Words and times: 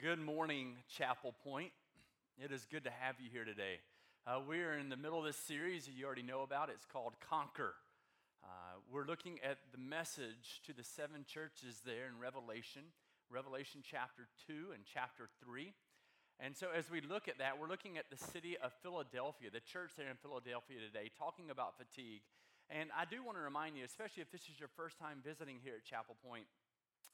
good 0.00 0.18
morning, 0.18 0.74
Chapel 0.88 1.34
Point. 1.44 1.70
It 2.42 2.50
is 2.50 2.66
good 2.66 2.84
to 2.84 2.90
have 2.90 3.16
you 3.22 3.30
here 3.30 3.44
today. 3.44 3.78
Uh, 4.26 4.40
we're 4.46 4.74
in 4.74 4.88
the 4.88 4.96
middle 4.96 5.20
of 5.20 5.24
this 5.24 5.36
series 5.36 5.86
that 5.86 5.94
you 5.94 6.04
already 6.04 6.26
know 6.26 6.42
about. 6.42 6.68
It's 6.68 6.84
called 6.84 7.14
Conquer. 7.30 7.74
Uh, 8.42 8.82
we're 8.90 9.06
looking 9.06 9.38
at 9.44 9.58
the 9.70 9.78
message 9.78 10.60
to 10.66 10.72
the 10.74 10.82
seven 10.82 11.24
churches 11.28 11.78
there 11.86 12.10
in 12.10 12.18
Revelation, 12.18 12.82
Revelation 13.30 13.86
chapter 13.86 14.26
2 14.48 14.74
and 14.74 14.82
chapter 14.82 15.28
3. 15.44 15.72
And 16.40 16.56
so, 16.56 16.68
as 16.74 16.90
we 16.90 17.00
look 17.00 17.28
at 17.28 17.38
that, 17.38 17.60
we're 17.60 17.70
looking 17.70 17.96
at 17.96 18.10
the 18.10 18.18
city 18.18 18.58
of 18.58 18.74
Philadelphia, 18.82 19.46
the 19.52 19.62
church 19.62 19.94
there 19.96 20.10
in 20.10 20.18
Philadelphia 20.18 20.82
today, 20.82 21.10
talking 21.14 21.54
about 21.54 21.78
fatigue. 21.78 22.26
And 22.66 22.90
I 22.98 23.04
do 23.06 23.22
want 23.22 23.38
to 23.38 23.44
remind 23.44 23.76
you, 23.78 23.84
especially 23.84 24.26
if 24.26 24.32
this 24.32 24.50
is 24.50 24.58
your 24.58 24.72
first 24.74 24.98
time 24.98 25.22
visiting 25.22 25.62
here 25.62 25.78
at 25.78 25.86
Chapel 25.86 26.16
Point, 26.26 26.50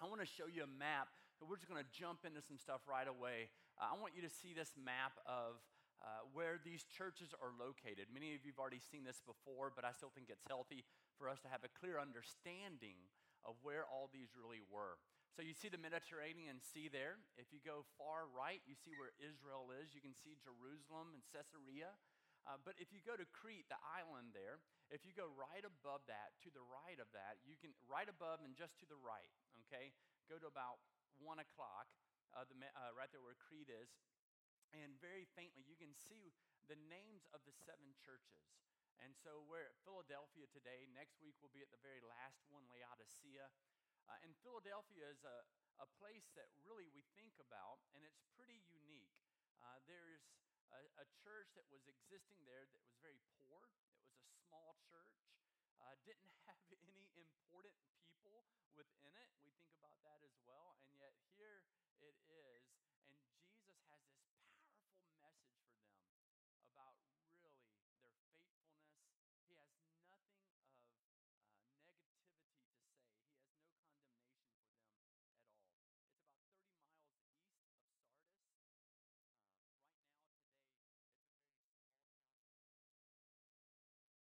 I 0.00 0.08
want 0.08 0.24
to 0.24 0.26
show 0.26 0.48
you 0.48 0.64
a 0.64 0.78
map 0.80 1.12
we're 1.48 1.56
just 1.56 1.68
going 1.70 1.80
to 1.80 1.90
jump 1.92 2.28
into 2.28 2.44
some 2.44 2.60
stuff 2.60 2.84
right 2.84 3.08
away. 3.08 3.48
Uh, 3.80 3.92
I 3.92 3.94
want 3.96 4.12
you 4.12 4.20
to 4.24 4.32
see 4.32 4.52
this 4.52 4.76
map 4.76 5.16
of 5.24 5.60
uh, 6.00 6.24
where 6.32 6.56
these 6.60 6.84
churches 6.88 7.36
are 7.36 7.52
located. 7.56 8.08
Many 8.08 8.32
of 8.32 8.44
you 8.44 8.56
have 8.56 8.60
already 8.60 8.80
seen 8.80 9.04
this 9.04 9.20
before, 9.20 9.68
but 9.72 9.84
I 9.84 9.92
still 9.92 10.12
think 10.12 10.32
it's 10.32 10.44
healthy 10.48 10.84
for 11.20 11.28
us 11.28 11.40
to 11.44 11.48
have 11.52 11.64
a 11.64 11.72
clear 11.72 12.00
understanding 12.00 12.96
of 13.44 13.56
where 13.60 13.84
all 13.84 14.08
these 14.08 14.32
really 14.36 14.64
were. 14.68 15.00
So 15.36 15.44
you 15.46 15.54
see 15.54 15.70
the 15.70 15.80
Mediterranean 15.80 16.58
Sea 16.60 16.90
there. 16.90 17.20
If 17.38 17.52
you 17.54 17.60
go 17.62 17.86
far 17.96 18.28
right, 18.32 18.60
you 18.66 18.74
see 18.74 18.92
where 18.96 19.14
Israel 19.20 19.70
is. 19.72 19.94
You 19.94 20.02
can 20.02 20.16
see 20.16 20.36
Jerusalem 20.40 21.14
and 21.14 21.22
Caesarea. 21.30 21.94
Uh, 22.48 22.56
but 22.64 22.74
if 22.80 22.88
you 22.90 23.04
go 23.04 23.14
to 23.20 23.28
Crete, 23.28 23.68
the 23.68 23.78
island 23.84 24.32
there, 24.32 24.64
if 24.88 25.04
you 25.04 25.12
go 25.12 25.28
right 25.36 25.62
above 25.62 26.02
that, 26.08 26.34
to 26.42 26.48
the 26.50 26.64
right 26.64 26.96
of 26.98 27.06
that, 27.12 27.38
you 27.44 27.54
can, 27.60 27.76
right 27.84 28.08
above 28.08 28.40
and 28.42 28.56
just 28.56 28.80
to 28.80 28.88
the 28.88 28.98
right, 28.98 29.28
okay, 29.68 29.92
go 30.26 30.40
to 30.40 30.48
about 30.48 30.80
1 31.20 31.38
o'clock, 31.38 31.86
uh, 32.32 32.48
the, 32.48 32.56
uh, 32.56 32.92
right 32.96 33.12
there 33.12 33.22
where 33.22 33.36
Crete 33.36 33.70
is. 33.70 33.92
And 34.72 34.94
very 35.02 35.26
faintly, 35.34 35.66
you 35.66 35.74
can 35.74 35.90
see 35.94 36.30
the 36.70 36.78
names 36.88 37.26
of 37.34 37.42
the 37.42 37.54
seven 37.66 37.90
churches. 37.98 38.46
And 39.00 39.16
so 39.16 39.42
we're 39.48 39.64
at 39.64 39.74
Philadelphia 39.82 40.46
today. 40.52 40.86
Next 40.92 41.18
week, 41.24 41.34
we'll 41.40 41.52
be 41.52 41.64
at 41.64 41.72
the 41.72 41.80
very 41.80 42.04
last 42.04 42.44
one, 42.52 42.62
Laodicea. 42.68 43.48
Uh, 44.06 44.26
and 44.26 44.36
Philadelphia 44.44 45.08
is 45.08 45.24
a, 45.24 45.42
a 45.80 45.88
place 45.98 46.28
that 46.36 46.52
really 46.66 46.86
we 46.92 47.02
think 47.16 47.32
about, 47.40 47.80
and 47.96 48.04
it's 48.04 48.20
pretty 48.36 48.60
unique. 48.68 49.14
Uh, 49.60 49.78
there's 49.88 50.24
a, 50.72 50.82
a, 51.02 51.06
church 51.20 51.52
that 51.54 51.66
was 51.68 51.84
existing 51.84 52.40
there 52.48 52.64
that 52.70 52.80
was 52.80 52.94
very 53.02 53.20
poor, 53.38 53.68
it 53.68 54.10
was 54.16 54.24
a 54.24 54.34
small 54.46 54.78
church, 54.88 55.20
uh, 55.84 55.94
didn't 56.06 56.32
have 56.48 56.64
any 56.72 57.06
important 57.14 57.76
people 58.20 58.44
within 58.76 59.16
it. 59.16 59.32
We 59.40 59.48
think 59.56 59.72
about 59.80 59.96
that 60.04 60.20
as 60.20 60.36
well. 60.44 60.76
And 60.84 60.92
yet 61.00 61.16
here 61.32 61.64
it 62.04 62.16
is. 62.28 62.68
And 63.08 63.16
Jesus 63.16 63.80
has 63.88 64.04
this 64.12 64.28
powerful 64.44 65.08
message 65.24 65.56
for 65.64 65.72
them 65.72 66.04
about 66.68 67.00
really 67.16 67.32
their 67.40 67.56
faithfulness. 67.64 68.60
He 69.48 69.56
has 69.56 69.64
nothing 69.72 70.04
of 70.12 70.60
uh, 70.68 71.00
negativity 71.00 71.48
to 71.48 71.64
say, 71.80 71.88
he 71.88 72.52
has 72.52 72.60
no 72.60 73.88
condemnation 73.88 73.88
for 73.88 73.88
them 73.88 73.88
at 73.88 73.88
all. 73.88 73.88
It's 73.88 75.64
about 75.64 75.64
30 75.80 76.44
miles 76.44 78.04
east 78.20 78.68
of 78.68 78.68
Sardis. 78.68 79.40
Uh, 79.88 80.36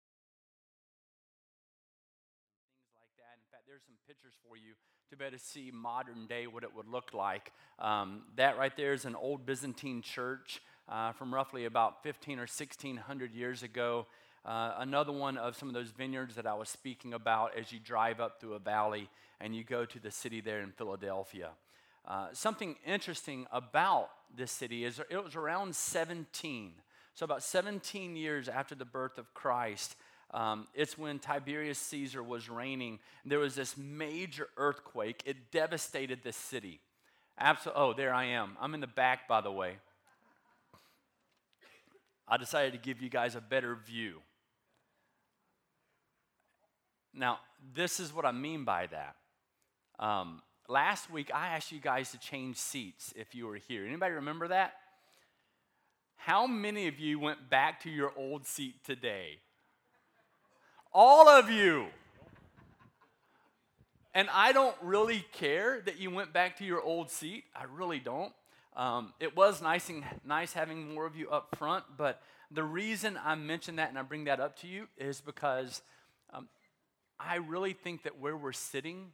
right 0.03 0.83
now, 0.83 0.91
today, 1.31 1.71
it's 1.71 2.43
a 2.43 2.45
very 2.51 2.91
like 2.95 3.13
that. 3.19 3.38
In 3.41 3.47
fact, 3.49 3.65
there's 3.76 3.84
some 3.84 3.95
pictures 4.08 4.31
for 4.48 4.56
you 4.56 4.72
to 5.09 5.18
better 5.18 5.38
see 5.38 5.70
modern 5.70 6.28
day 6.28 6.48
what 6.48 6.64
it 6.64 6.73
would 6.73 6.88
look 6.88 7.14
like. 7.14 7.52
Um, 7.78 8.22
that 8.38 8.58
right 8.58 8.72
there 8.78 8.94
is 8.94 9.04
an 9.04 9.16
old 9.18 9.45
Byzantine 9.45 10.02
church 10.02 10.62
uh, 10.88 11.12
from 11.12 11.34
roughly 11.34 11.66
about 11.66 12.02
15 12.02 12.38
or 12.38 12.44
1600 12.44 13.34
years 13.34 13.64
ago. 13.64 14.08
Uh, 14.46 14.76
another 14.78 15.12
one 15.12 15.38
of 15.38 15.58
some 15.58 15.68
of 15.68 15.73
those 15.73 15.90
vineyards 15.90 16.35
that 16.35 16.47
I 16.47 16.53
was 16.53 16.69
speaking 16.69 17.14
about 17.14 17.52
as 17.59 17.74
you 17.74 17.80
drive 17.81 18.22
up 18.22 18.40
through 18.40 18.53
a 18.53 18.59
valley 18.59 19.09
and 19.41 19.53
you 19.53 19.66
go 19.66 19.84
to 19.84 20.00
the 20.00 20.09
city 20.09 20.40
there 20.40 20.62
in 20.62 20.72
Philadelphia. 20.72 21.50
Uh, 22.08 22.28
something 22.31 22.78
interesting 22.88 23.46
about 23.52 24.08
this 24.38 24.53
city 24.53 24.85
is 24.85 25.02
it 25.09 25.22
was 25.22 25.35
around 25.35 25.75
17. 25.75 26.72
So, 27.14 27.25
about 27.25 27.44
17 27.44 28.16
years 28.16 28.47
after 28.47 28.74
the 28.74 28.85
birth 28.85 29.18
of 29.18 29.34
Christ, 29.34 29.97
um, 30.35 30.68
it's 30.73 30.97
when 30.97 31.18
Tiberius 31.18 31.79
Caesar 31.79 32.22
was 32.22 32.50
reigning. 32.50 33.00
There 33.23 33.40
was 33.40 33.56
this 33.56 33.78
major 33.78 34.50
earthquake. 34.57 35.23
It 35.25 35.50
devastated 35.50 36.23
the 36.23 36.34
city. 36.34 36.81
Absolutely. 37.40 37.81
Oh, 37.81 37.94
there 37.94 38.13
I 38.13 38.25
am. 38.25 38.57
I'm 38.59 38.73
in 38.73 38.81
the 38.81 38.88
back, 38.88 39.29
by 39.29 39.40
the 39.40 39.51
way. 39.51 39.78
I 42.28 42.35
decided 42.35 42.73
to 42.73 42.78
give 42.78 43.01
you 43.01 43.09
guys 43.09 43.35
a 43.35 43.41
better 43.41 43.75
view. 43.75 44.16
Now, 47.13 47.40
this 47.73 48.02
is 48.02 48.13
what 48.13 48.25
I 48.25 48.34
mean 48.34 48.66
by 48.66 48.88
that. 48.88 49.16
Um, 50.06 50.41
last 50.67 51.09
week, 51.09 51.31
I 51.34 51.56
asked 51.56 51.72
you 51.72 51.79
guys 51.79 52.12
to 52.12 52.19
change 52.19 52.57
seats 52.57 53.13
if 53.16 53.35
you 53.35 53.47
were 53.47 53.56
here. 53.56 53.85
Anybody 53.85 54.16
remember 54.16 54.50
that? 54.50 54.73
How 56.17 56.46
many 56.46 56.90
of 56.90 57.00
you 57.00 57.19
went 57.19 57.50
back 57.50 57.81
to 57.84 57.90
your 57.90 58.12
old 58.17 58.46
seat 58.46 58.84
today? 58.84 59.38
All 60.97 61.28
of 61.28 61.50
you. 61.50 61.88
And 64.13 64.29
I 64.33 64.53
don't 64.53 64.78
really 64.81 65.25
care 65.33 65.81
that 65.81 66.00
you 66.00 66.09
went 66.09 66.31
back 66.31 66.59
to 66.59 66.63
your 66.63 66.81
old 66.81 67.11
seat. 67.11 67.44
I 67.53 67.66
really 67.66 68.00
don't. 68.00 68.31
Um, 68.78 69.11
it 69.19 69.35
was 69.35 69.61
nice, 69.61 69.89
and, 69.89 70.05
nice 70.23 70.53
having 70.53 70.94
more 70.94 71.05
of 71.05 71.17
you 71.17 71.29
up 71.29 71.53
front, 71.57 71.84
but 71.97 72.22
the 72.50 72.63
reason 72.63 73.19
I 73.22 73.35
mention 73.35 73.75
that 73.75 73.89
and 73.89 74.00
I 74.00 74.03
bring 74.03 74.23
that 74.23 74.39
up 74.39 74.57
to 74.59 74.67
you 74.67 74.88
is 74.97 75.19
because 75.19 75.81
um, 76.34 76.47
I 77.19 77.35
really 77.35 77.73
think 77.73 78.03
that 78.03 78.17
where 78.17 78.38
we're 78.38 78.53
sitting 78.53 79.07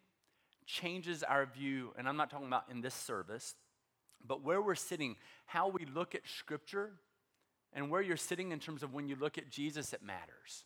changes 0.67 1.23
our 1.23 1.47
view, 1.47 1.93
and 1.97 2.07
I'm 2.07 2.15
not 2.15 2.29
talking 2.29 2.45
about 2.45 2.65
in 2.69 2.81
this 2.81 2.93
service, 2.93 3.55
but 4.23 4.43
where 4.43 4.61
we're 4.61 4.75
sitting, 4.75 5.15
how 5.47 5.69
we 5.69 5.85
look 5.85 6.13
at 6.13 6.21
Scripture, 6.27 6.91
and 7.73 7.89
where 7.89 8.03
you're 8.03 8.17
sitting 8.17 8.51
in 8.51 8.59
terms 8.59 8.83
of 8.83 8.93
when 8.93 9.07
you 9.07 9.15
look 9.19 9.39
at 9.39 9.49
Jesus, 9.49 9.93
it 9.93 10.03
matters. 10.03 10.65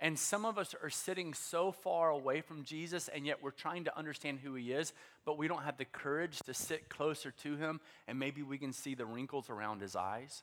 And 0.00 0.18
some 0.18 0.44
of 0.44 0.58
us 0.58 0.74
are 0.82 0.90
sitting 0.90 1.34
so 1.34 1.72
far 1.72 2.10
away 2.10 2.40
from 2.40 2.64
Jesus, 2.64 3.08
and 3.08 3.26
yet 3.26 3.42
we're 3.42 3.50
trying 3.52 3.84
to 3.84 3.96
understand 3.96 4.40
who 4.40 4.54
he 4.54 4.72
is, 4.72 4.92
but 5.24 5.38
we 5.38 5.48
don't 5.48 5.62
have 5.62 5.78
the 5.78 5.84
courage 5.84 6.38
to 6.40 6.54
sit 6.54 6.88
closer 6.88 7.30
to 7.42 7.56
him, 7.56 7.80
and 8.08 8.18
maybe 8.18 8.42
we 8.42 8.58
can 8.58 8.72
see 8.72 8.94
the 8.94 9.06
wrinkles 9.06 9.48
around 9.48 9.80
his 9.80 9.96
eyes, 9.96 10.42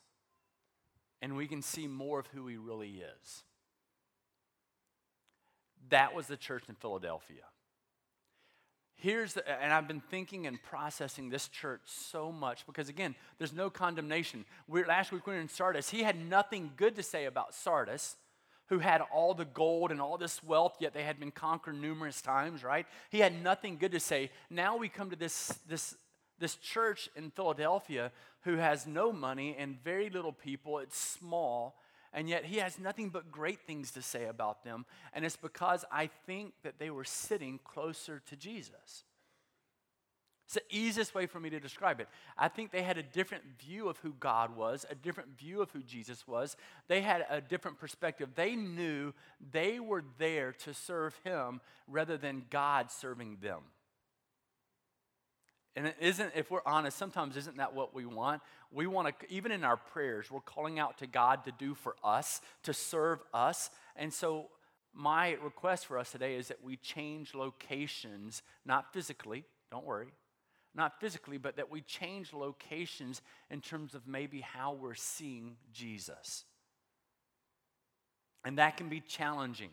and 1.22 1.35
we 1.35 1.47
can 1.47 1.62
see 1.62 1.88
more 1.88 2.19
of 2.19 2.28
who 2.28 2.47
he 2.47 2.57
really 2.57 3.03
is. 3.22 3.44
That 5.89 6.16
was 6.16 6.28
the 6.28 6.38
church 6.38 6.63
in 6.69 6.75
Philadelphia. 6.75 7.44
Here's 8.95 9.33
the, 9.33 9.50
and 9.50 9.73
I've 9.73 9.88
been 9.88 10.03
thinking 10.12 10.45
and 10.45 10.62
processing 10.62 11.29
this 11.29 11.47
church 11.47 11.81
so 11.85 12.31
much 12.31 12.68
because 12.68 12.88
again, 12.88 13.16
there's 13.39 13.51
no 13.51 13.72
condemnation. 13.72 14.45
We're, 14.68 14.85
last 14.85 15.12
week 15.12 15.25
we 15.25 15.33
were 15.33 15.39
in 15.39 15.50
Sardis. 15.50 15.89
He 15.89 16.03
had 16.03 16.16
nothing 16.29 16.72
good 16.78 16.95
to 16.97 17.03
say 17.03 17.25
about 17.25 17.56
Sardis 17.56 18.16
who 18.72 18.80
had 18.80 19.02
all 19.14 19.34
the 19.34 19.44
gold 19.44 19.92
and 19.92 20.00
all 20.00 20.18
this 20.18 20.42
wealth, 20.42 20.78
yet 20.80 20.94
they 20.94 21.04
had 21.04 21.20
been 21.20 21.30
conquered 21.30 21.76
numerous 21.76 22.22
times, 22.22 22.64
right? 22.64 22.88
He 23.09 23.20
had 23.20 23.44
nothing 23.44 23.78
good 23.78 23.92
to 23.92 24.00
say. 24.00 24.32
Now 24.50 24.78
we 24.78 24.88
come 24.88 25.09
to 25.09 25.18
this, 25.18 25.59
this, 25.68 25.94
this 26.40 26.56
church 26.56 27.10
in 27.18 27.31
Philadelphia 27.31 28.14
who 28.44 28.56
has 28.56 28.88
no 28.88 29.12
money 29.12 29.58
and 29.60 29.84
very 29.84 30.10
little 30.10 30.31
people. 30.31 30.80
It's 30.80 30.98
small, 30.98 31.76
and 32.14 32.30
yet 32.30 32.46
he 32.46 32.60
has 32.60 32.80
nothing 32.80 33.10
but 33.10 33.30
great 33.30 33.60
things 33.68 33.92
to 33.92 34.02
say 34.02 34.28
about 34.28 34.64
them. 34.64 34.86
And 35.12 35.26
it's 35.26 35.36
because 35.36 35.84
I 35.92 36.10
think 36.26 36.54
that 36.64 36.80
they 36.80 36.92
were 36.92 37.04
sitting 37.04 37.60
closer 37.66 38.22
to 38.30 38.38
Jesus. 38.38 39.04
It's 40.51 40.66
the 40.67 40.78
easiest 40.78 41.16
way 41.16 41.28
for 41.28 41.39
me 41.39 41.50
to 41.50 41.62
describe 41.62 42.01
it. 42.01 42.09
I 42.38 42.50
think 42.50 42.71
they 42.71 42.81
had 42.81 42.98
a 42.98 43.03
different 43.03 43.44
view 43.57 43.88
of 43.88 43.98
who 44.00 44.12
God 44.19 44.57
was, 44.57 44.86
a 44.89 44.95
different 44.95 45.38
view 45.38 45.62
of 45.62 45.71
who 45.71 45.81
Jesus 45.81 46.27
was. 46.27 46.57
They 46.89 47.00
had 47.00 47.25
a 47.30 47.39
different 47.39 47.80
perspective. 47.80 48.31
They 48.36 48.57
knew 48.57 49.13
they 49.53 49.80
were 49.80 50.03
there 50.18 50.51
to 50.63 50.74
serve 50.74 51.18
Him 51.24 51.62
rather 51.88 52.18
than 52.18 52.44
God 52.50 52.92
serving 52.92 53.38
them. 53.42 53.62
And 55.77 55.88
it 55.88 55.95
isn't, 56.01 56.33
if 56.36 56.51
we're 56.51 56.59
honest, 56.65 56.97
sometimes 56.97 57.38
isn't 57.38 57.56
that 57.56 57.74
what 57.74 57.95
we 57.95 58.06
want? 58.06 58.42
We 58.74 58.88
want 58.88 59.07
to, 59.07 59.31
even 59.31 59.54
in 59.54 59.63
our 59.63 59.77
prayers, 59.77 60.30
we're 60.30 60.42
calling 60.42 60.80
out 60.80 60.97
to 60.97 61.07
God 61.07 61.45
to 61.45 61.54
do 61.54 61.75
for 61.75 61.95
us, 62.04 62.42
to 62.63 62.74
serve 62.74 63.19
us. 63.33 63.69
And 63.95 64.13
so, 64.13 64.47
my 64.94 65.38
request 65.42 65.86
for 65.86 65.97
us 65.97 66.12
today 66.12 66.36
is 66.36 66.50
that 66.50 66.62
we 66.62 66.75
change 66.75 67.33
locations, 67.33 68.42
not 68.65 68.92
physically, 68.92 69.45
don't 69.71 69.86
worry, 69.86 70.09
not 70.73 71.00
physically, 71.00 71.38
but 71.38 71.57
that 71.57 71.69
we 71.69 71.81
change 71.81 72.33
locations 72.33 73.21
in 73.50 73.62
terms 73.62 73.94
of 73.94 74.07
maybe 74.07 74.41
how 74.41 74.73
we're 74.73 74.95
seeing 74.95 75.57
Jesus. 75.73 76.45
And 78.45 78.57
that 78.57 78.77
can 78.77 78.89
be 78.89 79.01
challenging. 79.01 79.71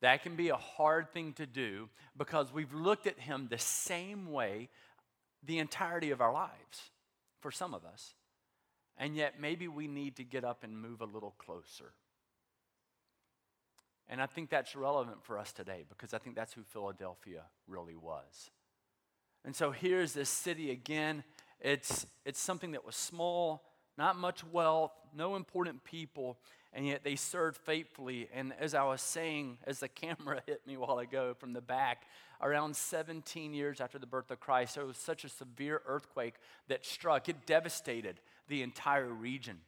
That 0.00 0.22
can 0.22 0.36
be 0.36 0.48
a 0.50 0.56
hard 0.56 1.12
thing 1.12 1.32
to 1.34 1.46
do 1.46 1.88
because 2.16 2.52
we've 2.52 2.74
looked 2.74 3.06
at 3.06 3.18
him 3.18 3.48
the 3.50 3.58
same 3.58 4.30
way 4.30 4.68
the 5.44 5.58
entirety 5.58 6.10
of 6.10 6.20
our 6.20 6.32
lives 6.32 6.90
for 7.40 7.50
some 7.50 7.74
of 7.74 7.84
us. 7.84 8.14
And 8.96 9.14
yet, 9.14 9.40
maybe 9.40 9.68
we 9.68 9.86
need 9.86 10.16
to 10.16 10.24
get 10.24 10.44
up 10.44 10.64
and 10.64 10.76
move 10.76 11.00
a 11.00 11.04
little 11.04 11.34
closer. 11.38 11.92
And 14.08 14.20
I 14.20 14.26
think 14.26 14.50
that's 14.50 14.74
relevant 14.74 15.22
for 15.22 15.38
us 15.38 15.52
today 15.52 15.84
because 15.88 16.14
I 16.14 16.18
think 16.18 16.34
that's 16.34 16.52
who 16.52 16.62
Philadelphia 16.62 17.42
really 17.68 17.94
was. 17.94 18.50
And 19.48 19.56
so 19.56 19.70
here's 19.70 20.12
this 20.12 20.28
city 20.28 20.70
again. 20.70 21.24
It's, 21.58 22.04
it's 22.26 22.38
something 22.38 22.72
that 22.72 22.84
was 22.84 22.94
small, 22.94 23.64
not 23.96 24.18
much 24.18 24.44
wealth, 24.44 24.92
no 25.16 25.36
important 25.36 25.84
people, 25.84 26.36
and 26.74 26.86
yet 26.86 27.02
they 27.02 27.16
served 27.16 27.56
faithfully. 27.56 28.28
And 28.34 28.52
as 28.60 28.74
I 28.74 28.82
was 28.82 29.00
saying, 29.00 29.56
as 29.66 29.80
the 29.80 29.88
camera 29.88 30.42
hit 30.44 30.66
me 30.66 30.76
while 30.76 30.98
ago 30.98 31.32
from 31.32 31.54
the 31.54 31.62
back, 31.62 32.02
around 32.42 32.76
17 32.76 33.54
years 33.54 33.80
after 33.80 33.98
the 33.98 34.06
birth 34.06 34.30
of 34.30 34.38
Christ, 34.38 34.74
there 34.74 34.84
was 34.84 34.98
such 34.98 35.24
a 35.24 35.30
severe 35.30 35.80
earthquake 35.86 36.34
that 36.68 36.84
struck. 36.84 37.30
It 37.30 37.46
devastated 37.46 38.20
the 38.48 38.60
entire 38.60 39.08
region. 39.08 39.60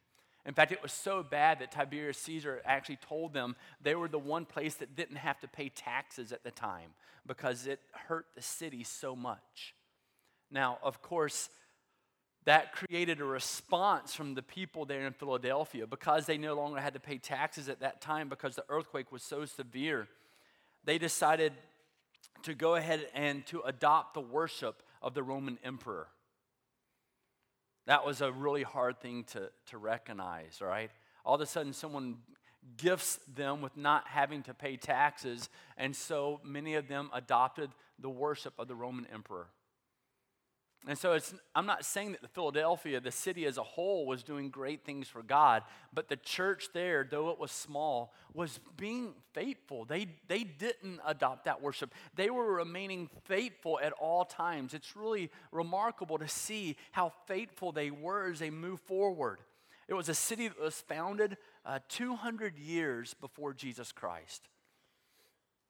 In 0.51 0.55
fact, 0.55 0.73
it 0.73 0.83
was 0.83 0.91
so 0.91 1.23
bad 1.23 1.61
that 1.61 1.71
Tiberius 1.71 2.19
Caesar 2.19 2.61
actually 2.65 2.97
told 2.97 3.33
them 3.33 3.55
they 3.81 3.95
were 3.95 4.09
the 4.09 4.19
one 4.19 4.45
place 4.45 4.75
that 4.75 4.97
didn't 4.97 5.19
have 5.19 5.39
to 5.43 5.47
pay 5.47 5.69
taxes 5.69 6.33
at 6.33 6.43
the 6.43 6.51
time 6.51 6.91
because 7.25 7.69
it 7.69 7.79
hurt 8.09 8.27
the 8.35 8.43
city 8.43 8.83
so 8.83 9.15
much. 9.15 9.77
Now, 10.51 10.79
of 10.83 11.03
course, 11.03 11.51
that 12.47 12.73
created 12.73 13.21
a 13.21 13.25
response 13.25 14.13
from 14.13 14.35
the 14.35 14.43
people 14.43 14.87
there 14.87 15.07
in 15.07 15.13
Philadelphia 15.13 15.87
because 15.87 16.27
they 16.27 16.37
no 16.37 16.57
longer 16.57 16.81
had 16.81 16.95
to 16.95 17.01
pay 17.01 17.19
taxes 17.19 17.69
at 17.69 17.79
that 17.79 18.01
time 18.01 18.29
because 18.29 18.57
the 18.57 18.65
earthquake 18.69 19.13
was 19.13 19.23
so 19.23 19.45
severe. 19.45 20.09
They 20.83 20.99
decided 20.99 21.53
to 22.43 22.55
go 22.55 22.75
ahead 22.75 23.07
and 23.15 23.47
to 23.47 23.61
adopt 23.61 24.15
the 24.15 24.21
worship 24.21 24.83
of 25.01 25.15
the 25.15 25.23
Roman 25.23 25.61
emperor. 25.63 26.09
That 27.87 28.05
was 28.05 28.21
a 28.21 28.31
really 28.31 28.63
hard 28.63 29.01
thing 29.01 29.25
to, 29.33 29.51
to 29.67 29.79
recognize, 29.79 30.61
right? 30.61 30.91
All 31.25 31.35
of 31.35 31.41
a 31.41 31.47
sudden, 31.47 31.73
someone 31.73 32.19
gifts 32.77 33.19
them 33.35 33.63
with 33.63 33.77
not 33.77 34.07
having 34.07 34.43
to 34.45 34.55
pay 34.55 34.77
taxes, 34.77 35.49
and 35.77 35.95
so 35.95 36.41
many 36.45 36.75
of 36.75 36.89
them 36.89 37.11
adopted 37.13 37.71
the 37.99 38.11
worship 38.11 38.55
of 38.59 38.69
the 38.69 38.75
Roman 38.75 39.07
emperor. 39.13 39.49
And 40.89 40.97
so 40.97 41.19
I'm 41.55 41.67
not 41.67 41.85
saying 41.85 42.13
that 42.13 42.23
the 42.23 42.29
Philadelphia, 42.29 43.01
the 43.01 43.11
city 43.11 43.45
as 43.45 43.59
a 43.59 43.63
whole, 43.63 44.07
was 44.07 44.23
doing 44.23 44.49
great 44.49 44.83
things 44.83 45.09
for 45.09 45.23
God, 45.23 45.63
but 45.93 46.09
the 46.09 46.17
church 46.17 46.69
there, 46.73 47.07
though 47.09 47.29
it 47.29 47.39
was 47.39 47.53
small, 47.53 48.15
was 48.33 48.61
being 48.79 49.13
faithful. 49.35 49.85
They, 49.85 50.07
they 50.27 50.43
didn't 50.43 51.01
adopt 51.07 51.45
that 51.45 51.61
worship, 51.61 51.95
they 52.15 52.31
were 52.31 52.55
remaining 52.55 53.11
faithful 53.25 53.79
at 53.83 53.93
all 53.93 54.25
times. 54.25 54.73
It's 54.73 54.97
really 54.97 55.31
remarkable 55.53 56.17
to 56.17 56.29
see 56.29 56.77
how 56.93 57.13
faithful 57.27 57.73
they 57.73 57.91
were 57.91 58.31
as 58.31 58.39
they 58.39 58.51
move 58.51 58.81
forward. 58.81 59.41
It 59.87 59.95
was 59.95 60.09
a 60.09 60.15
city 60.15 60.49
that 60.49 60.61
was 60.61 60.77
founded 60.77 61.37
uh, 61.67 61.81
200 61.89 62.59
years 62.59 63.13
before 63.15 63.53
Jesus 63.53 63.93
Christ. 63.93 64.49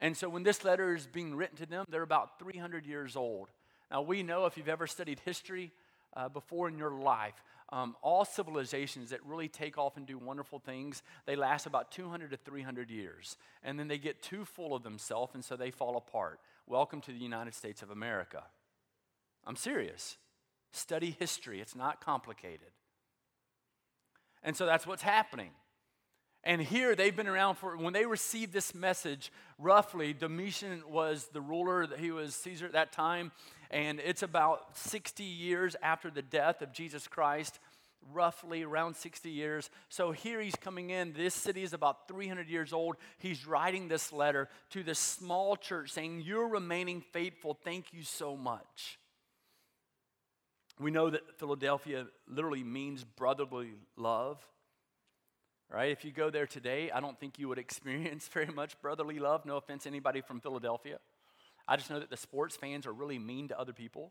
And 0.00 0.16
so 0.16 0.28
when 0.28 0.44
this 0.44 0.64
letter 0.64 0.94
is 0.94 1.06
being 1.06 1.34
written 1.34 1.56
to 1.56 1.66
them, 1.66 1.84
they're 1.88 2.02
about 2.02 2.38
300 2.38 2.86
years 2.86 3.16
old. 3.16 3.48
Now, 3.90 4.02
we 4.02 4.22
know 4.22 4.46
if 4.46 4.56
you've 4.56 4.68
ever 4.68 4.86
studied 4.86 5.20
history 5.24 5.72
uh, 6.16 6.28
before 6.28 6.68
in 6.68 6.78
your 6.78 6.92
life, 6.92 7.42
um, 7.72 7.96
all 8.02 8.24
civilizations 8.24 9.10
that 9.10 9.24
really 9.24 9.48
take 9.48 9.78
off 9.78 9.96
and 9.96 10.06
do 10.06 10.18
wonderful 10.18 10.58
things, 10.58 11.02
they 11.26 11.36
last 11.36 11.66
about 11.66 11.90
200 11.90 12.30
to 12.30 12.36
300 12.36 12.90
years. 12.90 13.36
And 13.62 13.78
then 13.78 13.88
they 13.88 13.98
get 13.98 14.22
too 14.22 14.44
full 14.44 14.74
of 14.74 14.82
themselves, 14.82 15.34
and 15.34 15.44
so 15.44 15.56
they 15.56 15.70
fall 15.70 15.96
apart. 15.96 16.40
Welcome 16.66 17.00
to 17.02 17.12
the 17.12 17.18
United 17.18 17.54
States 17.54 17.82
of 17.82 17.90
America. 17.90 18.44
I'm 19.46 19.56
serious. 19.56 20.16
Study 20.72 21.16
history, 21.18 21.60
it's 21.60 21.74
not 21.74 22.00
complicated. 22.00 22.70
And 24.42 24.56
so 24.56 24.66
that's 24.66 24.86
what's 24.86 25.02
happening. 25.02 25.50
And 26.42 26.62
here 26.62 26.96
they've 26.96 27.14
been 27.14 27.26
around 27.26 27.56
for, 27.56 27.76
when 27.76 27.92
they 27.92 28.06
received 28.06 28.52
this 28.52 28.74
message, 28.74 29.30
roughly, 29.58 30.14
Domitian 30.14 30.82
was 30.88 31.28
the 31.32 31.40
ruler, 31.40 31.86
he 31.98 32.10
was 32.10 32.34
Caesar 32.36 32.66
at 32.66 32.72
that 32.72 32.92
time, 32.92 33.30
and 33.70 34.00
it's 34.00 34.22
about 34.22 34.76
60 34.76 35.22
years 35.22 35.76
after 35.82 36.10
the 36.10 36.22
death 36.22 36.60
of 36.62 36.72
Jesus 36.72 37.06
Christ, 37.06 37.58
roughly 38.12 38.62
around 38.62 38.96
60 38.96 39.30
years. 39.30 39.70
So 39.88 40.10
here 40.12 40.40
he's 40.40 40.56
coming 40.56 40.90
in. 40.90 41.12
This 41.12 41.34
city 41.34 41.62
is 41.62 41.72
about 41.72 42.08
300 42.08 42.48
years 42.48 42.72
old. 42.72 42.96
He's 43.18 43.46
writing 43.46 43.88
this 43.88 44.12
letter 44.12 44.48
to 44.70 44.82
this 44.82 44.98
small 44.98 45.56
church 45.56 45.90
saying, 45.90 46.22
You're 46.24 46.48
remaining 46.48 47.00
faithful. 47.12 47.58
Thank 47.64 47.92
you 47.92 48.02
so 48.02 48.36
much. 48.36 48.98
We 50.78 50.90
know 50.90 51.10
that 51.10 51.38
Philadelphia 51.38 52.06
literally 52.26 52.64
means 52.64 53.04
brotherly 53.04 53.72
love 53.96 54.38
right? 55.72 55.92
If 55.92 56.04
you 56.04 56.12
go 56.12 56.30
there 56.30 56.46
today, 56.46 56.90
I 56.90 57.00
don't 57.00 57.18
think 57.18 57.38
you 57.38 57.48
would 57.48 57.58
experience 57.66 58.28
very 58.28 58.46
much 58.46 58.80
brotherly 58.82 59.18
love. 59.18 59.46
No 59.46 59.56
offense 59.56 59.86
anybody 59.86 60.20
from 60.20 60.40
Philadelphia. 60.40 60.98
I 61.70 61.76
just 61.76 61.88
know 61.88 62.00
that 62.00 62.10
the 62.10 62.16
sports 62.16 62.56
fans 62.56 62.84
are 62.84 62.92
really 62.92 63.20
mean 63.20 63.46
to 63.48 63.58
other 63.58 63.72
people. 63.72 64.10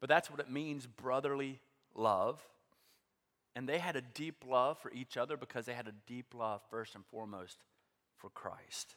But 0.00 0.08
that's 0.08 0.30
what 0.30 0.38
it 0.38 0.48
means 0.48 0.86
brotherly 0.86 1.58
love. 1.92 2.40
And 3.56 3.68
they 3.68 3.78
had 3.78 3.96
a 3.96 4.00
deep 4.00 4.44
love 4.46 4.78
for 4.78 4.92
each 4.92 5.16
other 5.16 5.36
because 5.36 5.66
they 5.66 5.72
had 5.74 5.88
a 5.88 5.94
deep 6.06 6.34
love, 6.34 6.60
first 6.70 6.94
and 6.94 7.04
foremost, 7.06 7.58
for 8.16 8.30
Christ. 8.30 8.94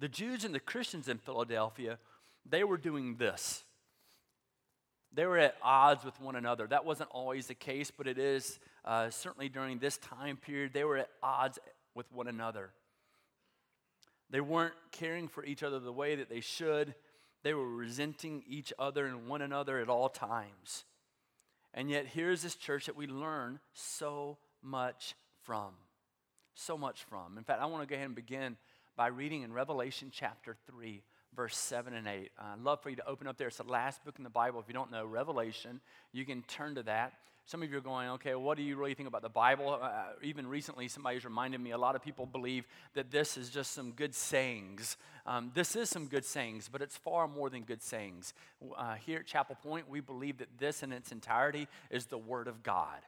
The 0.00 0.08
Jews 0.08 0.44
and 0.44 0.52
the 0.52 0.58
Christians 0.58 1.08
in 1.08 1.18
Philadelphia, 1.18 1.98
they 2.44 2.64
were 2.64 2.78
doing 2.78 3.14
this. 3.14 3.62
They 5.12 5.26
were 5.26 5.38
at 5.38 5.54
odds 5.62 6.04
with 6.04 6.20
one 6.20 6.34
another. 6.34 6.66
That 6.66 6.84
wasn't 6.84 7.10
always 7.12 7.46
the 7.46 7.54
case, 7.54 7.92
but 7.96 8.08
it 8.08 8.18
is 8.18 8.58
uh, 8.84 9.10
certainly 9.10 9.48
during 9.48 9.78
this 9.78 9.96
time 9.96 10.38
period. 10.38 10.72
They 10.72 10.82
were 10.82 10.96
at 10.96 11.10
odds 11.22 11.60
with 11.94 12.10
one 12.10 12.26
another. 12.26 12.70
They 14.30 14.40
weren't 14.40 14.74
caring 14.90 15.28
for 15.28 15.44
each 15.44 15.62
other 15.62 15.78
the 15.78 15.92
way 15.92 16.16
that 16.16 16.28
they 16.28 16.40
should. 16.40 16.94
They 17.42 17.54
were 17.54 17.68
resenting 17.68 18.42
each 18.46 18.72
other 18.78 19.06
and 19.06 19.28
one 19.28 19.42
another 19.42 19.78
at 19.78 19.88
all 19.88 20.08
times. 20.08 20.84
And 21.72 21.90
yet, 21.90 22.06
here's 22.06 22.42
this 22.42 22.54
church 22.54 22.86
that 22.86 22.96
we 22.96 23.06
learn 23.06 23.58
so 23.72 24.38
much 24.62 25.14
from. 25.42 25.72
So 26.54 26.78
much 26.78 27.04
from. 27.04 27.36
In 27.36 27.44
fact, 27.44 27.60
I 27.60 27.66
want 27.66 27.82
to 27.82 27.88
go 27.88 27.96
ahead 27.96 28.06
and 28.06 28.14
begin 28.14 28.56
by 28.96 29.08
reading 29.08 29.42
in 29.42 29.52
Revelation 29.52 30.10
chapter 30.12 30.56
3 30.70 31.02
verse 31.34 31.56
7 31.56 31.94
and 31.94 32.06
8. 32.06 32.30
Uh, 32.38 32.44
I'd 32.52 32.60
love 32.60 32.82
for 32.82 32.90
you 32.90 32.96
to 32.96 33.08
open 33.08 33.26
up 33.26 33.36
there. 33.36 33.48
It's 33.48 33.56
the 33.56 33.64
last 33.64 34.04
book 34.04 34.14
in 34.18 34.24
the 34.24 34.30
Bible. 34.30 34.60
If 34.60 34.68
you 34.68 34.74
don't 34.74 34.90
know 34.90 35.04
Revelation, 35.04 35.80
you 36.12 36.24
can 36.24 36.42
turn 36.42 36.76
to 36.76 36.82
that. 36.84 37.14
Some 37.46 37.62
of 37.62 37.70
you 37.70 37.76
are 37.76 37.82
going, 37.82 38.08
okay, 38.10 38.34
what 38.34 38.56
do 38.56 38.62
you 38.62 38.76
really 38.76 38.94
think 38.94 39.06
about 39.06 39.20
the 39.20 39.28
Bible? 39.28 39.78
Uh, 39.80 39.90
even 40.22 40.46
recently, 40.46 40.88
somebody's 40.88 41.26
reminded 41.26 41.60
me 41.60 41.72
a 41.72 41.78
lot 41.78 41.94
of 41.94 42.02
people 42.02 42.24
believe 42.24 42.66
that 42.94 43.10
this 43.10 43.36
is 43.36 43.50
just 43.50 43.72
some 43.72 43.92
good 43.92 44.14
sayings. 44.14 44.96
Um, 45.26 45.50
this 45.54 45.76
is 45.76 45.90
some 45.90 46.06
good 46.06 46.24
sayings, 46.24 46.70
but 46.72 46.80
it's 46.80 46.96
far 46.96 47.28
more 47.28 47.50
than 47.50 47.62
good 47.62 47.82
sayings. 47.82 48.32
Uh, 48.76 48.94
here 48.94 49.18
at 49.18 49.26
Chapel 49.26 49.56
Point, 49.62 49.90
we 49.90 50.00
believe 50.00 50.38
that 50.38 50.58
this 50.58 50.82
in 50.82 50.90
its 50.90 51.12
entirety 51.12 51.68
is 51.90 52.06
the 52.06 52.16
Word 52.16 52.48
of 52.48 52.62
God. 52.62 53.00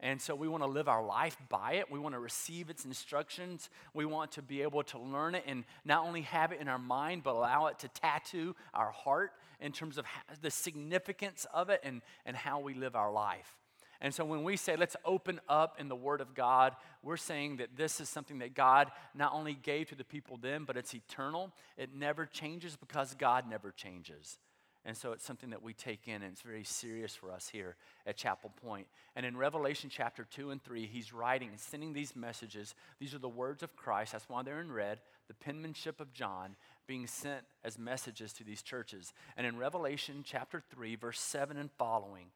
And 0.00 0.20
so 0.20 0.34
we 0.34 0.46
want 0.46 0.62
to 0.62 0.68
live 0.68 0.88
our 0.88 1.04
life 1.04 1.38
by 1.48 1.74
it. 1.74 1.90
We 1.90 1.98
want 1.98 2.14
to 2.14 2.18
receive 2.18 2.68
its 2.68 2.84
instructions. 2.84 3.70
We 3.94 4.04
want 4.04 4.32
to 4.32 4.42
be 4.42 4.60
able 4.62 4.82
to 4.84 4.98
learn 4.98 5.34
it 5.34 5.44
and 5.46 5.64
not 5.84 6.04
only 6.06 6.20
have 6.22 6.52
it 6.52 6.60
in 6.60 6.68
our 6.68 6.78
mind, 6.78 7.22
but 7.22 7.34
allow 7.34 7.66
it 7.66 7.78
to 7.78 7.88
tattoo 7.88 8.54
our 8.74 8.90
heart 8.90 9.32
in 9.58 9.72
terms 9.72 9.96
of 9.96 10.04
the 10.42 10.50
significance 10.50 11.46
of 11.54 11.70
it 11.70 11.80
and, 11.82 12.02
and 12.26 12.36
how 12.36 12.60
we 12.60 12.74
live 12.74 12.94
our 12.94 13.10
life. 13.10 13.56
And 14.00 14.14
so 14.14 14.24
when 14.26 14.44
we 14.44 14.58
say, 14.58 14.76
let's 14.76 14.96
open 15.06 15.40
up 15.48 15.80
in 15.80 15.88
the 15.88 15.96
Word 15.96 16.20
of 16.20 16.34
God, 16.34 16.76
we're 17.02 17.16
saying 17.16 17.56
that 17.56 17.76
this 17.76 17.98
is 17.98 18.10
something 18.10 18.40
that 18.40 18.54
God 18.54 18.90
not 19.14 19.32
only 19.32 19.54
gave 19.54 19.88
to 19.88 19.94
the 19.94 20.04
people 20.04 20.38
then, 20.40 20.64
but 20.64 20.76
it's 20.76 20.94
eternal. 20.94 21.50
It 21.78 21.94
never 21.94 22.26
changes 22.26 22.76
because 22.76 23.14
God 23.14 23.48
never 23.48 23.70
changes. 23.70 24.38
And 24.86 24.96
so 24.96 25.10
it's 25.10 25.24
something 25.24 25.50
that 25.50 25.64
we 25.64 25.74
take 25.74 26.06
in, 26.06 26.22
and 26.22 26.32
it's 26.32 26.42
very 26.42 26.62
serious 26.62 27.12
for 27.12 27.32
us 27.32 27.48
here 27.48 27.74
at 28.06 28.16
Chapel 28.16 28.52
Point. 28.64 28.86
And 29.16 29.26
in 29.26 29.36
Revelation 29.36 29.90
chapter 29.92 30.24
2 30.30 30.52
and 30.52 30.62
3, 30.62 30.86
he's 30.86 31.12
writing 31.12 31.48
and 31.48 31.58
sending 31.58 31.92
these 31.92 32.14
messages. 32.14 32.76
These 33.00 33.12
are 33.12 33.18
the 33.18 33.28
words 33.28 33.64
of 33.64 33.74
Christ. 33.74 34.12
That's 34.12 34.28
why 34.28 34.44
they're 34.44 34.60
in 34.60 34.70
red, 34.70 35.00
the 35.26 35.34
penmanship 35.34 36.00
of 36.00 36.12
John 36.12 36.54
being 36.86 37.08
sent 37.08 37.42
as 37.64 37.80
messages 37.80 38.32
to 38.34 38.44
these 38.44 38.62
churches. 38.62 39.12
And 39.36 39.44
in 39.44 39.58
Revelation 39.58 40.22
chapter 40.24 40.62
3, 40.70 40.94
verse 40.94 41.18
7 41.18 41.56
and 41.56 41.70
following, 41.76 42.26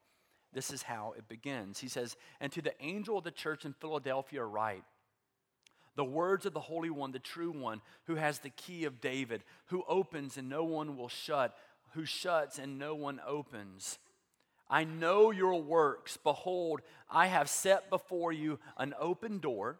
this 0.51 0.71
is 0.71 0.83
how 0.83 1.13
it 1.17 1.29
begins. 1.29 1.79
He 1.79 1.87
says, 1.87 2.17
And 2.41 2.51
to 2.51 2.61
the 2.61 2.73
angel 2.83 3.17
of 3.17 3.23
the 3.23 3.31
church 3.31 3.63
in 3.63 3.71
Philadelphia, 3.79 4.43
write, 4.43 4.83
the 5.95 6.05
words 6.05 6.45
of 6.45 6.53
the 6.53 6.59
Holy 6.59 6.89
One, 6.89 7.11
the 7.11 7.19
true 7.19 7.51
one, 7.51 7.81
who 8.05 8.15
has 8.15 8.39
the 8.39 8.49
key 8.49 8.85
of 8.85 9.01
David, 9.01 9.43
who 9.67 9.83
opens 9.87 10.37
and 10.37 10.47
no 10.49 10.63
one 10.63 10.95
will 10.95 11.09
shut 11.09 11.55
who 11.93 12.05
shuts 12.05 12.57
and 12.59 12.77
no 12.77 12.95
one 12.95 13.19
opens. 13.25 13.99
I 14.69 14.85
know 14.85 15.31
your 15.31 15.61
works. 15.61 16.17
Behold, 16.17 16.81
I 17.09 17.27
have 17.27 17.49
set 17.49 17.89
before 17.89 18.31
you 18.31 18.59
an 18.77 18.93
open 18.99 19.39
door, 19.39 19.79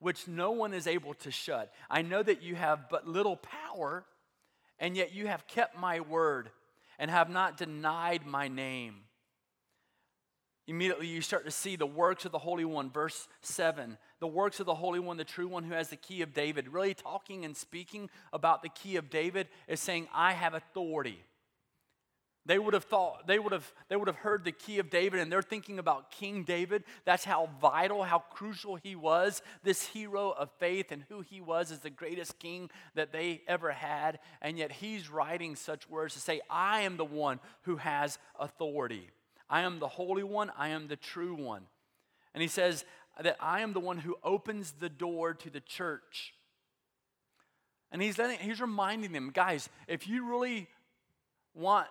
which 0.00 0.26
no 0.26 0.50
one 0.50 0.74
is 0.74 0.86
able 0.86 1.14
to 1.14 1.30
shut. 1.30 1.72
I 1.88 2.02
know 2.02 2.22
that 2.22 2.42
you 2.42 2.56
have 2.56 2.88
but 2.90 3.06
little 3.06 3.36
power, 3.36 4.04
and 4.78 4.96
yet 4.96 5.14
you 5.14 5.28
have 5.28 5.46
kept 5.46 5.78
my 5.78 6.00
word 6.00 6.50
and 6.98 7.10
have 7.10 7.30
not 7.30 7.56
denied 7.56 8.26
my 8.26 8.48
name. 8.48 8.96
Immediately, 10.66 11.06
you 11.06 11.22
start 11.22 11.46
to 11.46 11.50
see 11.50 11.76
the 11.76 11.86
works 11.86 12.26
of 12.26 12.32
the 12.32 12.38
Holy 12.38 12.64
One, 12.64 12.90
verse 12.90 13.26
7. 13.40 13.96
The 14.20 14.26
works 14.26 14.60
of 14.60 14.66
the 14.66 14.74
Holy 14.74 15.00
One, 15.00 15.16
the 15.16 15.24
true 15.24 15.48
one 15.48 15.64
who 15.64 15.72
has 15.72 15.88
the 15.88 15.96
key 15.96 16.20
of 16.20 16.34
David. 16.34 16.68
Really 16.68 16.92
talking 16.92 17.46
and 17.46 17.56
speaking 17.56 18.10
about 18.34 18.62
the 18.62 18.68
key 18.68 18.96
of 18.96 19.08
David 19.08 19.48
is 19.66 19.80
saying, 19.80 20.08
I 20.12 20.32
have 20.32 20.52
authority. 20.52 21.24
They 22.48 22.58
would 22.58 22.72
have 22.72 22.84
thought, 22.84 23.26
they 23.26 23.38
would 23.38 23.52
have, 23.52 23.70
they 23.90 23.96
would 23.96 24.08
have 24.08 24.16
heard 24.16 24.42
the 24.42 24.52
key 24.52 24.78
of 24.78 24.88
David, 24.88 25.20
and 25.20 25.30
they're 25.30 25.42
thinking 25.42 25.78
about 25.78 26.10
King 26.10 26.44
David. 26.44 26.82
That's 27.04 27.24
how 27.24 27.50
vital, 27.60 28.02
how 28.02 28.20
crucial 28.20 28.76
he 28.76 28.96
was, 28.96 29.42
this 29.62 29.84
hero 29.84 30.30
of 30.30 30.48
faith, 30.58 30.90
and 30.90 31.04
who 31.10 31.20
he 31.20 31.42
was 31.42 31.70
as 31.70 31.80
the 31.80 31.90
greatest 31.90 32.38
king 32.38 32.70
that 32.94 33.12
they 33.12 33.42
ever 33.46 33.70
had. 33.70 34.18
And 34.40 34.56
yet 34.56 34.72
he's 34.72 35.10
writing 35.10 35.56
such 35.56 35.90
words 35.90 36.14
to 36.14 36.20
say, 36.20 36.40
I 36.48 36.80
am 36.80 36.96
the 36.96 37.04
one 37.04 37.38
who 37.64 37.76
has 37.76 38.18
authority. 38.40 39.10
I 39.50 39.60
am 39.60 39.78
the 39.78 39.86
Holy 39.86 40.22
One, 40.22 40.50
I 40.56 40.70
am 40.70 40.88
the 40.88 40.96
true 40.96 41.34
one. 41.34 41.64
And 42.32 42.40
he 42.40 42.48
says 42.48 42.86
that 43.22 43.36
I 43.40 43.60
am 43.60 43.74
the 43.74 43.80
one 43.80 43.98
who 43.98 44.16
opens 44.24 44.72
the 44.80 44.88
door 44.88 45.34
to 45.34 45.50
the 45.50 45.60
church. 45.60 46.32
And 47.92 48.00
he's, 48.00 48.16
letting, 48.16 48.38
he's 48.38 48.62
reminding 48.62 49.12
them, 49.12 49.32
guys, 49.34 49.68
if 49.86 50.08
you 50.08 50.26
really 50.26 50.66
want 51.54 51.88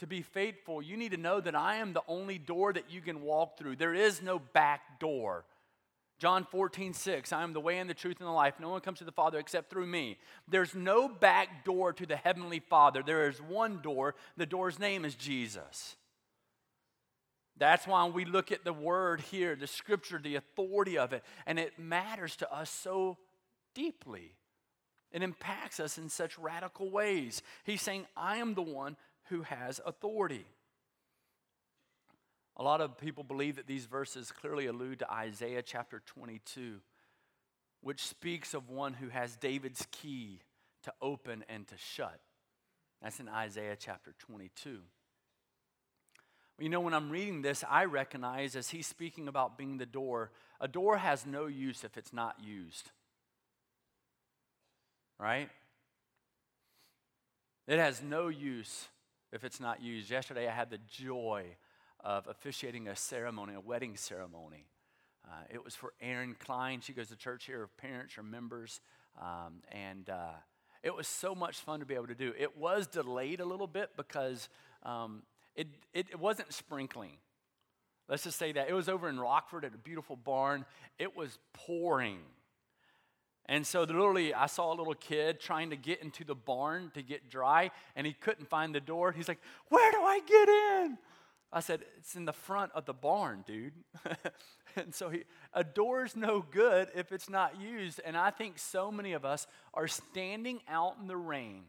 to 0.00 0.06
be 0.06 0.22
faithful, 0.22 0.82
you 0.82 0.96
need 0.96 1.12
to 1.12 1.16
know 1.16 1.40
that 1.40 1.54
I 1.54 1.76
am 1.76 1.92
the 1.92 2.02
only 2.08 2.38
door 2.38 2.72
that 2.72 2.90
you 2.90 3.00
can 3.00 3.22
walk 3.22 3.56
through. 3.56 3.76
There 3.76 3.94
is 3.94 4.20
no 4.20 4.38
back 4.38 5.00
door. 5.00 5.44
John 6.18 6.44
14, 6.50 6.92
6, 6.92 7.32
I 7.32 7.42
am 7.42 7.54
the 7.54 7.60
way 7.60 7.78
and 7.78 7.88
the 7.88 7.94
truth 7.94 8.18
and 8.18 8.28
the 8.28 8.32
life. 8.32 8.60
No 8.60 8.68
one 8.68 8.82
comes 8.82 8.98
to 8.98 9.04
the 9.04 9.12
Father 9.12 9.38
except 9.38 9.70
through 9.70 9.86
me. 9.86 10.18
There's 10.46 10.74
no 10.74 11.08
back 11.08 11.64
door 11.64 11.94
to 11.94 12.04
the 12.04 12.16
Heavenly 12.16 12.60
Father. 12.60 13.02
There 13.02 13.26
is 13.26 13.40
one 13.40 13.80
door. 13.80 14.14
The 14.36 14.44
door's 14.44 14.78
name 14.78 15.06
is 15.06 15.14
Jesus. 15.14 15.96
That's 17.56 17.86
why 17.86 18.06
we 18.06 18.26
look 18.26 18.52
at 18.52 18.64
the 18.64 18.72
word 18.72 19.20
here, 19.20 19.56
the 19.56 19.66
scripture, 19.66 20.18
the 20.18 20.36
authority 20.36 20.98
of 20.98 21.14
it, 21.14 21.24
and 21.46 21.58
it 21.58 21.78
matters 21.78 22.36
to 22.36 22.52
us 22.52 22.70
so 22.70 23.16
deeply. 23.74 24.32
It 25.12 25.22
impacts 25.22 25.80
us 25.80 25.98
in 25.98 26.08
such 26.08 26.38
radical 26.38 26.90
ways. 26.90 27.42
He's 27.64 27.82
saying, 27.82 28.06
I 28.16 28.36
am 28.36 28.54
the 28.54 28.62
one 28.62 28.96
who 29.30 29.42
has 29.42 29.80
authority. 29.86 30.44
A 32.56 32.62
lot 32.62 32.82
of 32.82 32.98
people 32.98 33.24
believe 33.24 33.56
that 33.56 33.66
these 33.66 33.86
verses 33.86 34.30
clearly 34.30 34.66
allude 34.66 34.98
to 34.98 35.10
Isaiah 35.10 35.62
chapter 35.62 36.02
22, 36.04 36.80
which 37.80 38.04
speaks 38.04 38.52
of 38.52 38.68
one 38.68 38.92
who 38.92 39.08
has 39.08 39.36
David's 39.36 39.86
key 39.90 40.40
to 40.82 40.92
open 41.00 41.44
and 41.48 41.66
to 41.68 41.74
shut. 41.78 42.20
That's 43.00 43.18
in 43.18 43.28
Isaiah 43.28 43.76
chapter 43.78 44.14
22. 44.18 44.80
You 46.58 46.68
know, 46.68 46.80
when 46.80 46.92
I'm 46.92 47.08
reading 47.08 47.40
this, 47.40 47.64
I 47.68 47.86
recognize 47.86 48.54
as 48.54 48.68
he's 48.68 48.86
speaking 48.86 49.28
about 49.28 49.56
being 49.56 49.78
the 49.78 49.86
door, 49.86 50.30
a 50.60 50.68
door 50.68 50.98
has 50.98 51.24
no 51.24 51.46
use 51.46 51.84
if 51.84 51.96
it's 51.96 52.12
not 52.12 52.36
used. 52.42 52.90
Right? 55.18 55.48
It 57.66 57.78
has 57.78 58.02
no 58.02 58.28
use 58.28 58.88
if 59.32 59.44
it's 59.44 59.60
not 59.60 59.82
used. 59.82 60.10
Yesterday, 60.10 60.48
I 60.48 60.52
had 60.52 60.70
the 60.70 60.78
joy 60.78 61.44
of 62.02 62.26
officiating 62.26 62.88
a 62.88 62.96
ceremony, 62.96 63.54
a 63.54 63.60
wedding 63.60 63.96
ceremony. 63.96 64.66
Uh, 65.24 65.42
it 65.50 65.64
was 65.64 65.74
for 65.74 65.92
Erin 66.00 66.34
Klein. 66.38 66.80
She 66.80 66.92
goes 66.92 67.08
to 67.08 67.16
church 67.16 67.44
here. 67.44 67.58
Her 67.58 67.68
parents 67.78 68.16
are 68.18 68.22
members. 68.22 68.80
Um, 69.20 69.62
and 69.70 70.08
uh, 70.08 70.32
it 70.82 70.94
was 70.94 71.06
so 71.06 71.34
much 71.34 71.58
fun 71.58 71.80
to 71.80 71.86
be 71.86 71.94
able 71.94 72.06
to 72.06 72.14
do. 72.14 72.32
It 72.38 72.56
was 72.56 72.86
delayed 72.86 73.40
a 73.40 73.44
little 73.44 73.66
bit 73.66 73.90
because 73.96 74.48
um, 74.82 75.22
it, 75.54 75.68
it, 75.92 76.06
it 76.10 76.18
wasn't 76.18 76.52
sprinkling. 76.52 77.18
Let's 78.08 78.24
just 78.24 78.38
say 78.38 78.52
that. 78.52 78.68
It 78.68 78.72
was 78.72 78.88
over 78.88 79.08
in 79.08 79.20
Rockford 79.20 79.64
at 79.64 79.74
a 79.74 79.78
beautiful 79.78 80.16
barn. 80.16 80.64
It 80.98 81.16
was 81.16 81.38
pouring. 81.52 82.18
And 83.50 83.66
so 83.66 83.80
literally, 83.80 84.32
I 84.32 84.46
saw 84.46 84.72
a 84.72 84.76
little 84.76 84.94
kid 84.94 85.40
trying 85.40 85.70
to 85.70 85.76
get 85.76 86.00
into 86.02 86.22
the 86.22 86.36
barn 86.36 86.92
to 86.94 87.02
get 87.02 87.28
dry, 87.28 87.72
and 87.96 88.06
he 88.06 88.12
couldn't 88.12 88.48
find 88.48 88.72
the 88.72 88.80
door. 88.80 89.10
He's 89.10 89.26
like, 89.26 89.40
Where 89.70 89.90
do 89.90 89.98
I 89.98 90.20
get 90.20 90.48
in? 90.48 90.98
I 91.52 91.58
said, 91.58 91.80
It's 91.98 92.14
in 92.14 92.26
the 92.26 92.32
front 92.32 92.70
of 92.76 92.86
the 92.86 92.94
barn, 92.94 93.42
dude. 93.44 93.72
and 94.76 94.94
so 94.94 95.10
he, 95.10 95.24
a 95.52 95.64
door's 95.64 96.14
no 96.14 96.46
good 96.48 96.90
if 96.94 97.10
it's 97.10 97.28
not 97.28 97.60
used. 97.60 98.00
And 98.04 98.16
I 98.16 98.30
think 98.30 98.56
so 98.56 98.92
many 98.92 99.14
of 99.14 99.24
us 99.24 99.48
are 99.74 99.88
standing 99.88 100.60
out 100.68 100.94
in 101.00 101.08
the 101.08 101.16
rain. 101.16 101.64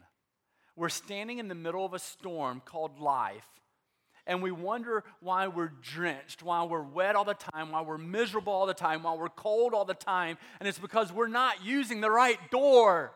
We're 0.76 0.88
standing 0.88 1.38
in 1.40 1.48
the 1.48 1.56
middle 1.56 1.84
of 1.84 1.94
a 1.94 1.98
storm 1.98 2.62
called 2.64 3.00
life 3.00 3.48
and 4.26 4.42
we 4.42 4.50
wonder 4.50 5.04
why 5.20 5.48
we're 5.48 5.72
drenched, 5.82 6.42
why 6.42 6.64
we're 6.64 6.82
wet 6.82 7.16
all 7.16 7.24
the 7.24 7.34
time, 7.34 7.72
why 7.72 7.82
we're 7.82 7.98
miserable 7.98 8.52
all 8.52 8.66
the 8.66 8.74
time, 8.74 9.02
why 9.02 9.14
we're 9.14 9.28
cold 9.28 9.74
all 9.74 9.84
the 9.84 9.94
time, 9.94 10.38
and 10.60 10.68
it's 10.68 10.78
because 10.78 11.12
we're 11.12 11.26
not 11.26 11.64
using 11.64 12.00
the 12.00 12.10
right 12.10 12.38
door. 12.50 13.12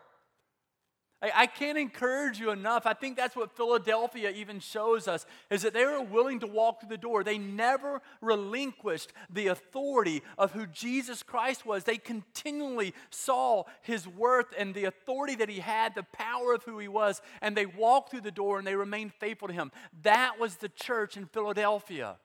I, 1.23 1.47
can't 1.47 1.79
encourage 1.79 2.39
you 2.39 2.51
enough. 2.51 2.85
I 2.85 2.93
think 2.93 3.17
that's 3.17 3.35
what 3.35 3.57
Philadelphia 3.57 4.31
even 4.31 4.61
shows 4.61 5.09
us 5.09 5.25
is 5.51 5.63
that 5.63 5.73
they 5.73 5.87
were 5.87 6.03
willing 6.03 6.41
to 6.41 6.47
walk 6.47 6.81
through 6.81 6.91
the 6.91 6.99
door. 6.99 7.25
They 7.25 7.39
never 7.39 8.03
relinquished 8.21 9.15
the 9.31 9.47
authority 9.47 10.23
of 10.37 10.53
who 10.53 10.67
Jesus 10.67 11.23
Christ 11.23 11.65
was. 11.65 11.85
They 11.85 11.97
continually 11.97 12.93
saw 13.09 13.65
his 13.81 14.07
worth 14.07 14.53
and 14.59 14.75
the 14.75 14.85
authority 14.85 15.37
that 15.37 15.49
he 15.49 15.61
had, 15.61 15.95
the 15.95 16.03
power 16.03 16.53
of 16.53 16.65
who 16.65 16.79
he 16.79 16.89
was, 16.89 17.23
and 17.41 17.57
they 17.57 17.67
walked 17.67 18.11
through 18.11 18.21
the 18.21 18.31
door 18.31 18.59
and 18.59 18.67
they 18.67 18.77
remained 18.77 19.15
faithful 19.15 19.49
to 19.49 19.55
him. 19.55 19.73
That 20.03 20.39
was 20.39 20.57
the 20.57 20.69
church 20.69 21.17
in 21.17 21.27
Philadelphia. 21.27 22.17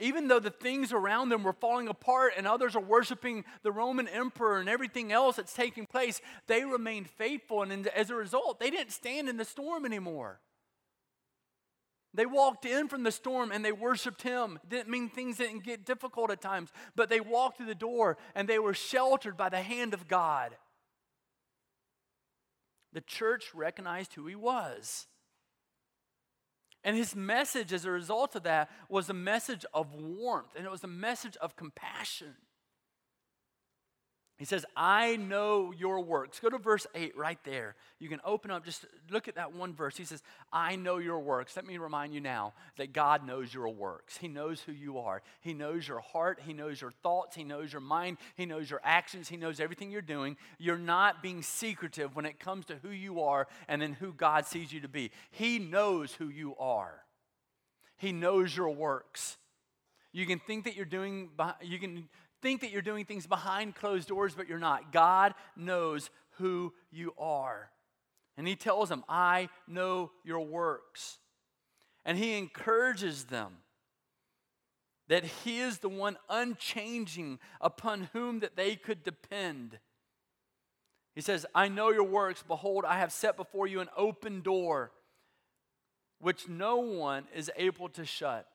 Even 0.00 0.26
though 0.26 0.40
the 0.40 0.50
things 0.50 0.92
around 0.92 1.28
them 1.28 1.44
were 1.44 1.52
falling 1.52 1.86
apart 1.86 2.32
and 2.36 2.46
others 2.46 2.74
are 2.74 2.82
worshiping 2.82 3.44
the 3.62 3.70
Roman 3.70 4.08
emperor 4.08 4.58
and 4.58 4.68
everything 4.68 5.12
else 5.12 5.36
that's 5.36 5.54
taking 5.54 5.86
place, 5.86 6.20
they 6.48 6.64
remained 6.64 7.08
faithful. 7.08 7.62
And 7.62 7.86
as 7.88 8.10
a 8.10 8.16
result, 8.16 8.58
they 8.58 8.70
didn't 8.70 8.92
stand 8.92 9.28
in 9.28 9.36
the 9.36 9.44
storm 9.44 9.86
anymore. 9.86 10.40
They 12.12 12.26
walked 12.26 12.64
in 12.64 12.88
from 12.88 13.02
the 13.02 13.12
storm 13.12 13.52
and 13.52 13.64
they 13.64 13.72
worshiped 13.72 14.22
him. 14.22 14.58
Didn't 14.68 14.88
mean 14.88 15.08
things 15.08 15.38
didn't 15.38 15.64
get 15.64 15.84
difficult 15.84 16.30
at 16.30 16.40
times, 16.40 16.70
but 16.94 17.08
they 17.08 17.20
walked 17.20 17.56
through 17.56 17.66
the 17.66 17.74
door 17.74 18.16
and 18.34 18.48
they 18.48 18.58
were 18.58 18.74
sheltered 18.74 19.36
by 19.36 19.48
the 19.48 19.62
hand 19.62 19.94
of 19.94 20.08
God. 20.08 20.56
The 22.92 23.00
church 23.00 23.52
recognized 23.54 24.14
who 24.14 24.26
he 24.26 24.36
was. 24.36 25.08
And 26.84 26.96
his 26.96 27.16
message 27.16 27.72
as 27.72 27.86
a 27.86 27.90
result 27.90 28.36
of 28.36 28.42
that 28.42 28.70
was 28.88 29.08
a 29.08 29.14
message 29.14 29.64
of 29.72 29.94
warmth 29.94 30.54
and 30.54 30.66
it 30.66 30.70
was 30.70 30.84
a 30.84 30.88
message 30.88 31.36
of 31.38 31.56
compassion. 31.56 32.34
He 34.44 34.46
says, 34.46 34.66
I 34.76 35.16
know 35.16 35.72
your 35.74 36.00
works. 36.00 36.38
Go 36.38 36.50
to 36.50 36.58
verse 36.58 36.86
8 36.94 37.16
right 37.16 37.38
there. 37.44 37.76
You 37.98 38.10
can 38.10 38.20
open 38.26 38.50
up, 38.50 38.62
just 38.62 38.84
look 39.10 39.26
at 39.26 39.36
that 39.36 39.54
one 39.54 39.72
verse. 39.72 39.96
He 39.96 40.04
says, 40.04 40.22
I 40.52 40.76
know 40.76 40.98
your 40.98 41.20
works. 41.20 41.56
Let 41.56 41.66
me 41.66 41.78
remind 41.78 42.12
you 42.12 42.20
now 42.20 42.52
that 42.76 42.92
God 42.92 43.26
knows 43.26 43.54
your 43.54 43.70
works. 43.70 44.18
He 44.18 44.28
knows 44.28 44.60
who 44.60 44.72
you 44.72 44.98
are. 44.98 45.22
He 45.40 45.54
knows 45.54 45.88
your 45.88 46.00
heart. 46.00 46.40
He 46.44 46.52
knows 46.52 46.78
your 46.78 46.92
thoughts. 47.02 47.34
He 47.34 47.42
knows 47.42 47.72
your 47.72 47.80
mind. 47.80 48.18
He 48.36 48.44
knows 48.44 48.68
your 48.68 48.82
actions. 48.84 49.30
He 49.30 49.38
knows 49.38 49.60
everything 49.60 49.90
you're 49.90 50.02
doing. 50.02 50.36
You're 50.58 50.76
not 50.76 51.22
being 51.22 51.40
secretive 51.40 52.14
when 52.14 52.26
it 52.26 52.38
comes 52.38 52.66
to 52.66 52.76
who 52.82 52.90
you 52.90 53.22
are 53.22 53.48
and 53.66 53.80
then 53.80 53.94
who 53.94 54.12
God 54.12 54.44
sees 54.44 54.74
you 54.74 54.80
to 54.80 54.88
be. 54.88 55.10
He 55.30 55.58
knows 55.58 56.12
who 56.12 56.28
you 56.28 56.54
are, 56.56 57.00
He 57.96 58.12
knows 58.12 58.54
your 58.54 58.68
works. 58.68 59.38
You 60.12 60.26
can 60.26 60.38
think 60.38 60.64
that 60.66 60.76
you're 60.76 60.84
doing, 60.84 61.30
you 61.60 61.80
can 61.80 62.08
think 62.44 62.60
that 62.60 62.70
you're 62.70 62.82
doing 62.82 63.06
things 63.06 63.26
behind 63.26 63.74
closed 63.74 64.06
doors, 64.06 64.34
but 64.34 64.46
you're 64.46 64.58
not. 64.58 64.92
God 64.92 65.32
knows 65.56 66.10
who 66.32 66.74
you 66.92 67.14
are. 67.16 67.70
And 68.36 68.46
He 68.46 68.54
tells 68.54 68.90
them, 68.90 69.02
I 69.08 69.48
know 69.66 70.10
your 70.24 70.40
works. 70.40 71.16
And 72.04 72.18
He 72.18 72.36
encourages 72.36 73.24
them 73.24 73.54
that 75.08 75.24
He 75.24 75.60
is 75.60 75.78
the 75.78 75.88
one 75.88 76.18
unchanging 76.28 77.38
upon 77.62 78.10
whom 78.12 78.40
that 78.40 78.56
they 78.56 78.76
could 78.76 79.02
depend. 79.02 79.78
He 81.14 81.22
says, 81.22 81.46
I 81.54 81.68
know 81.68 81.90
your 81.92 82.04
works. 82.04 82.44
Behold, 82.46 82.84
I 82.84 82.98
have 82.98 83.10
set 83.10 83.38
before 83.38 83.66
you 83.66 83.80
an 83.80 83.88
open 83.96 84.42
door 84.42 84.92
which 86.20 86.46
no 86.46 86.76
one 86.76 87.24
is 87.34 87.50
able 87.56 87.88
to 87.90 88.04
shut. 88.04 88.46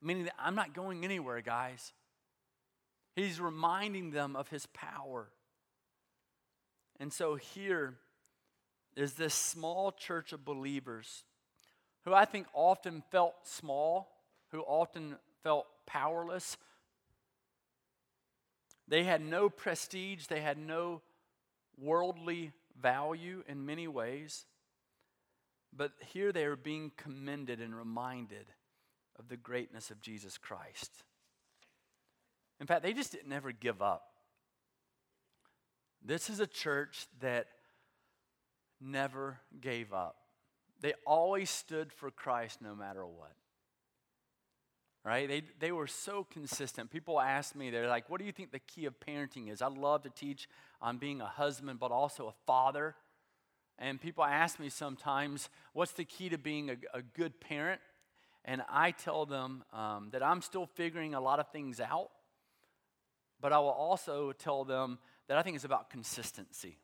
Meaning 0.00 0.24
that 0.24 0.34
I'm 0.38 0.54
not 0.54 0.74
going 0.74 1.04
anywhere, 1.04 1.40
guys. 1.40 1.92
He's 3.18 3.40
reminding 3.40 4.12
them 4.12 4.36
of 4.36 4.48
his 4.48 4.66
power. 4.66 5.28
And 7.00 7.12
so 7.12 7.34
here 7.34 7.94
is 8.96 9.14
this 9.14 9.34
small 9.34 9.90
church 9.90 10.32
of 10.32 10.44
believers 10.44 11.24
who 12.04 12.14
I 12.14 12.26
think 12.26 12.46
often 12.54 13.02
felt 13.10 13.34
small, 13.42 14.08
who 14.52 14.60
often 14.60 15.16
felt 15.42 15.66
powerless. 15.84 16.56
They 18.86 19.02
had 19.02 19.20
no 19.20 19.50
prestige, 19.50 20.26
they 20.26 20.40
had 20.40 20.56
no 20.56 21.02
worldly 21.76 22.52
value 22.80 23.42
in 23.48 23.66
many 23.66 23.88
ways, 23.88 24.46
but 25.76 25.90
here 26.06 26.30
they 26.30 26.44
are 26.44 26.56
being 26.56 26.92
commended 26.96 27.60
and 27.60 27.76
reminded 27.76 28.46
of 29.18 29.28
the 29.28 29.36
greatness 29.36 29.90
of 29.90 30.00
Jesus 30.00 30.38
Christ. 30.38 31.02
In 32.60 32.66
fact, 32.66 32.82
they 32.82 32.92
just 32.92 33.12
didn't 33.12 33.32
ever 33.32 33.52
give 33.52 33.80
up. 33.82 34.02
This 36.04 36.30
is 36.30 36.40
a 36.40 36.46
church 36.46 37.06
that 37.20 37.46
never 38.80 39.40
gave 39.60 39.92
up. 39.92 40.16
They 40.80 40.94
always 41.06 41.50
stood 41.50 41.92
for 41.92 42.10
Christ 42.10 42.62
no 42.62 42.74
matter 42.74 43.04
what. 43.04 43.32
Right? 45.04 45.28
They, 45.28 45.42
they 45.58 45.72
were 45.72 45.86
so 45.86 46.26
consistent. 46.30 46.90
People 46.90 47.18
ask 47.18 47.56
me, 47.56 47.70
they're 47.70 47.88
like, 47.88 48.10
what 48.10 48.20
do 48.20 48.26
you 48.26 48.32
think 48.32 48.52
the 48.52 48.58
key 48.58 48.84
of 48.84 48.94
parenting 49.00 49.50
is? 49.50 49.62
I 49.62 49.68
love 49.68 50.02
to 50.02 50.10
teach 50.10 50.48
on 50.82 50.98
being 50.98 51.20
a 51.20 51.26
husband, 51.26 51.78
but 51.80 51.90
also 51.90 52.28
a 52.28 52.34
father. 52.46 52.94
And 53.78 54.00
people 54.00 54.24
ask 54.24 54.58
me 54.60 54.68
sometimes, 54.68 55.48
what's 55.72 55.92
the 55.92 56.04
key 56.04 56.28
to 56.28 56.38
being 56.38 56.70
a, 56.70 56.76
a 56.92 57.02
good 57.02 57.40
parent? 57.40 57.80
And 58.44 58.62
I 58.68 58.90
tell 58.90 59.24
them 59.24 59.64
um, 59.72 60.08
that 60.12 60.22
I'm 60.22 60.42
still 60.42 60.66
figuring 60.66 61.14
a 61.14 61.20
lot 61.20 61.38
of 61.38 61.50
things 61.52 61.80
out, 61.80 62.10
but 63.40 63.52
I 63.52 63.58
will 63.58 63.70
also 63.70 64.32
tell 64.32 64.64
them 64.64 64.98
that 65.28 65.38
I 65.38 65.42
think 65.42 65.56
it's 65.56 65.64
about 65.64 65.90
consistency. 65.90 66.78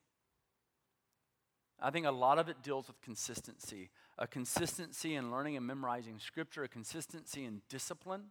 I 1.81 1.91
think 1.91 2.07
a 2.07 2.11
lot 2.11 2.39
of 2.39 2.49
it 2.49 2.63
deals 2.63 2.87
with 2.87 3.01
consistency 3.03 3.91
a 4.19 4.27
consistency 4.27 5.17
in 5.17 5.31
learning 5.31 5.57
and 5.57 5.67
memorizing 5.67 6.19
scripture, 6.19 6.63
a 6.63 6.69
consistency 6.69 7.45
in 7.45 7.63
discipline, 7.69 8.27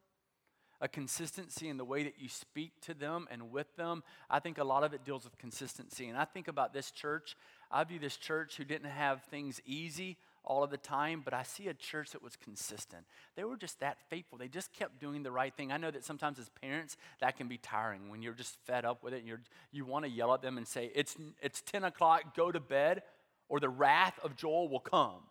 a 0.80 0.88
consistency 0.88 1.70
in 1.70 1.77
the 1.77 1.86
way 1.86 2.03
that 2.03 2.15
you 2.18 2.30
speak 2.30 2.80
to 2.82 2.94
them 2.94 3.27
and 3.30 3.51
with 3.51 3.75
them. 3.75 4.03
I 4.30 4.39
think 4.39 4.58
a 4.58 4.63
lot 4.63 4.84
of 4.84 4.94
it 4.94 5.03
deals 5.03 5.24
with 5.25 5.38
consistency. 5.38 6.08
And 6.08 6.18
I 6.18 6.25
think 6.25 6.48
about 6.48 6.74
this 6.74 6.92
church. 6.92 7.36
I 7.72 7.84
view 7.84 8.00
this 8.00 8.18
church 8.18 8.58
who 8.58 8.63
didn't 8.63 8.89
have 8.89 9.24
things 9.24 9.62
easy 9.65 10.18
all 10.45 10.63
of 10.63 10.69
the 10.69 10.77
time, 10.77 11.21
but 11.23 11.33
I 11.33 11.43
see 11.43 11.67
a 11.67 11.73
church 11.73 12.12
that 12.12 12.21
was 12.21 12.35
consistent. 12.35 13.05
They 13.35 13.43
were 13.43 13.55
just 13.55 13.79
that 13.79 13.97
faithful. 14.09 14.38
They 14.38 14.47
just 14.47 14.73
kept 14.73 15.00
doing 15.00 15.23
the 15.23 15.31
right 15.31 15.53
thing. 15.55 15.71
I 15.71 15.77
know 15.77 15.91
that 15.91 16.03
sometimes 16.03 16.38
as 16.39 16.50
parents, 16.62 16.97
that 17.21 17.38
can 17.38 17.47
be 17.47 17.57
tiring 17.57 18.09
when 18.09 18.21
you're 18.21 18.33
just 18.33 18.57
fed 18.65 18.85
up 18.85 19.03
with 19.03 19.13
it 19.13 19.19
and 19.19 19.27
you're, 19.27 19.41
you 19.71 19.85
want 19.85 20.05
to 20.05 20.12
yell 20.12 20.33
at 20.33 20.41
them 20.41 20.57
and 20.57 20.67
say, 20.67 20.91
it's, 20.93 21.15
it's 21.41 21.62
10 21.62 21.85
o'clock, 21.85 22.35
go 22.35 22.51
to 22.51 22.59
bed, 22.59 23.03
or 23.47 23.59
the 23.59 23.69
wrath 23.69 24.19
of 24.23 24.35
Joel 24.35 24.67
will 24.67 24.79
come. 24.79 25.21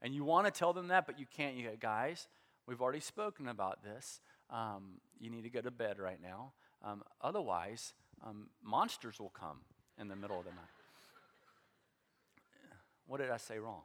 And 0.00 0.14
you 0.14 0.24
want 0.24 0.46
to 0.46 0.50
tell 0.50 0.72
them 0.72 0.88
that, 0.88 1.06
but 1.06 1.18
you 1.18 1.26
can't. 1.36 1.54
You 1.54 1.68
go, 1.68 1.76
guys, 1.78 2.26
we've 2.66 2.80
already 2.80 3.00
spoken 3.00 3.48
about 3.48 3.84
this. 3.84 4.20
Um, 4.50 5.00
you 5.20 5.30
need 5.30 5.42
to 5.42 5.50
go 5.50 5.60
to 5.60 5.70
bed 5.70 5.98
right 5.98 6.20
now. 6.20 6.52
Um, 6.82 7.02
otherwise, 7.20 7.94
um, 8.26 8.48
monsters 8.62 9.20
will 9.20 9.30
come 9.30 9.58
in 9.98 10.08
the 10.08 10.16
middle 10.16 10.38
of 10.38 10.44
the 10.44 10.50
night. 10.50 10.58
What 13.06 13.20
did 13.20 13.30
I 13.30 13.36
say 13.36 13.58
wrong? 13.58 13.82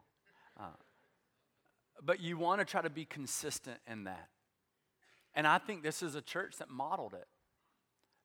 Uh, 0.58 0.64
but 2.02 2.20
you 2.20 2.36
want 2.36 2.60
to 2.60 2.64
try 2.64 2.82
to 2.82 2.90
be 2.90 3.04
consistent 3.04 3.78
in 3.86 4.04
that. 4.04 4.28
And 5.34 5.46
I 5.46 5.58
think 5.58 5.82
this 5.82 6.02
is 6.02 6.14
a 6.14 6.22
church 6.22 6.56
that 6.58 6.68
modeled 6.68 7.14
it. 7.14 7.26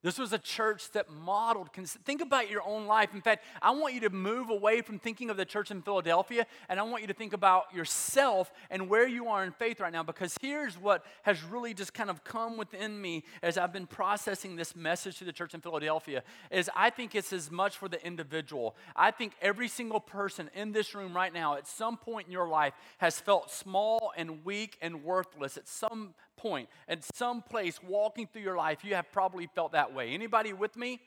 This 0.04 0.20
was 0.20 0.34
a 0.34 0.38
church 0.38 0.92
that 0.92 1.10
modeled. 1.10 1.70
Think 2.04 2.22
about 2.22 2.50
your 2.50 2.62
own 2.68 2.88
life. 2.88 3.14
In 3.14 3.22
fact, 3.22 3.46
I 3.62 3.72
want 3.72 3.94
you 3.94 4.02
to 4.02 4.10
move 4.10 4.50
away 4.50 4.82
from 4.82 5.00
thinking 5.00 5.30
of 5.30 5.38
the 5.38 5.46
church 5.46 5.72
in 5.72 5.82
Philadelphia, 5.82 6.46
and 6.68 6.78
I 6.78 6.84
want 6.84 7.02
you 7.02 7.08
to 7.08 7.14
think 7.14 7.32
about 7.32 7.74
yourself 7.74 8.52
and 8.70 8.90
where 8.90 9.08
you 9.08 9.30
are 9.30 9.46
in 9.46 9.52
faith 9.54 9.80
right 9.80 9.94
now, 9.94 10.04
because 10.04 10.38
here's 10.42 10.78
what 10.78 11.06
has 11.24 11.42
really 11.42 11.74
just 11.74 11.94
kind 11.94 12.10
of 12.10 12.26
come 12.26 12.58
within 12.58 13.02
me 13.02 13.24
as 13.42 13.58
I've 13.58 13.72
been 13.72 13.88
processing 13.88 14.58
this 14.58 14.76
message 14.76 15.20
to 15.20 15.24
the 15.24 15.32
church 15.32 15.54
in 15.54 15.62
Philadelphia. 15.62 16.22
Is 16.52 16.70
I 16.76 16.90
think 16.90 17.16
it's 17.16 17.32
as 17.32 17.50
much 17.50 17.78
for 17.78 17.88
the 17.88 18.06
individual. 18.06 18.76
I 18.98 19.12
think 19.12 19.34
every 19.42 19.70
single 19.70 20.02
person 20.02 20.50
in 20.54 20.74
this 20.74 20.94
room 20.94 21.16
right 21.16 21.34
now, 21.34 21.56
at 21.56 21.66
some 21.66 21.96
point 21.96 22.28
in 22.28 22.34
your 22.34 22.50
life, 22.50 22.74
has 22.98 23.22
felt 23.22 23.50
small 23.50 24.12
and 24.18 24.44
weak 24.44 24.78
and 24.82 25.06
worthless 25.06 25.56
at 25.56 25.70
some 25.70 26.13
point, 26.36 26.69
at 26.88 27.04
some 27.15 27.41
place 27.41 27.80
walking 27.82 28.28
through 28.28 28.41
your 28.41 28.58
life, 28.58 28.84
you 28.84 28.96
have 28.96 29.12
probably 29.12 29.48
felt 29.48 29.72
that 29.74 29.93
way. 29.93 30.13
Anybody 30.13 30.54
with 30.54 30.76
me? 30.76 31.00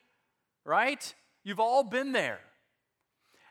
Right? 0.65 1.15
You've 1.45 1.61
all 1.61 1.85
been 1.85 2.13
there. 2.13 2.41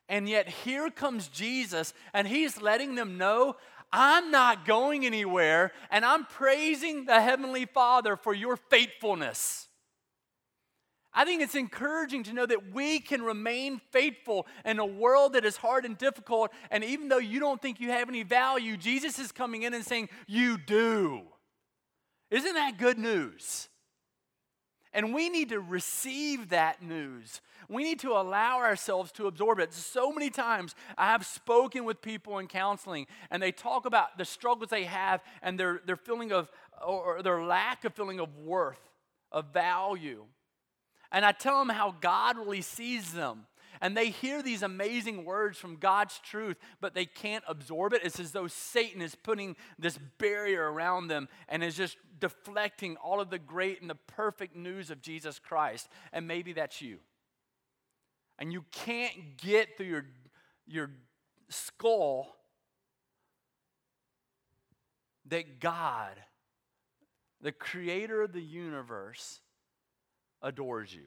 And 0.07 0.29
yet 0.29 0.47
here 0.47 0.89
comes 0.91 1.27
Jesus, 1.27 1.93
and 2.13 2.27
he's 2.27 2.61
letting 2.61 2.95
them 2.95 3.17
know 3.17 3.55
I'm 3.91 4.29
not 4.29 4.65
going 4.65 5.05
anywhere, 5.05 5.71
and 5.89 6.03
I'm 6.03 6.25
praising 6.25 7.05
the 7.05 7.21
Heavenly 7.21 7.65
Father 7.65 8.17
for 8.17 8.33
your 8.33 8.57
faithfulness. 8.57 9.69
I 11.15 11.23
think 11.23 11.41
it's 11.41 11.55
encouraging 11.55 12.23
to 12.23 12.33
know 12.33 12.45
that 12.45 12.73
we 12.73 12.99
can 12.99 13.21
remain 13.21 13.79
faithful 13.91 14.47
in 14.65 14.79
a 14.79 14.85
world 14.85 15.33
that 15.33 15.45
is 15.45 15.55
hard 15.55 15.85
and 15.85 15.97
difficult. 15.97 16.51
And 16.69 16.83
even 16.83 17.07
though 17.07 17.19
you 17.19 17.39
don't 17.39 17.61
think 17.61 17.79
you 17.79 17.89
have 17.91 18.09
any 18.09 18.23
value, 18.23 18.75
Jesus 18.75 19.17
is 19.17 19.31
coming 19.31 19.63
in 19.63 19.73
and 19.73 19.85
saying, 19.85 20.09
You 20.27 20.57
do. 20.57 21.21
Isn't 22.35 22.55
that 22.55 22.77
good 22.77 22.99
news? 22.99 23.69
And 24.91 25.13
we 25.13 25.29
need 25.29 25.49
to 25.49 25.61
receive 25.61 26.49
that 26.49 26.81
news. 26.81 27.39
We 27.69 27.83
need 27.83 28.01
to 28.01 28.11
allow 28.11 28.57
ourselves 28.57 29.13
to 29.13 29.27
absorb 29.27 29.59
it. 29.59 29.73
So 29.73 30.11
many 30.11 30.29
times 30.29 30.75
I 30.97 31.11
have 31.11 31.25
spoken 31.25 31.85
with 31.85 32.01
people 32.01 32.39
in 32.39 32.47
counseling 32.47 33.07
and 33.31 33.41
they 33.41 33.53
talk 33.53 33.85
about 33.85 34.17
the 34.17 34.25
struggles 34.25 34.69
they 34.69 34.83
have 34.83 35.23
and 35.41 35.57
their, 35.57 35.79
their 35.85 35.95
feeling 35.95 36.33
of, 36.33 36.51
or 36.85 37.21
their 37.23 37.41
lack 37.41 37.85
of 37.85 37.93
feeling 37.93 38.19
of 38.19 38.35
worth, 38.37 38.81
of 39.31 39.53
value. 39.53 40.25
And 41.13 41.23
I 41.23 41.31
tell 41.31 41.59
them 41.59 41.69
how 41.69 41.95
God 42.01 42.37
really 42.37 42.61
sees 42.61 43.13
them. 43.13 43.45
And 43.81 43.95
they 43.95 44.09
hear 44.09 44.41
these 44.41 44.63
amazing 44.63 45.25
words 45.25 45.57
from 45.57 45.77
God's 45.77 46.19
truth, 46.19 46.57
but 46.81 46.93
they 46.93 47.05
can't 47.05 47.43
absorb 47.47 47.93
it. 47.93 48.01
It's 48.03 48.19
as 48.19 48.31
though 48.31 48.47
Satan 48.47 49.01
is 49.01 49.15
putting 49.15 49.55
this 49.77 49.97
barrier 50.17 50.71
around 50.71 51.07
them 51.07 51.27
and 51.49 51.63
is 51.63 51.75
just 51.75 51.97
deflecting 52.19 52.95
all 52.97 53.19
of 53.19 53.29
the 53.29 53.39
great 53.39 53.81
and 53.81 53.89
the 53.89 53.95
perfect 53.95 54.55
news 54.55 54.89
of 54.89 55.01
Jesus 55.01 55.39
Christ. 55.39 55.89
And 56.13 56.27
maybe 56.27 56.53
that's 56.53 56.81
you. 56.81 56.99
And 58.38 58.51
you 58.51 58.65
can't 58.71 59.38
get 59.38 59.77
through 59.77 59.88
your, 59.88 60.05
your 60.67 60.91
skull 61.49 62.35
that 65.27 65.59
God, 65.59 66.13
the 67.41 67.51
creator 67.51 68.21
of 68.21 68.33
the 68.33 68.41
universe, 68.41 69.39
adores 70.41 70.93
you. 70.93 71.05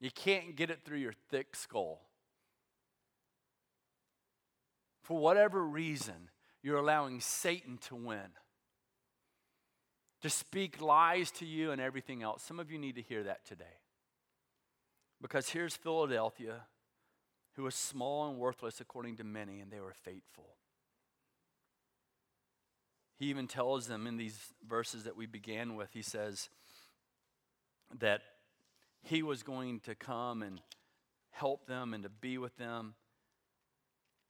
You 0.00 0.10
can't 0.10 0.56
get 0.56 0.70
it 0.70 0.82
through 0.82 0.98
your 0.98 1.12
thick 1.30 1.54
skull. 1.54 2.00
For 5.02 5.18
whatever 5.18 5.62
reason, 5.62 6.30
you're 6.62 6.78
allowing 6.78 7.20
Satan 7.20 7.78
to 7.88 7.94
win, 7.94 8.30
to 10.22 10.30
speak 10.30 10.80
lies 10.80 11.30
to 11.32 11.46
you 11.46 11.70
and 11.70 11.80
everything 11.80 12.22
else. 12.22 12.42
Some 12.42 12.60
of 12.60 12.70
you 12.70 12.78
need 12.78 12.94
to 12.96 13.02
hear 13.02 13.24
that 13.24 13.44
today. 13.44 13.64
Because 15.20 15.50
here's 15.50 15.76
Philadelphia, 15.76 16.62
who 17.56 17.64
was 17.64 17.74
small 17.74 18.28
and 18.28 18.38
worthless 18.38 18.80
according 18.80 19.16
to 19.18 19.24
many, 19.24 19.60
and 19.60 19.70
they 19.70 19.80
were 19.80 19.92
faithful. 19.92 20.56
He 23.18 23.26
even 23.26 23.46
tells 23.46 23.86
them 23.86 24.06
in 24.06 24.16
these 24.16 24.38
verses 24.66 25.04
that 25.04 25.16
we 25.16 25.26
began 25.26 25.74
with, 25.74 25.92
he 25.92 26.00
says 26.00 26.48
that 27.98 28.22
he 29.02 29.22
was 29.22 29.42
going 29.42 29.80
to 29.80 29.94
come 29.94 30.42
and 30.42 30.60
help 31.30 31.66
them 31.66 31.94
and 31.94 32.02
to 32.02 32.08
be 32.08 32.38
with 32.38 32.56
them. 32.56 32.94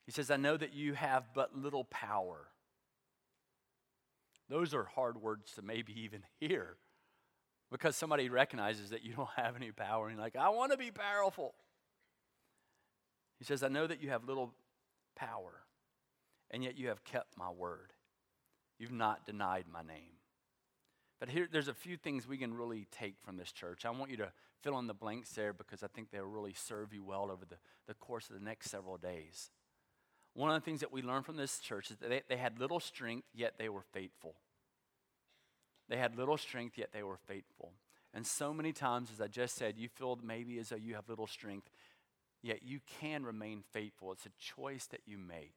He 0.07 0.13
says, 0.13 0.31
I 0.31 0.37
know 0.37 0.57
that 0.57 0.75
you 0.75 0.95
have 0.95 1.25
but 1.35 1.57
little 1.57 1.85
power. 1.85 2.49
Those 4.49 4.75
are 4.75 4.85
hard 4.85 5.21
words 5.21 5.53
to 5.53 5.63
maybe 5.63 5.99
even 6.01 6.23
hear 6.41 6.77
because 7.71 7.97
somebody 7.97 8.29
recognizes 8.29 8.91
that 8.91 9.05
you 9.05 9.15
don't 9.15 9.29
have 9.37 9.57
any 9.57 9.71
power 9.71 10.09
and 10.09 10.17
you're 10.17 10.25
like, 10.25 10.37
I 10.37 10.49
want 10.51 10.73
to 10.73 10.79
be 10.79 10.91
powerful. 10.91 11.55
He 13.39 13.45
says, 13.45 13.63
I 13.63 13.69
know 13.69 13.87
that 13.87 14.03
you 14.03 14.11
have 14.11 14.25
little 14.25 14.53
power, 15.17 15.63
and 16.51 16.63
yet 16.63 16.77
you 16.77 16.89
have 16.89 17.05
kept 17.05 17.39
my 17.39 17.49
word. 17.49 17.93
You've 18.79 18.93
not 18.93 19.25
denied 19.25 19.65
my 19.73 19.83
name. 19.83 20.20
But 21.21 21.29
here, 21.29 21.47
there's 21.51 21.69
a 21.69 21.75
few 21.75 21.99
things 21.99 22.27
we 22.27 22.39
can 22.39 22.55
really 22.55 22.87
take 22.91 23.17
from 23.21 23.37
this 23.37 23.53
church. 23.53 23.85
I 23.85 23.91
want 23.91 24.11
you 24.11 24.17
to 24.17 24.33
fill 24.63 24.79
in 24.79 24.87
the 24.87 24.95
blanks 24.95 25.31
there 25.33 25.53
because 25.53 25.83
I 25.83 25.87
think 25.87 26.11
they'll 26.11 26.25
really 26.25 26.55
serve 26.55 26.95
you 26.95 27.05
well 27.05 27.31
over 27.31 27.45
the, 27.45 27.57
the 27.87 27.95
course 27.95 28.29
of 28.31 28.39
the 28.39 28.45
next 28.45 28.71
several 28.71 28.97
days. 28.97 29.51
One 30.35 30.51
of 30.51 30.55
the 30.55 30.65
things 30.65 30.81
that 30.81 30.93
we 30.93 31.03
learned 31.03 31.27
from 31.27 31.37
this 31.37 31.59
church 31.59 31.91
is 31.91 31.99
that 31.99 32.09
they, 32.09 32.23
they 32.29 32.37
had 32.39 32.59
little 32.59 32.81
strength, 32.81 33.27
yet 33.35 33.55
they 33.59 33.69
were 33.69 33.85
faithful. 33.93 34.35
They 35.91 35.99
had 35.99 36.17
little 36.17 36.39
strength, 36.39 36.79
yet 36.79 36.91
they 36.93 37.03
were 37.03 37.19
faithful. 37.27 37.73
And 38.15 38.27
so 38.27 38.55
many 38.55 38.73
times, 38.73 39.11
as 39.13 39.21
I 39.21 39.27
just 39.27 39.57
said, 39.57 39.77
you 39.77 39.89
feel 39.89 40.19
maybe 40.23 40.59
as 40.59 40.71
though 40.71 40.77
you 40.77 40.95
have 40.95 41.09
little 41.09 41.27
strength, 41.27 41.69
yet 42.43 42.63
you 42.63 42.81
can 43.01 43.25
remain 43.25 43.63
faithful. 43.73 44.13
It's 44.13 44.27
a 44.27 44.31
choice 44.39 44.87
that 44.87 45.03
you 45.05 45.19
make. 45.19 45.57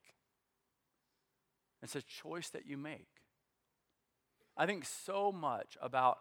It's 1.81 1.95
a 1.95 2.01
choice 2.01 2.49
that 2.49 2.65
you 2.65 2.77
make. 2.77 3.12
I 4.55 4.65
think 4.65 4.85
so 4.85 5.31
much 5.31 5.77
about 5.81 6.19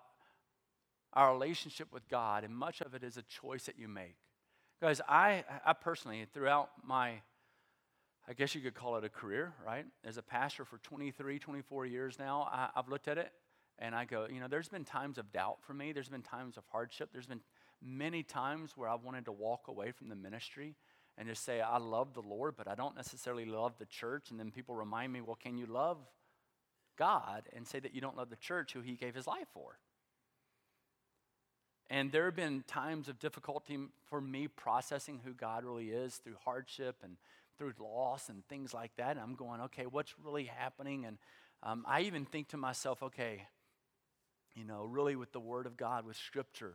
our 1.13 1.33
relationship 1.33 1.93
with 1.93 2.09
God, 2.09 2.45
and 2.45 2.55
much 2.55 2.81
of 2.81 2.95
it 2.95 3.03
is 3.03 3.17
a 3.17 3.23
choice 3.23 3.65
that 3.65 3.79
you 3.79 3.89
make. 3.89 4.17
Guys, 4.81 5.01
I, 5.09 5.45
I 5.65 5.75
personally, 5.75 6.27
throughout 6.33 6.71
my, 6.83 7.21
I 8.27 8.33
guess 8.37 8.55
you 8.55 8.61
could 8.61 8.75
call 8.75 8.97
it 8.97 9.05
a 9.05 9.09
career, 9.09 9.53
right? 9.65 9.85
As 10.05 10.17
a 10.17 10.23
pastor 10.23 10.65
for 10.65 10.79
23, 10.79 11.39
24 11.39 11.87
years 11.87 12.19
now, 12.19 12.49
I, 12.51 12.69
I've 12.75 12.89
looked 12.89 13.09
at 13.09 13.19
it 13.19 13.31
and 13.79 13.95
I 13.95 14.05
go, 14.07 14.27
you 14.33 14.41
know, 14.41 14.49
there's 14.49 14.69
been 14.69 14.85
times 14.85 15.19
of 15.19 15.31
doubt 15.33 15.59
for 15.61 15.75
me. 15.75 15.93
There's 15.93 16.09
been 16.09 16.23
times 16.23 16.57
of 16.57 16.65
hardship. 16.73 17.11
There's 17.13 17.27
been 17.27 17.43
many 17.83 18.23
times 18.23 18.73
where 18.77 18.89
I've 18.89 19.03
wanted 19.03 19.27
to 19.27 19.33
walk 19.33 19.69
away 19.69 19.93
from 19.93 20.09
the 20.09 20.17
ministry 20.17 20.77
and 21.19 21.29
just 21.29 21.45
say, 21.45 21.61
I 21.61 21.79
love 21.79 22.15
the 22.15 22.23
Lord, 22.23 22.55
but 22.57 22.69
I 22.69 22.75
don't 22.75 22.97
necessarily 22.97 23.45
love 23.45 23.75
the 23.79 23.87
church. 23.87 24.31
And 24.31 24.41
then 24.41 24.51
people 24.51 24.75
remind 24.75 25.13
me, 25.13 25.21
well, 25.21 25.39
can 25.41 25.59
you 25.59 25.67
love 25.67 25.99
God 27.03 27.49
and 27.53 27.67
say 27.67 27.81
that 27.81 27.97
you 27.97 28.01
don't 28.01 28.17
love 28.17 28.31
the 28.31 28.37
church 28.37 28.73
who 28.73 28.81
He 28.81 28.95
gave 28.95 29.15
His 29.15 29.27
life 29.27 29.49
for? 29.53 29.79
And 31.91 32.13
there 32.13 32.27
have 32.27 32.37
been 32.37 32.63
times 32.69 33.09
of 33.09 33.19
difficulty 33.19 33.77
for 34.09 34.21
me 34.21 34.47
processing 34.47 35.21
who 35.25 35.35
God 35.35 35.65
really 35.65 35.91
is 35.91 36.15
through 36.15 36.37
hardship 36.45 36.97
and 37.03 37.17
through 37.59 37.73
loss 37.81 38.29
and 38.29 38.47
things 38.47 38.73
like 38.73 38.93
that. 38.97 39.11
And 39.11 39.21
I'm 39.21 39.35
going, 39.35 39.61
okay, 39.63 39.87
what's 39.87 40.15
really 40.23 40.45
happening? 40.45 41.05
And 41.05 41.19
um, 41.63 41.85
I 41.89 42.03
even 42.03 42.25
think 42.25 42.49
to 42.49 42.57
myself, 42.57 43.03
okay, 43.03 43.43
you 44.55 44.65
know, 44.65 44.85
really 44.85 45.17
with 45.17 45.33
the 45.33 45.41
Word 45.41 45.67
of 45.67 45.77
God, 45.77 46.07
with 46.07 46.17
Scripture, 46.17 46.75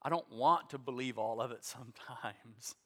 I 0.00 0.10
don't 0.10 0.30
want 0.30 0.70
to 0.70 0.78
believe 0.78 1.18
all 1.18 1.40
of 1.40 1.50
it 1.50 1.64
sometimes. 1.64 2.76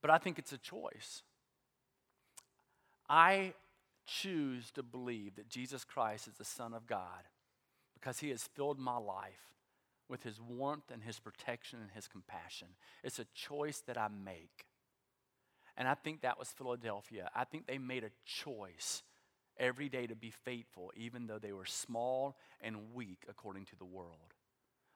But 0.00 0.10
I 0.10 0.18
think 0.18 0.40
it's 0.40 0.52
a 0.52 0.58
choice. 0.58 1.22
I 3.08 3.54
choose 4.06 4.70
to 4.72 4.82
believe 4.82 5.36
that 5.36 5.48
Jesus 5.48 5.84
Christ 5.84 6.28
is 6.28 6.34
the 6.34 6.44
Son 6.44 6.74
of 6.74 6.86
God 6.86 7.28
because 7.94 8.18
He 8.18 8.30
has 8.30 8.48
filled 8.54 8.78
my 8.78 8.96
life 8.96 9.54
with 10.08 10.22
His 10.22 10.40
warmth 10.40 10.90
and 10.92 11.02
His 11.02 11.20
protection 11.20 11.78
and 11.80 11.90
His 11.90 12.08
compassion. 12.08 12.68
It's 13.02 13.18
a 13.18 13.26
choice 13.34 13.82
that 13.86 13.98
I 13.98 14.08
make. 14.08 14.66
And 15.76 15.88
I 15.88 15.94
think 15.94 16.22
that 16.22 16.38
was 16.38 16.48
Philadelphia. 16.48 17.30
I 17.34 17.44
think 17.44 17.66
they 17.66 17.78
made 17.78 18.04
a 18.04 18.10
choice 18.24 19.02
every 19.56 19.88
day 19.88 20.06
to 20.06 20.14
be 20.14 20.30
faithful, 20.30 20.92
even 20.96 21.26
though 21.26 21.38
they 21.38 21.52
were 21.52 21.64
small 21.64 22.36
and 22.60 22.92
weak 22.94 23.24
according 23.28 23.64
to 23.66 23.76
the 23.76 23.84
world. 23.84 24.34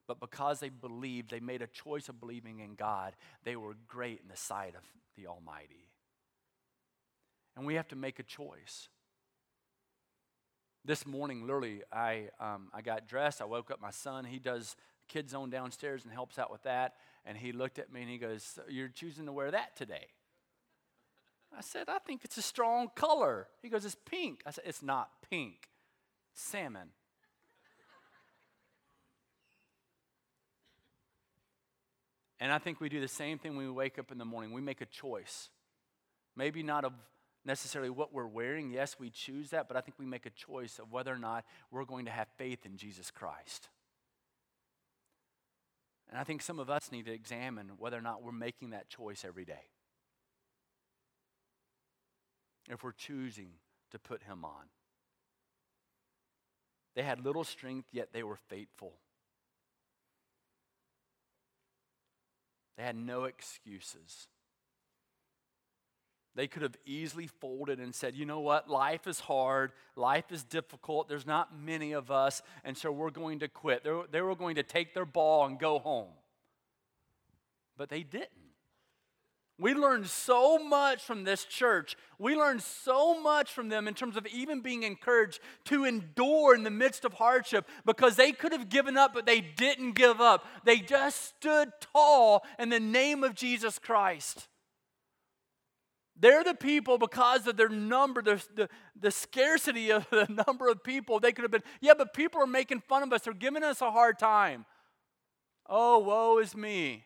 But 0.06 0.20
because 0.20 0.60
they 0.60 0.68
believed, 0.68 1.30
they 1.30 1.40
made 1.40 1.62
a 1.62 1.66
choice 1.66 2.08
of 2.08 2.20
believing 2.20 2.60
in 2.60 2.74
God, 2.74 3.14
they 3.44 3.56
were 3.56 3.74
great 3.88 4.20
in 4.20 4.28
the 4.28 4.36
sight 4.36 4.74
of 4.76 4.82
the 5.16 5.26
Almighty. 5.26 5.85
And 7.56 7.66
we 7.66 7.74
have 7.74 7.88
to 7.88 7.96
make 7.96 8.18
a 8.18 8.22
choice. 8.22 8.88
This 10.84 11.06
morning, 11.06 11.42
literally, 11.42 11.82
I, 11.92 12.28
um, 12.38 12.68
I 12.72 12.82
got 12.82 13.08
dressed. 13.08 13.40
I 13.40 13.44
woke 13.46 13.70
up 13.70 13.80
my 13.80 13.90
son. 13.90 14.24
He 14.24 14.38
does 14.38 14.76
kids 15.08 15.32
zone 15.32 15.50
downstairs 15.50 16.04
and 16.04 16.12
helps 16.12 16.38
out 16.38 16.50
with 16.52 16.62
that. 16.64 16.94
And 17.24 17.36
he 17.36 17.52
looked 17.52 17.78
at 17.78 17.92
me 17.92 18.02
and 18.02 18.10
he 18.10 18.18
goes, 18.18 18.58
You're 18.68 18.88
choosing 18.88 19.26
to 19.26 19.32
wear 19.32 19.50
that 19.50 19.74
today. 19.76 20.08
I 21.56 21.62
said, 21.62 21.88
I 21.88 21.98
think 21.98 22.24
it's 22.24 22.36
a 22.36 22.42
strong 22.42 22.88
color. 22.94 23.48
He 23.62 23.68
goes, 23.68 23.84
It's 23.84 23.96
pink. 24.08 24.42
I 24.46 24.50
said, 24.50 24.64
It's 24.66 24.82
not 24.82 25.10
pink, 25.28 25.68
salmon. 26.34 26.90
And 32.38 32.52
I 32.52 32.58
think 32.58 32.80
we 32.80 32.88
do 32.90 33.00
the 33.00 33.08
same 33.08 33.38
thing 33.38 33.56
when 33.56 33.66
we 33.66 33.72
wake 33.72 33.98
up 33.98 34.12
in 34.12 34.18
the 34.18 34.24
morning. 34.24 34.52
We 34.52 34.60
make 34.60 34.82
a 34.82 34.86
choice. 34.86 35.48
Maybe 36.36 36.62
not 36.62 36.84
of 36.84 36.92
necessarily 37.46 37.90
what 37.90 38.12
we're 38.12 38.26
wearing. 38.26 38.70
Yes, 38.70 38.96
we 38.98 39.08
choose 39.08 39.50
that, 39.50 39.68
but 39.68 39.76
I 39.76 39.80
think 39.80 39.98
we 39.98 40.06
make 40.06 40.26
a 40.26 40.30
choice 40.30 40.78
of 40.78 40.92
whether 40.92 41.12
or 41.12 41.18
not 41.18 41.44
we're 41.70 41.84
going 41.84 42.06
to 42.06 42.10
have 42.10 42.28
faith 42.36 42.66
in 42.66 42.76
Jesus 42.76 43.10
Christ. 43.10 43.68
And 46.10 46.18
I 46.18 46.24
think 46.24 46.42
some 46.42 46.58
of 46.58 46.68
us 46.68 46.92
need 46.92 47.06
to 47.06 47.12
examine 47.12 47.72
whether 47.78 47.96
or 47.96 48.02
not 48.02 48.22
we're 48.22 48.32
making 48.32 48.70
that 48.70 48.88
choice 48.88 49.24
every 49.26 49.44
day. 49.44 49.70
If 52.68 52.82
we're 52.82 52.92
choosing 52.92 53.50
to 53.92 53.98
put 53.98 54.24
Him 54.24 54.44
on. 54.44 54.66
They 56.94 57.02
had 57.02 57.24
little 57.24 57.44
strength, 57.44 57.88
yet 57.92 58.08
they 58.12 58.22
were 58.22 58.38
faithful. 58.48 58.94
They 62.76 62.82
had 62.82 62.96
no 62.96 63.24
excuses. 63.24 64.28
They 66.36 66.46
could 66.46 66.60
have 66.60 66.76
easily 66.84 67.26
folded 67.26 67.80
and 67.80 67.94
said, 67.94 68.14
you 68.14 68.26
know 68.26 68.40
what, 68.40 68.68
life 68.68 69.06
is 69.06 69.20
hard, 69.20 69.72
life 69.96 70.30
is 70.30 70.44
difficult, 70.44 71.08
there's 71.08 71.26
not 71.26 71.58
many 71.58 71.92
of 71.92 72.10
us, 72.10 72.42
and 72.62 72.76
so 72.76 72.92
we're 72.92 73.10
going 73.10 73.38
to 73.38 73.48
quit. 73.48 73.82
They 73.82 73.90
were, 73.90 74.06
they 74.10 74.20
were 74.20 74.36
going 74.36 74.56
to 74.56 74.62
take 74.62 74.92
their 74.92 75.06
ball 75.06 75.46
and 75.46 75.58
go 75.58 75.78
home. 75.78 76.10
But 77.78 77.88
they 77.88 78.02
didn't. 78.02 78.28
We 79.58 79.72
learned 79.72 80.08
so 80.08 80.58
much 80.58 81.02
from 81.02 81.24
this 81.24 81.46
church. 81.46 81.96
We 82.18 82.36
learned 82.36 82.60
so 82.60 83.18
much 83.18 83.50
from 83.50 83.70
them 83.70 83.88
in 83.88 83.94
terms 83.94 84.18
of 84.18 84.26
even 84.26 84.60
being 84.60 84.82
encouraged 84.82 85.40
to 85.64 85.84
endure 85.84 86.54
in 86.54 86.64
the 86.64 86.70
midst 86.70 87.06
of 87.06 87.14
hardship 87.14 87.66
because 87.86 88.16
they 88.16 88.32
could 88.32 88.52
have 88.52 88.68
given 88.68 88.98
up, 88.98 89.14
but 89.14 89.24
they 89.24 89.40
didn't 89.40 89.92
give 89.92 90.20
up. 90.20 90.44
They 90.64 90.80
just 90.80 91.36
stood 91.36 91.72
tall 91.80 92.44
in 92.58 92.68
the 92.68 92.80
name 92.80 93.24
of 93.24 93.34
Jesus 93.34 93.78
Christ. 93.78 94.48
They're 96.18 96.44
the 96.44 96.54
people 96.54 96.98
because 96.98 97.46
of 97.46 97.56
their 97.56 97.68
number, 97.68 98.22
the, 98.22 98.42
the, 98.54 98.68
the, 98.98 99.10
scarcity 99.10 99.90
of 99.90 100.06
the 100.10 100.26
number 100.46 100.68
of 100.68 100.82
people. 100.82 101.20
They 101.20 101.32
could 101.32 101.42
have 101.42 101.50
been, 101.50 101.62
yeah, 101.80 101.92
but 101.96 102.14
people 102.14 102.40
are 102.40 102.46
making 102.46 102.80
fun 102.80 103.02
of 103.02 103.12
us. 103.12 103.22
They're 103.22 103.34
giving 103.34 103.62
us 103.62 103.80
a 103.80 103.90
hard 103.90 104.18
time. 104.18 104.64
Oh, 105.68 105.98
woe 105.98 106.38
is 106.38 106.56
me. 106.56 107.04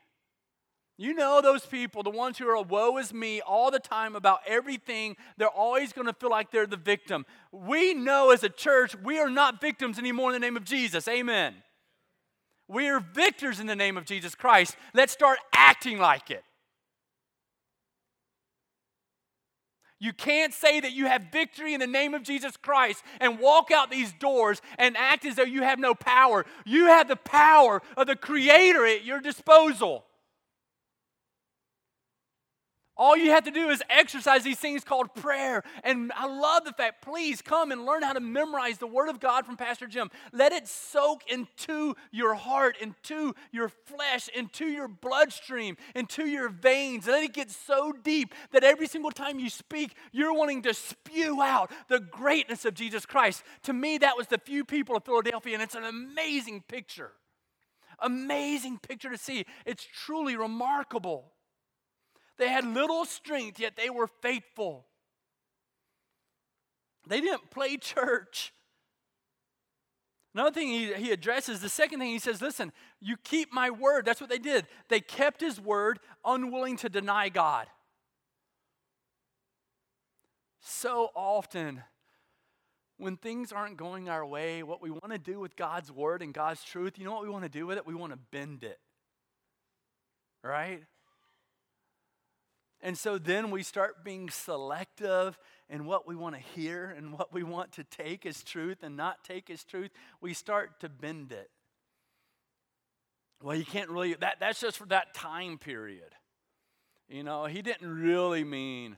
You 0.97 1.15
know 1.15 1.41
those 1.41 1.65
people, 1.65 2.03
the 2.03 2.11
ones 2.11 2.37
who 2.37 2.47
are 2.47 2.63
woe 2.63 2.99
is 2.99 3.15
me 3.15 3.41
all 3.41 3.71
the 3.71 3.79
time 3.79 4.15
about 4.15 4.41
everything. 4.47 5.17
They're 5.39 5.49
always 5.49 5.95
going 5.95 6.07
to 6.07 6.13
feel 6.13 6.29
like 6.29 6.51
they're 6.51 6.67
the 6.67 6.77
victim. 6.77 7.25
We 7.53 7.95
know 7.95 8.31
as 8.33 8.45
a 8.45 8.51
church, 8.51 8.95
we 9.03 9.19
are 9.19 9.31
not 9.31 9.63
victims 9.63 9.99
anymore 9.99 10.29
in 10.29 10.35
the 10.35 10.47
name 10.47 10.59
of 10.59 10.65
Jesus. 10.65 11.09
Amen. 11.09 11.55
We 12.69 12.89
are 12.89 13.01
victors 13.01 13.61
in 13.61 13.67
the 13.67 13.75
name 13.75 13.97
of 13.97 14.05
Jesus 14.05 14.35
Christ. 14.35 14.77
Let's 14.93 15.13
start 15.13 15.39
acting 15.55 15.99
like 15.99 16.31
it. 16.31 16.45
You 20.01 20.15
can't 20.15 20.55
say 20.55 20.81
that 20.81 20.93
you 20.93 21.07
have 21.07 21.27
victory 21.31 21.75
in 21.75 21.81
the 21.81 21.87
name 21.87 22.15
of 22.15 22.23
Jesus 22.23 22.57
Christ 22.57 23.05
and 23.21 23.39
walk 23.39 23.71
out 23.71 23.91
these 23.91 24.13
doors 24.13 24.63
and 24.79 24.97
act 24.97 25.27
as 25.27 25.37
though 25.37 25.43
you 25.43 25.63
have 25.63 25.79
no 25.79 25.95
power. 25.95 26.47
You 26.65 26.87
have 26.87 27.07
the 27.07 27.17
power 27.17 27.83
of 27.99 28.07
the 28.07 28.17
Creator 28.17 28.87
at 28.87 29.05
your 29.05 29.21
disposal. 29.21 30.07
All 33.01 33.17
you 33.17 33.31
have 33.31 33.45
to 33.45 33.51
do 33.51 33.71
is 33.71 33.83
exercise 33.89 34.45
these 34.45 34.59
things 34.59 34.85
called 34.85 35.15
prayer. 35.15 35.65
And 35.85 36.13
I 36.15 36.27
love 36.27 36.67
the 36.67 36.73
fact, 36.75 37.01
please 37.01 37.41
come 37.41 37.73
and 37.73 37.87
learn 37.87 38.03
how 38.03 38.13
to 38.13 38.21
memorize 38.21 38.77
the 38.77 38.87
Word 38.87 39.09
of 39.09 39.21
God 39.21 39.47
from 39.47 39.57
Pastor 39.57 39.87
Jim. 39.87 40.11
Let 40.35 40.53
it 40.53 40.69
soak 40.69 41.23
into 41.27 41.95
your 42.11 42.35
heart, 42.35 42.77
into 42.79 43.35
your 43.53 43.71
flesh, 43.71 44.29
into 44.29 44.67
your 44.67 44.87
bloodstream, 44.87 45.79
into 45.95 46.27
your 46.27 46.51
veins. 46.51 47.07
Let 47.07 47.23
it 47.23 47.33
get 47.33 47.51
so 47.51 47.91
deep 47.91 48.35
that 48.53 48.65
every 48.65 48.87
single 48.87 49.13
time 49.13 49.39
you 49.39 49.49
speak, 49.49 49.97
you're 50.13 50.35
wanting 50.35 50.61
to 50.65 50.75
spew 50.75 51.41
out 51.41 51.73
the 51.89 52.01
greatness 52.01 52.67
of 52.67 52.75
Jesus 52.75 53.07
Christ. 53.07 53.43
To 53.63 53.73
me, 53.73 53.97
that 53.97 54.19
was 54.19 54.27
the 54.27 54.37
few 54.37 54.63
people 54.63 54.95
of 54.95 55.07
Philadelphia, 55.07 55.55
and 55.55 55.63
it's 55.63 55.75
an 55.75 55.85
amazing 55.85 56.65
picture. 56.69 57.13
Amazing 58.01 58.79
picture 58.79 59.09
to 59.09 59.17
see. 59.17 59.47
It's 59.65 59.87
truly 60.05 60.37
remarkable. 60.37 61.33
They 62.41 62.49
had 62.49 62.65
little 62.65 63.05
strength, 63.05 63.61
yet 63.61 63.77
they 63.77 63.91
were 63.91 64.07
faithful. 64.07 64.87
They 67.07 67.21
didn't 67.21 67.51
play 67.51 67.77
church. 67.77 68.55
Another 70.35 70.51
thing 70.51 70.69
he, 70.69 70.95
he 70.95 71.11
addresses, 71.11 71.61
the 71.61 71.69
second 71.69 71.99
thing 71.99 72.09
he 72.09 72.19
says, 72.19 72.41
listen, 72.41 72.73
you 72.99 73.19
keep 73.19 73.53
my 73.53 73.69
word. 73.69 74.07
That's 74.07 74.23
what 74.23 74.31
they 74.31 74.39
did. 74.39 74.67
They 74.89 75.01
kept 75.01 75.43
his 75.43 75.61
word, 75.61 75.99
unwilling 76.25 76.79
to 76.79 76.89
deny 76.89 77.29
God. 77.29 77.67
So 80.63 81.11
often, 81.15 81.83
when 82.97 83.19
things 83.19 83.53
aren't 83.53 83.77
going 83.77 84.09
our 84.09 84.25
way, 84.25 84.63
what 84.63 84.81
we 84.81 84.91
want 84.91 85.11
to 85.11 85.19
do 85.19 85.41
with 85.41 85.57
God's 85.57 85.93
word 85.93 86.23
and 86.23 86.33
God's 86.33 86.65
truth, 86.65 86.99
you 86.99 87.05
know 87.05 87.13
what 87.13 87.23
we 87.23 87.29
want 87.29 87.45
to 87.45 87.51
do 87.51 87.67
with 87.67 87.77
it? 87.77 87.87
We 87.87 87.95
want 87.95 88.15
to 88.15 88.19
bend 88.31 88.65
it. 88.65 88.79
Right? 90.43 90.85
And 92.83 92.97
so 92.97 93.19
then 93.19 93.51
we 93.51 93.63
start 93.63 94.05
being 94.05 94.31
selective 94.31 95.39
in 95.69 95.85
what 95.85 96.07
we 96.07 96.17
want 96.17 96.35
to 96.35 96.41
hear 96.41 96.95
and 96.97 97.13
what 97.13 97.33
we 97.33 97.43
want 97.43 97.73
to 97.73 97.85
take 97.85 98.25
as 98.25 98.43
truth 98.43 98.79
and 98.83 98.97
not 98.97 99.23
take 99.23 99.51
as 99.51 99.65
truth. 99.65 99.91
We 100.21 100.33
start 100.33 100.81
to 100.81 100.89
bend 100.89 101.33
it. 101.33 101.51
Well, 103.43 103.57
you 103.57 103.65
can't 103.65 103.91
really, 103.91 104.15
that, 104.15 104.37
that's 104.41 104.61
just 104.61 104.79
for 104.79 104.87
that 104.87 105.15
time 105.15 105.59
period. 105.59 106.15
You 107.09 107.23
know, 107.23 107.47
he 107.47 107.63
didn't 107.63 107.89
really 107.89 108.45
mean 108.45 108.97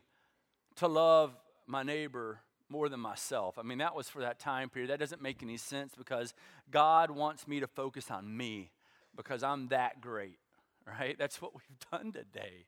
to 0.77 0.87
love 0.87 1.37
my 1.67 1.83
neighbor 1.83 2.41
more 2.69 2.89
than 2.89 3.01
myself. 3.01 3.59
I 3.59 3.63
mean, 3.63 3.79
that 3.79 3.95
was 3.95 4.09
for 4.09 4.21
that 4.23 4.39
time 4.39 4.69
period. 4.69 4.91
That 4.91 4.99
doesn't 4.99 5.23
make 5.23 5.43
any 5.43 5.57
sense 5.57 5.93
because 5.97 6.35
God 6.71 7.11
wants 7.11 7.47
me 7.47 7.61
to 7.61 7.67
focus 7.67 8.11
on 8.11 8.37
me 8.37 8.71
because 9.17 9.43
I'm 9.43 9.69
that 9.69 10.01
great, 10.01 10.39
right? 10.87 11.17
That's 11.19 11.41
what 11.41 11.53
we've 11.55 11.79
done 11.91 12.13
today. 12.13 12.67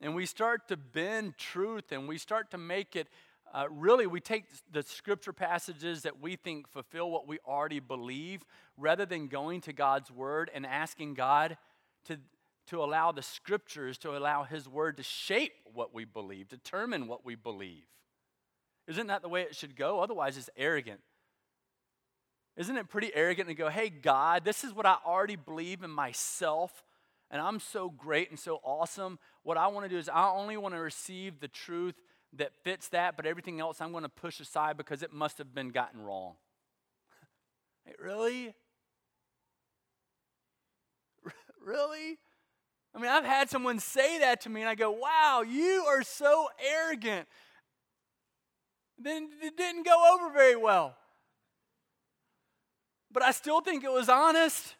And 0.00 0.14
we 0.14 0.26
start 0.26 0.68
to 0.68 0.76
bend 0.76 1.38
truth 1.38 1.90
and 1.90 2.06
we 2.08 2.18
start 2.18 2.50
to 2.50 2.58
make 2.58 2.96
it 2.96 3.08
uh, 3.54 3.66
really, 3.70 4.06
we 4.06 4.20
take 4.20 4.44
the 4.70 4.82
scripture 4.82 5.32
passages 5.32 6.02
that 6.02 6.20
we 6.20 6.36
think 6.36 6.68
fulfill 6.68 7.10
what 7.10 7.26
we 7.26 7.38
already 7.46 7.80
believe 7.80 8.42
rather 8.76 9.06
than 9.06 9.28
going 9.28 9.60
to 9.62 9.72
God's 9.72 10.10
word 10.10 10.50
and 10.52 10.66
asking 10.66 11.14
God 11.14 11.56
to, 12.06 12.18
to 12.66 12.82
allow 12.82 13.12
the 13.12 13.22
scriptures, 13.22 13.98
to 13.98 14.16
allow 14.16 14.42
His 14.42 14.68
word 14.68 14.96
to 14.98 15.02
shape 15.02 15.52
what 15.72 15.94
we 15.94 16.04
believe, 16.04 16.48
determine 16.48 17.06
what 17.06 17.24
we 17.24 17.34
believe. 17.34 17.84
Isn't 18.88 19.06
that 19.06 19.22
the 19.22 19.28
way 19.28 19.42
it 19.42 19.56
should 19.56 19.76
go? 19.76 20.00
Otherwise, 20.00 20.36
it's 20.36 20.50
arrogant. 20.56 21.00
Isn't 22.56 22.76
it 22.76 22.88
pretty 22.88 23.14
arrogant 23.14 23.48
to 23.48 23.54
go, 23.54 23.68
hey, 23.68 23.90
God, 23.90 24.44
this 24.44 24.64
is 24.64 24.72
what 24.72 24.86
I 24.86 24.96
already 25.04 25.36
believe 25.36 25.82
in 25.82 25.90
myself, 25.90 26.84
and 27.30 27.40
I'm 27.40 27.60
so 27.60 27.90
great 27.90 28.30
and 28.30 28.38
so 28.38 28.60
awesome. 28.62 29.18
What 29.46 29.56
I 29.56 29.68
want 29.68 29.84
to 29.84 29.88
do 29.88 29.96
is 29.96 30.08
I 30.08 30.28
only 30.28 30.56
want 30.56 30.74
to 30.74 30.80
receive 30.80 31.38
the 31.38 31.46
truth 31.46 31.94
that 32.32 32.50
fits 32.64 32.88
that, 32.88 33.16
but 33.16 33.26
everything 33.26 33.60
else 33.60 33.80
I'm 33.80 33.92
going 33.92 34.02
to 34.02 34.08
push 34.08 34.40
aside 34.40 34.76
because 34.76 35.04
it 35.04 35.12
must 35.12 35.38
have 35.38 35.54
been 35.54 35.68
gotten 35.68 36.02
wrong. 36.02 36.32
really? 38.02 38.54
really? 41.64 42.18
I 42.92 42.98
mean, 42.98 43.08
I've 43.08 43.24
had 43.24 43.48
someone 43.48 43.78
say 43.78 44.18
that 44.18 44.40
to 44.40 44.48
me, 44.48 44.62
and 44.62 44.68
I 44.68 44.74
go, 44.74 44.90
wow, 44.90 45.44
you 45.48 45.84
are 45.86 46.02
so 46.02 46.48
arrogant. 46.68 47.28
Then 48.98 49.28
it 49.40 49.56
didn't 49.56 49.86
go 49.86 50.16
over 50.16 50.32
very 50.32 50.56
well. 50.56 50.96
But 53.12 53.22
I 53.22 53.30
still 53.30 53.60
think 53.60 53.84
it 53.84 53.92
was 53.92 54.08
honest. 54.08 54.74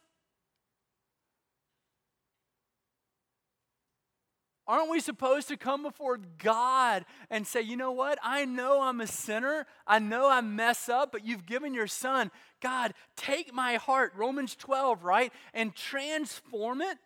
Aren't 4.69 4.91
we 4.91 4.99
supposed 4.99 5.47
to 5.49 5.57
come 5.57 5.83
before 5.83 6.19
God 6.39 7.05
and 7.31 7.47
say, 7.47 7.61
you 7.61 7.77
know 7.77 7.93
what? 7.93 8.19
I 8.23 8.45
know 8.45 8.83
I'm 8.83 9.01
a 9.01 9.07
sinner. 9.07 9.65
I 9.87 10.01
know 10.01 10.29
I 10.29 10.41
mess 10.41 10.89
up, 10.89 11.13
but 11.13 11.25
you've 11.25 11.47
given 11.47 11.73
your 11.73 11.87
son. 11.87 12.33
God, 12.61 12.93
take 13.17 13.55
my 13.55 13.77
heart, 13.77 14.13
Romans 14.17 14.57
12, 14.57 15.05
right? 15.05 15.33
And 15.55 15.75
transform 15.75 16.81
it 16.83 16.99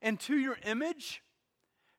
into 0.00 0.36
your 0.36 0.58
image. 0.64 1.22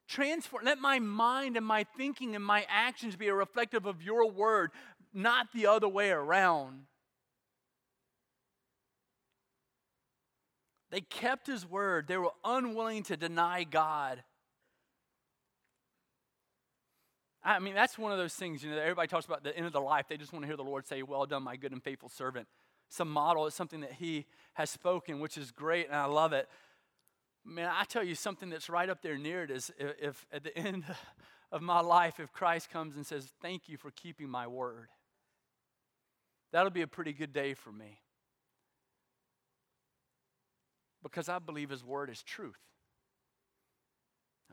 Transform, 0.07 0.63
let 0.63 0.79
my 0.79 0.99
mind 0.99 1.57
and 1.57 1.65
my 1.65 1.85
thinking 1.97 2.35
and 2.35 2.43
my 2.43 2.65
actions 2.69 3.17
be 3.17 3.27
a 3.27 3.35
reflective 3.35 3.85
of 3.85 4.01
your 4.01 4.31
word, 4.31 4.71
not 5.13 5.47
the 5.53 5.67
other 5.67 5.89
way 5.89 6.11
around. 6.11 6.85
They 10.91 11.01
kept 11.01 11.45
his 11.45 11.69
word, 11.69 12.07
they 12.07 12.17
were 12.17 12.31
unwilling 12.43 13.03
to 13.03 13.17
deny 13.17 13.65
God. 13.65 14.23
I 17.49 17.57
mean, 17.57 17.73
that's 17.73 17.97
one 17.97 18.11
of 18.11 18.19
those 18.19 18.35
things, 18.35 18.63
you 18.63 18.69
know, 18.69 18.77
everybody 18.77 19.07
talks 19.07 19.25
about 19.25 19.43
the 19.43 19.55
end 19.57 19.65
of 19.65 19.73
the 19.73 19.81
life. 19.81 20.05
They 20.07 20.17
just 20.17 20.31
want 20.31 20.43
to 20.43 20.47
hear 20.47 20.55
the 20.55 20.63
Lord 20.63 20.85
say, 20.85 21.01
Well 21.01 21.25
done, 21.25 21.41
my 21.41 21.55
good 21.55 21.71
and 21.71 21.83
faithful 21.83 22.09
servant. 22.09 22.47
Some 22.89 23.09
model, 23.09 23.47
it's 23.47 23.55
something 23.55 23.81
that 23.81 23.93
He 23.93 24.27
has 24.53 24.69
spoken, 24.69 25.19
which 25.19 25.35
is 25.35 25.49
great, 25.49 25.87
and 25.87 25.95
I 25.95 26.05
love 26.05 26.31
it. 26.31 26.47
Man, 27.43 27.67
I 27.73 27.85
tell 27.85 28.03
you 28.03 28.13
something 28.13 28.51
that's 28.51 28.69
right 28.69 28.87
up 28.87 29.01
there 29.01 29.17
near 29.17 29.43
it 29.43 29.49
is 29.49 29.71
if, 29.79 29.95
if 29.99 30.27
at 30.31 30.43
the 30.43 30.55
end 30.57 30.83
of 31.51 31.63
my 31.63 31.79
life, 31.79 32.19
if 32.19 32.31
Christ 32.31 32.69
comes 32.69 32.95
and 32.95 33.03
says, 33.03 33.27
Thank 33.41 33.67
you 33.67 33.77
for 33.77 33.89
keeping 33.89 34.29
my 34.29 34.45
word, 34.45 34.89
that'll 36.51 36.69
be 36.69 36.83
a 36.83 36.87
pretty 36.87 37.13
good 37.13 37.33
day 37.33 37.55
for 37.55 37.71
me. 37.71 37.99
Because 41.01 41.29
I 41.29 41.39
believe 41.39 41.71
His 41.71 41.83
word 41.83 42.11
is 42.11 42.21
truth, 42.21 42.61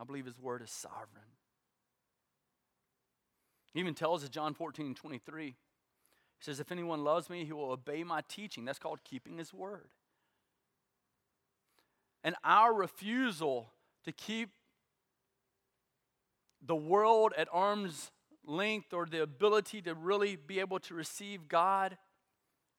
I 0.01 0.05
believe 0.05 0.25
His 0.25 0.39
word 0.39 0.63
is 0.63 0.71
sovereign. 0.71 1.37
He 3.77 3.81
even 3.81 3.93
tells 3.93 4.25
us, 4.25 4.31
John 4.31 4.55
14, 4.55 4.95
23, 4.95 5.45
he 5.45 5.55
says, 6.41 6.61
If 6.61 6.73
anyone 6.73 7.05
loves 7.05 7.29
me, 7.29 7.45
he 7.45 7.53
will 7.53 7.73
obey 7.73 8.05
my 8.05 8.23
teaching. 8.27 8.65
That's 8.65 8.79
called 8.79 9.01
keeping 9.05 9.37
his 9.37 9.53
word. 9.53 9.91
And 12.25 12.37
our 12.43 12.73
refusal 12.73 13.69
to 14.07 14.13
keep 14.13 14.49
the 16.65 16.75
world 16.75 17.35
at 17.37 17.49
arm's 17.53 18.13
length 18.47 18.95
or 18.95 19.05
the 19.05 19.23
ability 19.23 19.83
to 19.83 19.93
really 19.93 20.37
be 20.37 20.59
able 20.59 20.79
to 20.79 20.95
receive 20.95 21.47
God 21.47 21.99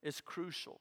is 0.02 0.20
crucial. 0.20 0.80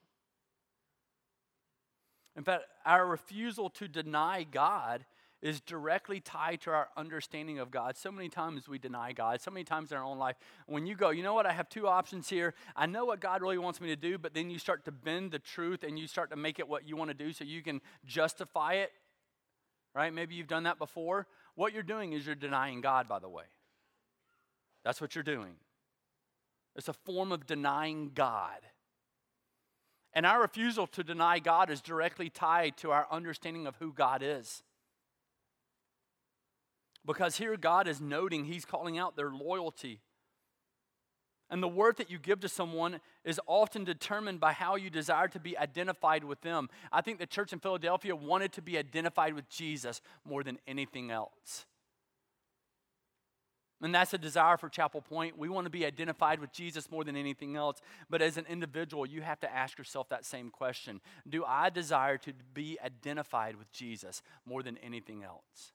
In 2.35 2.43
fact, 2.43 2.63
our 2.87 3.05
refusal 3.05 3.69
to 3.69 3.87
deny 3.87 4.47
God 4.49 5.05
is 5.41 5.61
directly 5.61 6.19
tied 6.19 6.61
to 6.61 6.71
our 6.71 6.89
understanding 6.97 7.59
of 7.59 7.69
God. 7.69 7.95
So 7.95 8.11
many 8.11 8.27
times 8.27 8.67
we 8.67 8.79
deny 8.79 9.13
God, 9.13 9.39
so 9.39 9.51
many 9.51 9.63
times 9.63 9.91
in 9.91 9.97
our 9.97 10.03
own 10.03 10.17
life. 10.17 10.35
When 10.65 10.87
you 10.87 10.95
go, 10.95 11.11
you 11.11 11.21
know 11.21 11.35
what, 11.35 11.45
I 11.45 11.53
have 11.53 11.69
two 11.69 11.87
options 11.87 12.27
here. 12.27 12.55
I 12.75 12.87
know 12.87 13.05
what 13.05 13.19
God 13.19 13.41
really 13.41 13.59
wants 13.59 13.79
me 13.79 13.87
to 13.89 13.95
do, 13.95 14.17
but 14.17 14.33
then 14.33 14.49
you 14.49 14.57
start 14.57 14.83
to 14.85 14.91
bend 14.91 15.31
the 15.31 15.39
truth 15.39 15.83
and 15.83 15.99
you 15.99 16.07
start 16.07 16.31
to 16.31 16.35
make 16.35 16.57
it 16.57 16.67
what 16.67 16.87
you 16.87 16.95
want 16.95 17.11
to 17.11 17.13
do 17.13 17.31
so 17.33 17.43
you 17.43 17.61
can 17.61 17.81
justify 18.05 18.75
it, 18.75 18.91
right? 19.93 20.11
Maybe 20.11 20.33
you've 20.33 20.47
done 20.47 20.63
that 20.63 20.79
before. 20.79 21.27
What 21.53 21.71
you're 21.71 21.83
doing 21.83 22.13
is 22.13 22.25
you're 22.25 22.35
denying 22.35 22.81
God, 22.81 23.07
by 23.07 23.19
the 23.19 23.29
way. 23.29 23.45
That's 24.83 24.99
what 24.99 25.13
you're 25.13 25.23
doing. 25.23 25.55
It's 26.75 26.87
a 26.87 26.93
form 26.93 27.31
of 27.31 27.45
denying 27.45 28.11
God. 28.13 28.59
And 30.13 30.25
our 30.25 30.41
refusal 30.41 30.87
to 30.87 31.03
deny 31.03 31.37
God 31.37 31.69
is 31.69 31.81
directly 31.81 32.29
tied 32.29 32.77
to 32.77 32.91
our 32.91 33.07
understanding 33.11 33.67
of 33.67 33.75
who 33.75 33.93
God 33.93 34.23
is. 34.23 34.63
Because 37.07 37.37
here 37.37 37.55
God 37.57 37.87
is 37.87 37.99
noting, 37.99 38.45
He's 38.45 38.65
calling 38.65 38.99
out 38.99 39.15
their 39.15 39.31
loyalty. 39.31 40.01
And 41.49 41.63
the 41.63 41.67
worth 41.67 41.95
that 41.95 42.11
you 42.11 42.19
give 42.19 42.41
to 42.41 42.49
someone 42.49 42.99
is 43.23 43.39
often 43.47 43.85
determined 43.85 44.41
by 44.41 44.51
how 44.51 44.75
you 44.75 44.89
desire 44.89 45.29
to 45.29 45.39
be 45.39 45.57
identified 45.57 46.25
with 46.25 46.41
them. 46.41 46.69
I 46.91 46.99
think 46.99 47.19
the 47.19 47.25
church 47.25 47.53
in 47.53 47.59
Philadelphia 47.59 48.13
wanted 48.13 48.51
to 48.53 48.61
be 48.61 48.77
identified 48.77 49.33
with 49.33 49.47
Jesus 49.49 50.01
more 50.25 50.43
than 50.43 50.59
anything 50.67 51.09
else. 51.09 51.65
And 53.81 53.95
that's 53.95 54.13
a 54.13 54.17
desire 54.17 54.57
for 54.57 54.67
Chapel 54.67 55.01
Point. 55.01 55.37
We 55.37 55.47
want 55.47 55.65
to 55.65 55.71
be 55.71 55.85
identified 55.85 56.39
with 56.41 56.51
Jesus 56.51 56.91
more 56.91 57.05
than 57.05 57.15
anything 57.15 57.55
else. 57.55 57.79
But 58.09 58.21
as 58.21 58.35
an 58.35 58.45
individual, 58.49 59.05
you 59.05 59.21
have 59.21 59.39
to 59.41 59.53
ask 59.53 59.77
yourself 59.77 60.09
that 60.09 60.25
same 60.25 60.49
question 60.49 60.99
Do 61.29 61.45
I 61.45 61.69
desire 61.69 62.17
to 62.17 62.33
be 62.53 62.77
identified 62.83 63.55
with 63.55 63.71
Jesus 63.71 64.21
more 64.45 64.63
than 64.63 64.77
anything 64.79 65.23
else? 65.23 65.71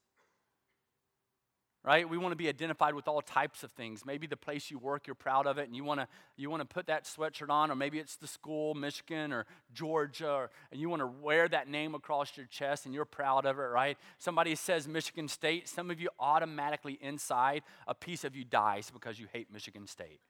Right? 1.85 2.09
We 2.09 2.17
want 2.17 2.33
to 2.33 2.37
be 2.37 2.49
identified 2.49 2.95
with 2.95 3.09
all 3.09 3.21
types 3.21 3.65
of 3.65 3.73
things. 3.73 4.07
Maybe 4.07 4.27
the 4.27 4.37
place 4.37 4.71
you 4.71 4.79
work, 4.79 5.07
you're 5.07 5.15
proud 5.15 5.47
of 5.47 5.59
it, 5.59 5.67
and 5.67 5.75
you 5.75 5.83
want 5.83 6.01
to 6.01 6.09
you 6.37 6.49
want 6.49 6.61
to 6.61 6.75
put 6.75 6.87
that 6.87 7.05
sweatshirt 7.05 7.51
on, 7.51 7.71
or 7.71 7.75
maybe 7.75 7.99
it's 7.99 8.17
the 8.17 8.27
school, 8.27 8.75
Michigan 8.75 9.33
or 9.33 9.47
Georgia, 9.75 10.31
or, 10.31 10.51
and 10.71 10.81
you 10.81 10.89
want 10.89 11.01
to 11.01 11.07
wear 11.07 11.49
that 11.49 11.69
name 11.69 11.95
across 11.95 12.37
your 12.37 12.47
chest, 12.47 12.87
and 12.87 12.95
you're 12.95 13.05
proud 13.05 13.47
of 13.47 13.59
it, 13.59 13.63
right? 13.63 13.99
Somebody 14.19 14.55
says 14.55 14.87
Michigan 14.87 15.27
State, 15.27 15.69
some 15.69 15.91
of 15.91 16.01
you 16.01 16.09
automatically 16.21 16.99
inside 17.01 17.63
a 17.89 17.95
piece 17.95 18.23
of 18.23 18.37
you 18.37 18.45
dies 18.45 18.91
because 18.91 19.19
you 19.19 19.27
hate 19.33 19.53
Michigan 19.53 19.87
State. 19.87 20.21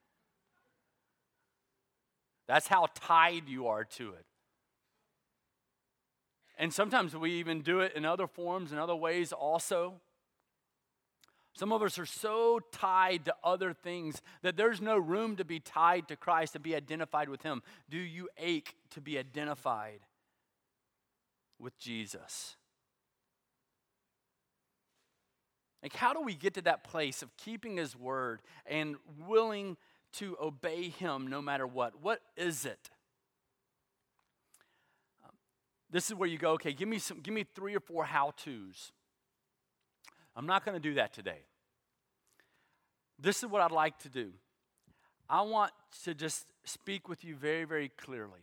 That's 2.48 2.66
how 2.66 2.86
tied 2.94 3.48
you 3.48 3.68
are 3.68 3.84
to 3.84 4.10
it. 4.10 4.24
And 6.58 6.72
sometimes 6.72 7.16
we 7.16 7.32
even 7.32 7.62
do 7.62 7.80
it 7.80 7.92
in 7.94 8.04
other 8.04 8.26
forms, 8.26 8.72
in 8.72 8.78
other 8.78 8.94
ways 8.94 9.32
also. 9.32 10.00
Some 11.54 11.72
of 11.72 11.82
us 11.82 11.98
are 11.98 12.06
so 12.06 12.60
tied 12.72 13.26
to 13.26 13.34
other 13.44 13.74
things 13.74 14.22
that 14.42 14.56
there's 14.56 14.80
no 14.80 14.96
room 14.96 15.36
to 15.36 15.44
be 15.44 15.60
tied 15.60 16.08
to 16.08 16.16
Christ, 16.16 16.54
to 16.54 16.60
be 16.60 16.74
identified 16.74 17.28
with 17.28 17.42
Him. 17.42 17.62
Do 17.90 17.98
you 17.98 18.28
ache 18.38 18.74
to 18.90 19.00
be 19.00 19.18
identified 19.18 20.00
with 21.58 21.78
Jesus? 21.78 22.56
Like, 25.82 25.94
how 25.94 26.14
do 26.14 26.22
we 26.22 26.34
get 26.34 26.54
to 26.54 26.62
that 26.62 26.84
place 26.84 27.22
of 27.22 27.36
keeping 27.36 27.76
His 27.76 27.94
word 27.94 28.40
and 28.64 28.96
willing 29.26 29.76
to 30.14 30.36
obey 30.40 30.88
Him 30.88 31.26
no 31.26 31.42
matter 31.42 31.66
what? 31.66 32.00
What 32.00 32.20
is 32.34 32.64
it? 32.64 32.90
Um, 35.22 35.32
this 35.90 36.08
is 36.08 36.14
where 36.14 36.28
you 36.28 36.38
go, 36.38 36.52
okay, 36.52 36.72
give 36.72 36.88
me, 36.88 36.98
some, 36.98 37.20
give 37.20 37.34
me 37.34 37.44
three 37.54 37.74
or 37.74 37.80
four 37.80 38.04
how 38.04 38.32
to's. 38.42 38.92
I'm 40.34 40.46
not 40.46 40.64
going 40.64 40.74
to 40.74 40.80
do 40.80 40.94
that 40.94 41.12
today. 41.12 41.40
This 43.18 43.42
is 43.42 43.48
what 43.48 43.62
I'd 43.62 43.70
like 43.70 43.98
to 44.00 44.08
do. 44.08 44.30
I 45.28 45.42
want 45.42 45.72
to 46.04 46.14
just 46.14 46.46
speak 46.64 47.08
with 47.08 47.24
you 47.24 47.36
very, 47.36 47.64
very 47.64 47.88
clearly. 47.88 48.40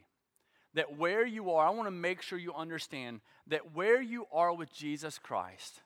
That 0.76 0.98
where 0.98 1.26
you 1.26 1.52
are, 1.52 1.68
I 1.68 1.72
want 1.72 1.88
to 1.88 1.92
make 1.92 2.22
sure 2.22 2.38
you 2.38 2.54
understand 2.54 3.22
that 3.48 3.74
where 3.74 4.02
you 4.02 4.26
are 4.32 4.54
with 4.54 4.72
Jesus 4.72 5.18
Christ 5.18 5.82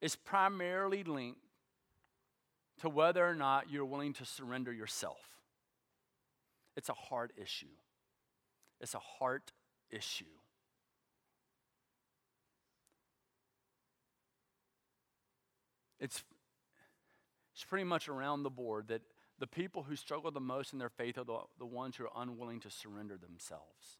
is 0.00 0.16
primarily 0.16 1.04
linked 1.04 1.40
to 2.80 2.88
whether 2.88 3.26
or 3.26 3.34
not 3.34 3.70
you're 3.70 3.84
willing 3.84 4.14
to 4.14 4.24
surrender 4.24 4.72
yourself. 4.72 5.18
It's 6.76 6.88
a 6.88 6.94
hard 6.94 7.32
issue. 7.36 7.66
it's 8.80 8.94
a 8.94 9.00
heart 9.00 9.52
issue. 9.90 10.24
It's, 16.00 16.22
it's 17.54 17.64
pretty 17.64 17.84
much 17.84 18.08
around 18.08 18.42
the 18.42 18.50
board 18.50 18.88
that 18.88 19.02
the 19.38 19.46
people 19.46 19.84
who 19.84 19.96
struggle 19.96 20.30
the 20.30 20.40
most 20.40 20.72
in 20.72 20.78
their 20.78 20.88
faith 20.88 21.18
are 21.18 21.24
the, 21.24 21.38
the 21.58 21.66
ones 21.66 21.96
who 21.96 22.04
are 22.04 22.22
unwilling 22.22 22.60
to 22.60 22.70
surrender 22.70 23.16
themselves. 23.16 23.98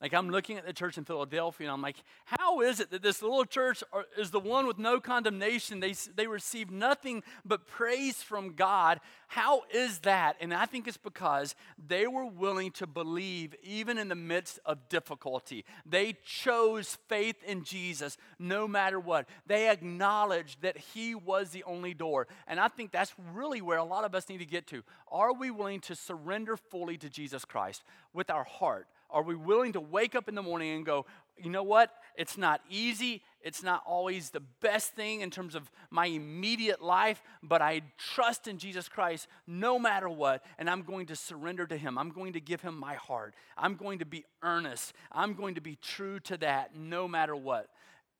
Like, 0.00 0.14
I'm 0.14 0.30
looking 0.30 0.56
at 0.56 0.64
the 0.64 0.72
church 0.72 0.96
in 0.96 1.04
Philadelphia 1.04 1.66
and 1.66 1.74
I'm 1.74 1.82
like, 1.82 1.96
how 2.24 2.62
is 2.62 2.80
it 2.80 2.90
that 2.90 3.02
this 3.02 3.20
little 3.20 3.44
church 3.44 3.84
are, 3.92 4.06
is 4.16 4.30
the 4.30 4.40
one 4.40 4.66
with 4.66 4.78
no 4.78 4.98
condemnation? 4.98 5.80
They, 5.80 5.92
they 6.16 6.26
receive 6.26 6.70
nothing 6.70 7.22
but 7.44 7.66
praise 7.66 8.22
from 8.22 8.54
God. 8.54 9.00
How 9.28 9.64
is 9.70 9.98
that? 10.00 10.36
And 10.40 10.54
I 10.54 10.64
think 10.64 10.88
it's 10.88 10.96
because 10.96 11.54
they 11.86 12.06
were 12.06 12.24
willing 12.24 12.70
to 12.72 12.86
believe 12.86 13.54
even 13.62 13.98
in 13.98 14.08
the 14.08 14.14
midst 14.14 14.58
of 14.64 14.88
difficulty. 14.88 15.66
They 15.84 16.16
chose 16.24 16.96
faith 17.08 17.36
in 17.46 17.62
Jesus 17.62 18.16
no 18.38 18.66
matter 18.66 18.98
what. 18.98 19.28
They 19.46 19.68
acknowledged 19.68 20.62
that 20.62 20.78
He 20.78 21.14
was 21.14 21.50
the 21.50 21.64
only 21.64 21.92
door. 21.92 22.26
And 22.46 22.58
I 22.58 22.68
think 22.68 22.90
that's 22.90 23.12
really 23.34 23.60
where 23.60 23.78
a 23.78 23.84
lot 23.84 24.04
of 24.04 24.14
us 24.14 24.30
need 24.30 24.38
to 24.38 24.46
get 24.46 24.66
to. 24.68 24.82
Are 25.12 25.34
we 25.34 25.50
willing 25.50 25.80
to 25.80 25.94
surrender 25.94 26.56
fully 26.56 26.96
to 26.96 27.10
Jesus 27.10 27.44
Christ 27.44 27.82
with 28.14 28.30
our 28.30 28.44
heart? 28.44 28.86
Are 29.12 29.22
we 29.22 29.34
willing 29.34 29.72
to 29.74 29.80
wake 29.80 30.14
up 30.14 30.28
in 30.28 30.34
the 30.34 30.42
morning 30.42 30.74
and 30.74 30.86
go, 30.86 31.06
you 31.42 31.50
know 31.50 31.62
what? 31.62 31.90
It's 32.16 32.36
not 32.36 32.60
easy. 32.68 33.22
It's 33.42 33.62
not 33.62 33.82
always 33.86 34.30
the 34.30 34.42
best 34.60 34.92
thing 34.92 35.22
in 35.22 35.30
terms 35.30 35.54
of 35.54 35.70
my 35.90 36.06
immediate 36.06 36.82
life, 36.82 37.22
but 37.42 37.62
I 37.62 37.82
trust 37.96 38.46
in 38.46 38.58
Jesus 38.58 38.88
Christ 38.88 39.26
no 39.46 39.78
matter 39.78 40.08
what, 40.08 40.44
and 40.58 40.68
I'm 40.68 40.82
going 40.82 41.06
to 41.06 41.16
surrender 41.16 41.66
to 41.66 41.76
Him. 41.76 41.96
I'm 41.96 42.10
going 42.10 42.34
to 42.34 42.40
give 42.40 42.60
Him 42.60 42.76
my 42.78 42.94
heart. 42.94 43.34
I'm 43.56 43.76
going 43.76 44.00
to 44.00 44.04
be 44.04 44.24
earnest. 44.42 44.92
I'm 45.10 45.34
going 45.34 45.54
to 45.54 45.60
be 45.60 45.76
true 45.76 46.20
to 46.20 46.36
that 46.38 46.76
no 46.76 47.08
matter 47.08 47.34
what. 47.34 47.68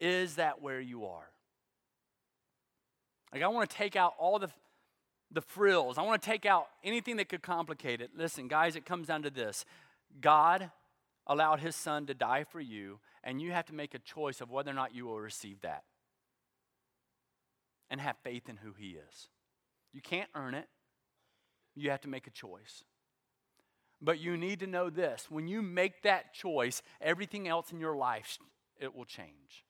Is 0.01 0.37
that 0.37 0.63
where 0.63 0.81
you 0.81 1.05
are? 1.05 1.29
Like, 3.33 3.43
I 3.43 3.49
want 3.49 3.69
to 3.69 3.77
take 3.77 3.97
out 3.97 4.15
all 4.19 4.39
the, 4.39 4.49
the 5.31 5.43
frills, 5.43 5.99
I 5.99 6.03
want 6.03 6.21
to 6.23 6.27
take 6.27 6.47
out 6.47 6.69
anything 6.83 7.17
that 7.17 7.29
could 7.29 7.43
complicate 7.43 8.01
it. 8.01 8.11
Listen, 8.17 8.49
guys, 8.49 8.75
it 8.77 8.87
comes 8.87 9.09
down 9.09 9.23
to 9.23 9.31
this 9.31 9.67
God 10.21 10.71
allowed 11.31 11.61
his 11.61 11.77
son 11.77 12.07
to 12.07 12.13
die 12.13 12.43
for 12.43 12.61
you, 12.61 12.99
and 13.23 13.41
you 13.41 13.53
have 13.53 13.67
to 13.67 13.75
make 13.75 13.95
a 13.95 14.01
choice 14.01 14.41
of 14.41 14.51
whether 14.51 14.73
or 14.73 14.75
not 14.75 14.95
you 14.95 15.07
will 15.07 15.21
receive 15.21 15.61
that 15.61 15.85
and 17.89 18.01
have 18.01 18.17
faith 18.25 18.49
in 18.49 18.57
who 18.57 18.73
he 18.77 18.91
is. 18.91 19.29
You 19.93 20.01
can't 20.01 20.29
earn 20.35 20.55
it, 20.55 20.69
you 21.77 21.91
have 21.91 22.01
to 22.01 22.09
make 22.09 22.27
a 22.27 22.31
choice. 22.31 22.83
But 24.03 24.19
you 24.19 24.37
need 24.37 24.59
to 24.61 24.67
know 24.67 24.91
this 24.91 25.27
when 25.31 25.47
you 25.47 25.63
make 25.63 26.03
that 26.03 26.35
choice, 26.35 26.83
everything 27.01 27.47
else 27.47 27.71
in 27.71 27.79
your 27.79 27.97
life 27.97 28.39
it 28.81 28.95
will 28.95 29.05
change. 29.05 29.65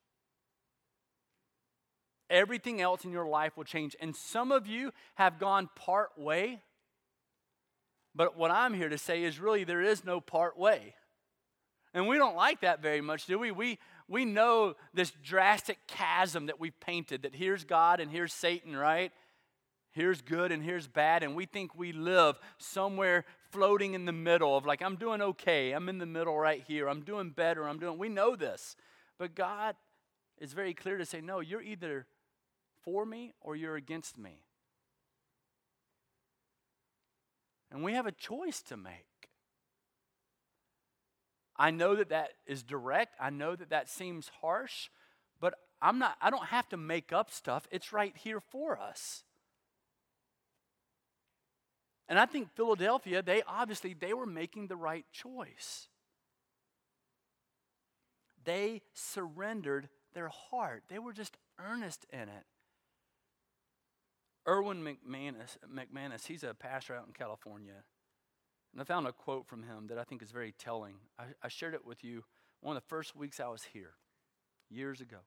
Everything 2.30 2.80
else 2.80 3.04
in 3.04 3.12
your 3.12 3.26
life 3.26 3.56
will 3.56 3.64
change. 3.64 3.96
And 4.00 4.16
some 4.16 4.50
of 4.50 4.66
you 4.66 4.92
have 5.16 5.38
gone 5.38 5.68
part 5.74 6.10
way. 6.16 6.62
But 8.14 8.38
what 8.38 8.50
I'm 8.50 8.72
here 8.72 8.88
to 8.88 8.98
say 8.98 9.24
is 9.24 9.40
really 9.40 9.64
there 9.64 9.82
is 9.82 10.04
no 10.04 10.20
part 10.20 10.56
way. 10.56 10.94
And 11.92 12.06
we 12.06 12.18
don't 12.18 12.36
like 12.36 12.60
that 12.60 12.80
very 12.80 13.00
much, 13.00 13.26
do 13.26 13.38
we? 13.38 13.50
We, 13.50 13.78
we 14.08 14.24
know 14.24 14.74
this 14.94 15.12
drastic 15.24 15.78
chasm 15.86 16.46
that 16.46 16.60
we've 16.60 16.78
painted 16.80 17.22
that 17.22 17.34
here's 17.34 17.64
God 17.64 18.00
and 18.00 18.10
here's 18.10 18.32
Satan, 18.32 18.76
right? 18.76 19.12
Here's 19.92 20.22
good 20.22 20.52
and 20.52 20.62
here's 20.62 20.86
bad. 20.86 21.24
And 21.24 21.34
we 21.34 21.46
think 21.46 21.74
we 21.74 21.92
live 21.92 22.38
somewhere 22.58 23.24
floating 23.50 23.94
in 23.94 24.04
the 24.04 24.12
middle 24.12 24.56
of 24.56 24.64
like, 24.64 24.82
I'm 24.82 24.96
doing 24.96 25.20
okay. 25.20 25.72
I'm 25.72 25.88
in 25.88 25.98
the 25.98 26.06
middle 26.06 26.38
right 26.38 26.62
here. 26.66 26.88
I'm 26.88 27.02
doing 27.02 27.30
better. 27.30 27.68
I'm 27.68 27.80
doing, 27.80 27.98
we 27.98 28.08
know 28.08 28.36
this. 28.36 28.76
But 29.18 29.34
God 29.34 29.74
is 30.38 30.52
very 30.52 30.74
clear 30.74 30.96
to 30.96 31.04
say, 31.04 31.20
no, 31.20 31.40
you're 31.40 31.62
either 31.62 32.06
for 32.84 33.04
me 33.04 33.34
or 33.40 33.56
you're 33.56 33.76
against 33.76 34.16
me. 34.16 34.44
And 37.72 37.82
we 37.82 37.94
have 37.94 38.06
a 38.06 38.12
choice 38.12 38.62
to 38.62 38.76
make. 38.76 39.09
I 41.60 41.70
know 41.70 41.94
that 41.94 42.08
that 42.08 42.30
is 42.46 42.62
direct. 42.62 43.14
I 43.20 43.28
know 43.28 43.54
that 43.54 43.68
that 43.68 43.90
seems 43.90 44.30
harsh, 44.40 44.88
but 45.42 45.52
I'm 45.82 45.98
not 45.98 46.16
I 46.22 46.30
don't 46.30 46.46
have 46.46 46.66
to 46.70 46.78
make 46.78 47.12
up 47.12 47.30
stuff. 47.30 47.68
It's 47.70 47.92
right 47.92 48.16
here 48.16 48.40
for 48.40 48.80
us. 48.80 49.24
And 52.08 52.18
I 52.18 52.24
think 52.24 52.48
Philadelphia, 52.56 53.20
they 53.20 53.42
obviously 53.46 53.92
they 53.92 54.14
were 54.14 54.24
making 54.24 54.68
the 54.68 54.76
right 54.76 55.04
choice. 55.12 55.88
They 58.42 58.80
surrendered 58.94 59.90
their 60.14 60.30
heart. 60.50 60.84
They 60.88 60.98
were 60.98 61.12
just 61.12 61.36
earnest 61.58 62.06
in 62.10 62.20
it. 62.20 62.46
Erwin 64.48 64.82
McManus, 64.82 65.58
McManus, 65.70 66.26
he's 66.26 66.42
a 66.42 66.54
pastor 66.54 66.96
out 66.96 67.06
in 67.06 67.12
California. 67.12 67.84
And 68.72 68.80
I 68.80 68.84
found 68.84 69.06
a 69.06 69.12
quote 69.12 69.46
from 69.46 69.64
him 69.64 69.88
that 69.88 69.98
I 69.98 70.04
think 70.04 70.22
is 70.22 70.30
very 70.30 70.52
telling. 70.52 70.94
I, 71.18 71.24
I 71.42 71.48
shared 71.48 71.74
it 71.74 71.84
with 71.84 72.04
you 72.04 72.24
one 72.60 72.76
of 72.76 72.82
the 72.82 72.88
first 72.88 73.16
weeks 73.16 73.40
I 73.40 73.48
was 73.48 73.64
here, 73.72 73.94
years 74.70 75.00
ago. 75.00 75.18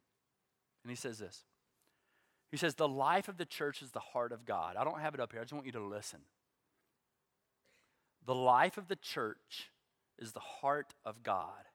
And 0.83 0.89
he 0.89 0.95
says 0.95 1.19
this 1.19 1.43
He 2.51 2.57
says, 2.57 2.75
The 2.75 2.87
life 2.87 3.27
of 3.27 3.37
the 3.37 3.45
church 3.45 3.81
is 3.81 3.91
the 3.91 3.99
heart 3.99 4.31
of 4.31 4.45
God. 4.45 4.75
I 4.77 4.83
don't 4.83 5.01
have 5.01 5.13
it 5.13 5.19
up 5.19 5.31
here, 5.31 5.41
I 5.41 5.43
just 5.43 5.53
want 5.53 5.65
you 5.65 5.71
to 5.73 5.83
listen. 5.83 6.19
The 8.25 8.35
life 8.35 8.77
of 8.77 8.87
the 8.87 8.95
church 8.95 9.71
is 10.17 10.31
the 10.31 10.39
heart 10.39 10.93
of 11.03 11.23
God. 11.23 11.67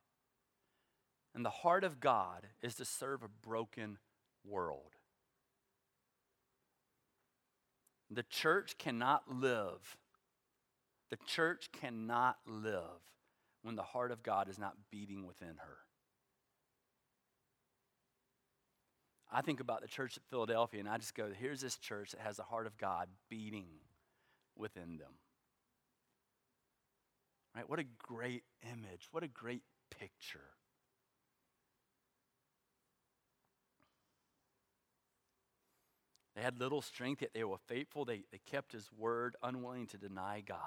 And 1.35 1.45
the 1.45 1.51
heart 1.51 1.85
of 1.85 2.01
God 2.01 2.47
is 2.63 2.75
to 2.77 2.87
serve 2.87 3.23
a 3.23 3.29
broken 3.29 3.99
world. 4.47 4.97
The 8.11 8.23
church 8.23 8.79
cannot 8.79 9.25
live 9.31 9.99
the 11.11 11.19
church 11.27 11.71
cannot 11.73 12.37
live 12.47 12.83
when 13.63 13.77
the 13.77 13.83
heart 13.83 14.13
of 14.13 14.23
God 14.23 14.49
is 14.49 14.59
not 14.59 14.75
beating 14.91 15.27
within 15.27 15.57
her. 15.59 15.79
I 19.31 19.43
think 19.43 19.61
about 19.61 19.83
the 19.83 19.89
church 19.89 20.17
at 20.17 20.23
Philadelphia 20.31 20.81
and 20.81 20.89
I 20.89 20.97
just 20.97 21.15
go, 21.15 21.29
here's 21.39 21.61
this 21.61 21.77
church 21.77 22.13
that 22.13 22.21
has 22.21 22.37
the 22.37 22.43
heart 22.43 22.67
of 22.67 22.79
God 22.79 23.09
beating 23.29 23.67
within 24.57 24.97
them. 24.97 25.13
Right? 27.55 27.69
What 27.69 27.79
a 27.79 27.85
great 27.99 28.45
image. 28.63 29.09
What 29.11 29.23
a 29.23 29.29
great 29.29 29.63
picture. 29.91 30.41
They 36.37 36.43
had 36.43 36.61
little 36.61 36.83
strength, 36.83 37.21
yet 37.21 37.33
they 37.35 37.43
were 37.43 37.59
faithful. 37.67 38.05
They, 38.05 38.23
they 38.31 38.39
kept 38.47 38.71
his 38.71 38.89
word, 38.97 39.35
unwilling 39.43 39.89
to 39.89 39.99
deny 39.99 40.41
God. 40.47 40.59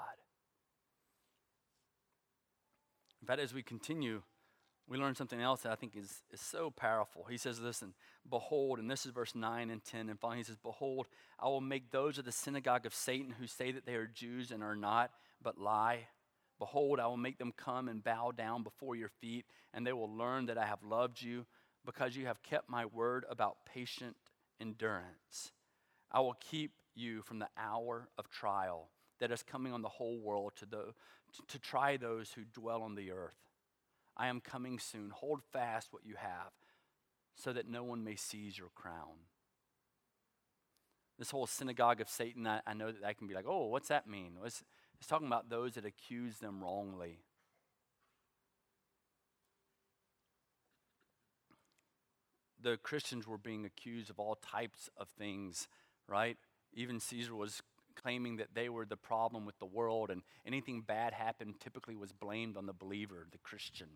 In 3.22 3.26
fact, 3.26 3.40
as 3.40 3.54
we 3.54 3.62
continue, 3.62 4.22
we 4.88 4.98
learn 4.98 5.14
something 5.14 5.40
else 5.40 5.62
that 5.62 5.70
I 5.70 5.76
think 5.76 5.96
is, 5.96 6.22
is 6.32 6.40
so 6.40 6.70
powerful. 6.70 7.24
He 7.30 7.36
says, 7.36 7.60
Listen, 7.60 7.94
behold, 8.28 8.80
and 8.80 8.90
this 8.90 9.06
is 9.06 9.12
verse 9.12 9.34
9 9.34 9.70
and 9.70 9.82
10, 9.84 10.08
and 10.10 10.18
finally 10.18 10.38
he 10.38 10.44
says, 10.44 10.56
Behold, 10.60 11.06
I 11.38 11.46
will 11.46 11.60
make 11.60 11.92
those 11.92 12.18
of 12.18 12.24
the 12.24 12.32
synagogue 12.32 12.84
of 12.84 12.92
Satan 12.92 13.34
who 13.38 13.46
say 13.46 13.70
that 13.70 13.86
they 13.86 13.94
are 13.94 14.08
Jews 14.08 14.50
and 14.50 14.62
are 14.62 14.74
not, 14.74 15.12
but 15.40 15.56
lie. 15.56 16.08
Behold, 16.58 16.98
I 16.98 17.06
will 17.06 17.16
make 17.16 17.38
them 17.38 17.52
come 17.56 17.88
and 17.88 18.02
bow 18.02 18.32
down 18.36 18.64
before 18.64 18.96
your 18.96 19.08
feet, 19.08 19.46
and 19.72 19.86
they 19.86 19.92
will 19.92 20.12
learn 20.12 20.46
that 20.46 20.58
I 20.58 20.66
have 20.66 20.82
loved 20.82 21.22
you 21.22 21.46
because 21.86 22.16
you 22.16 22.26
have 22.26 22.42
kept 22.42 22.68
my 22.68 22.86
word 22.86 23.24
about 23.30 23.64
patient 23.72 24.16
endurance. 24.60 25.52
I 26.10 26.20
will 26.20 26.36
keep 26.40 26.72
you 26.94 27.22
from 27.22 27.38
the 27.38 27.48
hour 27.56 28.08
of 28.18 28.28
trial 28.30 28.90
that 29.20 29.30
is 29.30 29.42
coming 29.42 29.72
on 29.72 29.82
the 29.82 29.88
whole 29.88 30.18
world 30.18 30.52
to, 30.56 30.66
the, 30.66 30.94
to 31.48 31.58
try 31.58 31.96
those 31.96 32.32
who 32.32 32.42
dwell 32.44 32.82
on 32.82 32.94
the 32.94 33.10
earth. 33.10 33.38
I 34.16 34.28
am 34.28 34.40
coming 34.40 34.78
soon. 34.78 35.10
Hold 35.10 35.42
fast 35.52 35.92
what 35.92 36.04
you 36.04 36.14
have 36.16 36.52
so 37.34 37.52
that 37.52 37.68
no 37.68 37.82
one 37.82 38.04
may 38.04 38.16
seize 38.16 38.58
your 38.58 38.68
crown. 38.74 39.26
This 41.18 41.30
whole 41.30 41.46
synagogue 41.46 42.00
of 42.00 42.08
Satan, 42.08 42.46
I, 42.46 42.60
I 42.66 42.74
know 42.74 42.86
that 42.86 43.00
that 43.02 43.18
can 43.18 43.26
be 43.26 43.34
like, 43.34 43.46
oh, 43.46 43.66
what's 43.66 43.88
that 43.88 44.08
mean? 44.08 44.32
It's, 44.44 44.62
it's 44.98 45.06
talking 45.06 45.26
about 45.26 45.48
those 45.48 45.74
that 45.74 45.84
accuse 45.84 46.38
them 46.38 46.62
wrongly. 46.62 47.20
The 52.60 52.76
Christians 52.76 53.26
were 53.26 53.38
being 53.38 53.64
accused 53.64 54.10
of 54.10 54.20
all 54.20 54.36
types 54.36 54.88
of 54.96 55.08
things, 55.18 55.68
right? 56.08 56.36
Even 56.74 57.00
Caesar 57.00 57.34
was 57.34 57.62
claiming 57.92 58.36
that 58.36 58.54
they 58.54 58.68
were 58.68 58.84
the 58.84 58.96
problem 58.96 59.46
with 59.46 59.58
the 59.58 59.66
world, 59.66 60.10
and 60.10 60.22
anything 60.46 60.80
bad 60.80 61.12
happened 61.12 61.60
typically 61.60 61.96
was 61.96 62.12
blamed 62.12 62.56
on 62.56 62.66
the 62.66 62.72
believer, 62.72 63.26
the 63.30 63.38
Christian. 63.38 63.88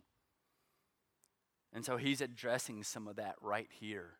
And 1.72 1.84
so 1.84 1.97
he's 1.97 2.20
addressing 2.20 2.82
some 2.82 3.07
of 3.09 3.16
that 3.16 3.34
right 3.40 3.68
here. 3.80 4.14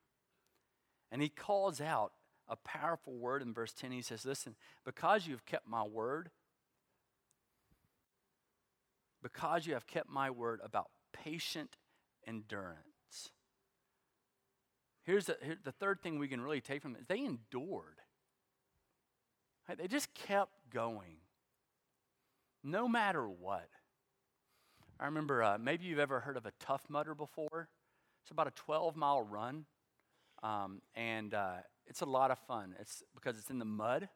And 1.11 1.23
he 1.23 1.29
calls 1.29 1.81
out 1.81 2.13
a 2.49 2.57
powerful 2.57 3.15
word 3.15 3.43
in 3.43 3.55
verse 3.55 3.73
10. 3.73 3.93
He 3.93 4.03
says, 4.03 4.25
Listen, 4.25 4.57
because 4.85 5.27
you've 5.27 5.47
kept 5.47 5.67
my 5.67 5.83
word, 5.83 6.31
because 9.23 9.67
you 9.67 9.75
have 9.75 9.87
kept 9.87 10.09
my 10.09 10.31
word 10.31 10.61
about 10.63 10.91
patient 11.13 11.77
endurance. 12.27 13.31
Here's 15.03 15.27
the, 15.27 15.37
here, 15.43 15.57
the 15.63 15.73
third 15.73 16.03
thing 16.03 16.19
we 16.19 16.29
can 16.29 16.41
really 16.41 16.61
take 16.61 16.83
from 16.83 16.97
it. 16.97 17.09
They 17.09 17.21
endured. 17.21 18.01
Right? 19.69 19.79
They 19.79 19.89
just 19.89 20.13
kept 20.15 20.53
going. 20.73 21.17
No 22.63 22.89
matter 22.89 23.29
what. 23.29 23.69
I 24.99 25.07
remember 25.07 25.43
uh, 25.43 25.59
maybe 25.59 25.85
you've 25.85 25.99
ever 25.99 26.21
heard 26.21 26.37
of 26.37 26.47
a 26.47 26.53
Tough 26.59 26.83
Mudder 26.89 27.15
before. 27.15 27.69
It's 28.23 28.31
about 28.31 28.49
a 28.49 28.53
12 28.53 28.97
mile 28.97 29.23
run. 29.23 29.67
Um, 30.43 30.81
and 30.95 31.35
uh, 31.35 31.57
it's 31.87 32.01
a 32.01 32.07
lot 32.07 32.31
of 32.31 32.39
fun. 32.41 32.75
It's 32.81 33.03
because 33.15 33.39
it's 33.39 33.51
in 33.51 33.59
the 33.59 33.65
mud. 33.65 34.09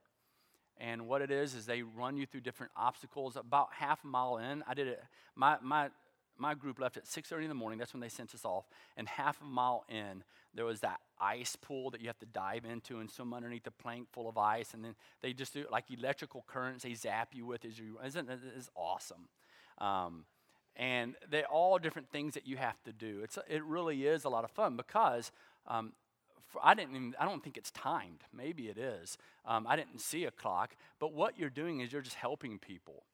And 0.79 1.07
what 1.07 1.21
it 1.21 1.31
is 1.31 1.55
is 1.55 1.67
they 1.67 1.83
run 1.83 2.17
you 2.17 2.27
through 2.27 2.41
different 2.41 2.73
obstacles. 2.77 3.37
About 3.37 3.69
half 3.73 4.03
a 4.03 4.07
mile 4.07 4.39
in, 4.39 4.63
I 4.67 4.75
did 4.75 4.89
it. 4.89 5.03
My 5.37 5.59
my 5.63 5.91
my 6.41 6.55
group 6.55 6.79
left 6.81 6.97
at 6.97 7.07
6:30 7.07 7.43
in 7.43 7.49
the 7.49 7.55
morning. 7.55 7.79
That's 7.79 7.93
when 7.93 8.01
they 8.01 8.09
sent 8.09 8.35
us 8.35 8.45
off. 8.45 8.69
And 8.97 9.09
half 9.09 9.41
a 9.41 9.45
mile 9.45 9.85
in, 9.89 10.25
there 10.55 10.65
was 10.65 10.81
that 10.81 11.01
ice 11.21 11.57
pool 11.57 11.91
that 11.91 12.01
you 12.01 12.07
have 12.09 12.19
to 12.21 12.27
dive 12.27 12.65
into 12.65 12.99
and 12.99 13.11
swim 13.11 13.35
underneath 13.35 13.65
the 13.65 13.71
plank 13.71 14.11
full 14.11 14.29
of 14.29 14.39
ice. 14.39 14.75
And 14.75 14.85
then 14.85 14.95
they 15.21 15.33
just 15.33 15.53
do 15.53 15.67
like 15.71 15.91
electrical 15.91 16.45
currents. 16.47 16.85
They 16.85 16.95
zap 16.95 17.35
you 17.35 17.47
with 17.47 17.65
as 17.65 17.79
you. 17.79 17.99
Isn't 18.05 18.31
is 18.31 18.71
awesome? 18.75 19.29
Um, 19.79 20.25
and 20.77 21.17
they're 21.29 21.47
all 21.47 21.79
different 21.79 22.11
things 22.11 22.35
that 22.35 22.47
you 22.47 22.57
have 22.57 22.83
to 22.85 22.93
do. 22.93 23.21
It's 23.23 23.39
it 23.49 23.63
really 23.65 24.07
is 24.07 24.25
a 24.25 24.29
lot 24.29 24.45
of 24.45 24.51
fun 24.51 24.77
because 24.77 25.31
um, 25.67 25.93
I 26.63 26.75
didn't 26.75 26.97
even, 26.97 27.15
I 27.19 27.25
don't 27.25 27.43
think 27.43 27.57
it's 27.57 27.71
timed. 27.71 28.25
Maybe 28.33 28.69
it 28.69 28.79
is. 28.79 29.19
Um, 29.45 29.67
I 29.69 29.77
didn't 29.77 30.01
see 30.01 30.25
a 30.25 30.31
clock. 30.31 30.75
But 30.99 31.13
what 31.13 31.39
you're 31.39 31.51
doing 31.51 31.81
is 31.81 31.93
you're 31.93 32.03
just 32.03 32.17
helping 32.17 32.59
people 32.59 33.05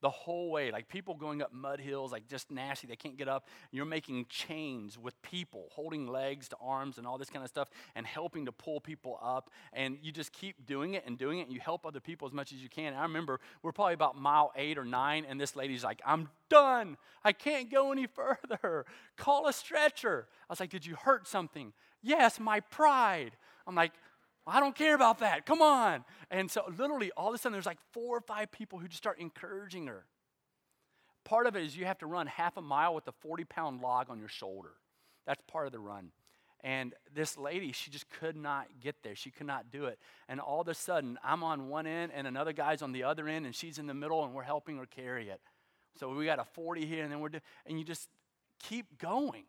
the 0.00 0.10
whole 0.10 0.50
way. 0.50 0.70
Like 0.70 0.88
people 0.88 1.14
going 1.14 1.42
up 1.42 1.52
mud 1.52 1.80
hills, 1.80 2.12
like 2.12 2.28
just 2.28 2.50
nasty, 2.50 2.86
they 2.86 2.96
can't 2.96 3.16
get 3.16 3.28
up. 3.28 3.46
You're 3.70 3.84
making 3.84 4.26
chains 4.28 4.98
with 4.98 5.20
people, 5.22 5.68
holding 5.72 6.06
legs 6.06 6.48
to 6.48 6.56
arms 6.60 6.98
and 6.98 7.06
all 7.06 7.18
this 7.18 7.30
kind 7.30 7.42
of 7.44 7.48
stuff, 7.48 7.68
and 7.94 8.06
helping 8.06 8.46
to 8.46 8.52
pull 8.52 8.80
people 8.80 9.18
up. 9.22 9.50
And 9.72 9.98
you 10.02 10.12
just 10.12 10.32
keep 10.32 10.66
doing 10.66 10.94
it 10.94 11.04
and 11.06 11.18
doing 11.18 11.38
it, 11.38 11.42
and 11.42 11.52
you 11.52 11.60
help 11.60 11.86
other 11.86 12.00
people 12.00 12.26
as 12.26 12.32
much 12.32 12.52
as 12.52 12.62
you 12.62 12.68
can. 12.68 12.88
And 12.88 12.96
I 12.96 13.02
remember 13.02 13.40
we're 13.62 13.72
probably 13.72 13.94
about 13.94 14.16
mile 14.16 14.52
eight 14.56 14.78
or 14.78 14.84
nine, 14.84 15.24
and 15.28 15.40
this 15.40 15.56
lady's 15.56 15.84
like, 15.84 16.00
I'm 16.04 16.28
done. 16.48 16.96
I 17.24 17.32
can't 17.32 17.70
go 17.70 17.92
any 17.92 18.06
further. 18.06 18.86
Call 19.16 19.46
a 19.46 19.52
stretcher. 19.52 20.26
I 20.48 20.52
was 20.52 20.60
like, 20.60 20.70
Did 20.70 20.86
you 20.86 20.96
hurt 20.96 21.26
something? 21.26 21.72
Yes, 22.02 22.40
my 22.40 22.60
pride. 22.60 23.32
I'm 23.66 23.74
like, 23.74 23.92
I 24.50 24.60
don't 24.60 24.74
care 24.74 24.94
about 24.94 25.20
that. 25.20 25.46
Come 25.46 25.62
on. 25.62 26.04
And 26.30 26.50
so, 26.50 26.64
literally, 26.76 27.10
all 27.16 27.28
of 27.28 27.34
a 27.34 27.38
sudden, 27.38 27.52
there's 27.52 27.66
like 27.66 27.78
four 27.92 28.16
or 28.16 28.20
five 28.20 28.50
people 28.50 28.78
who 28.78 28.88
just 28.88 29.02
start 29.02 29.18
encouraging 29.18 29.86
her. 29.86 30.04
Part 31.24 31.46
of 31.46 31.56
it 31.56 31.62
is 31.62 31.76
you 31.76 31.84
have 31.84 31.98
to 31.98 32.06
run 32.06 32.26
half 32.26 32.56
a 32.56 32.62
mile 32.62 32.94
with 32.94 33.06
a 33.06 33.12
40 33.12 33.44
pound 33.44 33.80
log 33.80 34.10
on 34.10 34.18
your 34.18 34.28
shoulder. 34.28 34.70
That's 35.26 35.42
part 35.46 35.66
of 35.66 35.72
the 35.72 35.78
run. 35.78 36.10
And 36.62 36.94
this 37.14 37.38
lady, 37.38 37.72
she 37.72 37.90
just 37.90 38.10
could 38.10 38.36
not 38.36 38.66
get 38.80 38.96
there. 39.02 39.14
She 39.14 39.30
could 39.30 39.46
not 39.46 39.70
do 39.70 39.86
it. 39.86 39.98
And 40.28 40.40
all 40.40 40.60
of 40.60 40.68
a 40.68 40.74
sudden, 40.74 41.18
I'm 41.24 41.42
on 41.42 41.68
one 41.68 41.86
end 41.86 42.12
and 42.14 42.26
another 42.26 42.52
guy's 42.52 42.82
on 42.82 42.92
the 42.92 43.04
other 43.04 43.28
end, 43.28 43.46
and 43.46 43.54
she's 43.54 43.78
in 43.78 43.86
the 43.86 43.94
middle, 43.94 44.24
and 44.24 44.34
we're 44.34 44.42
helping 44.42 44.76
her 44.76 44.86
carry 44.86 45.30
it. 45.30 45.40
So 45.98 46.10
we 46.10 46.26
got 46.26 46.38
a 46.38 46.44
40 46.44 46.84
here, 46.84 47.02
and 47.02 47.12
then 47.12 47.20
we're, 47.20 47.30
do- 47.30 47.40
and 47.66 47.78
you 47.78 47.84
just 47.84 48.08
keep 48.62 48.98
going. 48.98 49.44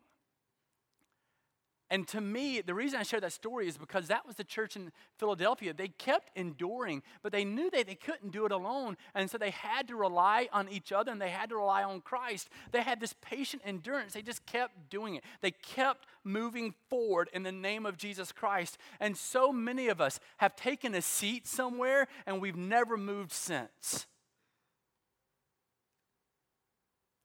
And 1.91 2.07
to 2.07 2.21
me, 2.21 2.61
the 2.61 2.73
reason 2.73 3.01
I 3.01 3.03
share 3.03 3.19
that 3.19 3.33
story 3.33 3.67
is 3.67 3.77
because 3.77 4.07
that 4.07 4.25
was 4.25 4.37
the 4.37 4.45
church 4.45 4.77
in 4.77 4.93
Philadelphia. 5.17 5.73
They 5.73 5.89
kept 5.89 6.29
enduring, 6.37 7.03
but 7.21 7.33
they 7.33 7.43
knew 7.43 7.69
that 7.69 7.85
they 7.85 7.95
couldn't 7.95 8.31
do 8.31 8.45
it 8.45 8.53
alone. 8.53 8.95
And 9.13 9.29
so 9.29 9.37
they 9.37 9.49
had 9.49 9.89
to 9.89 9.97
rely 9.97 10.47
on 10.53 10.69
each 10.69 10.93
other 10.93 11.11
and 11.11 11.21
they 11.21 11.31
had 11.31 11.49
to 11.49 11.57
rely 11.57 11.83
on 11.83 11.99
Christ. 11.99 12.47
They 12.71 12.81
had 12.81 13.01
this 13.01 13.13
patient 13.21 13.61
endurance. 13.65 14.13
They 14.13 14.21
just 14.21 14.45
kept 14.45 14.89
doing 14.89 15.15
it. 15.15 15.25
They 15.41 15.51
kept 15.51 16.07
moving 16.23 16.73
forward 16.89 17.29
in 17.33 17.43
the 17.43 17.51
name 17.51 17.85
of 17.85 17.97
Jesus 17.97 18.31
Christ. 18.31 18.77
And 19.01 19.17
so 19.17 19.51
many 19.51 19.89
of 19.89 19.99
us 19.99 20.17
have 20.37 20.55
taken 20.55 20.95
a 20.95 21.01
seat 21.01 21.45
somewhere 21.45 22.07
and 22.25 22.39
we've 22.39 22.55
never 22.55 22.95
moved 22.95 23.33
since. 23.33 24.07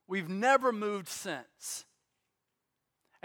We've 0.09 0.29
never 0.29 0.73
moved 0.73 1.09
since. 1.09 1.85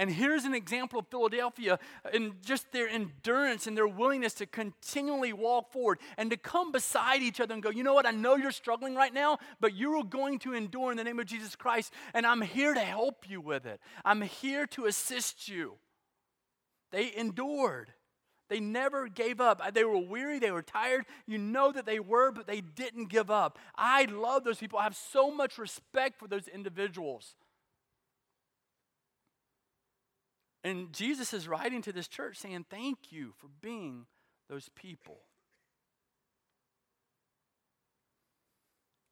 And 0.02 0.10
here's 0.10 0.46
an 0.46 0.56
example 0.56 0.98
of 0.98 1.06
Philadelphia 1.10 1.78
and 2.12 2.34
just 2.42 2.72
their 2.72 2.90
endurance 2.90 3.68
and 3.68 3.78
their 3.78 3.88
willingness 3.88 4.34
to 4.34 4.48
continually 4.48 5.32
walk 5.32 5.72
forward 5.72 6.00
and 6.18 6.32
to 6.32 6.38
come 6.38 6.72
beside 6.72 7.22
each 7.22 7.40
other 7.40 7.54
and 7.54 7.62
go, 7.62 7.70
you 7.70 7.84
know 7.84 7.94
what, 7.94 8.08
I 8.08 8.12
know 8.12 8.36
you're 8.36 8.50
struggling 8.50 8.96
right 8.96 9.14
now, 9.14 9.38
but 9.60 9.76
you're 9.76 10.04
going 10.04 10.40
to 10.40 10.56
endure 10.56 10.90
in 10.90 10.98
the 10.98 11.04
name 11.04 11.20
of 11.20 11.28
Jesus 11.28 11.56
Christ, 11.56 11.94
and 12.16 12.26
I'm 12.26 12.42
here 12.42 12.74
to 12.74 12.80
help 12.80 13.30
you 13.30 13.42
with 13.42 13.68
it. 13.68 13.80
I'm 14.04 14.24
here 14.24 14.66
to 14.66 14.88
assist 14.88 15.48
you. 15.48 15.76
They 16.92 17.14
endured. 17.16 17.94
They 18.50 18.60
never 18.60 19.08
gave 19.08 19.40
up. 19.40 19.62
They 19.72 19.84
were 19.84 20.00
weary, 20.00 20.40
they 20.40 20.50
were 20.50 20.64
tired. 20.64 21.06
You 21.28 21.38
know 21.38 21.72
that 21.72 21.86
they 21.86 22.00
were, 22.00 22.32
but 22.32 22.48
they 22.48 22.62
didn't 22.62 23.10
give 23.10 23.30
up. 23.30 23.60
I 23.76 24.06
love 24.06 24.46
those 24.46 24.58
people. 24.58 24.80
I 24.80 24.84
have 24.84 24.96
so 24.96 25.30
much 25.30 25.60
respect 25.60 26.18
for 26.18 26.28
those 26.28 26.48
individuals. 26.48 27.36
And 30.64 30.94
Jesus 30.94 31.34
is 31.34 31.48
writing 31.48 31.82
to 31.84 31.92
this 31.92 32.08
church 32.08 32.38
saying, 32.38 32.66
Thank 32.70 33.12
you 33.12 33.34
for 33.38 33.48
being 33.62 34.06
those 34.50 34.70
people. 34.76 35.22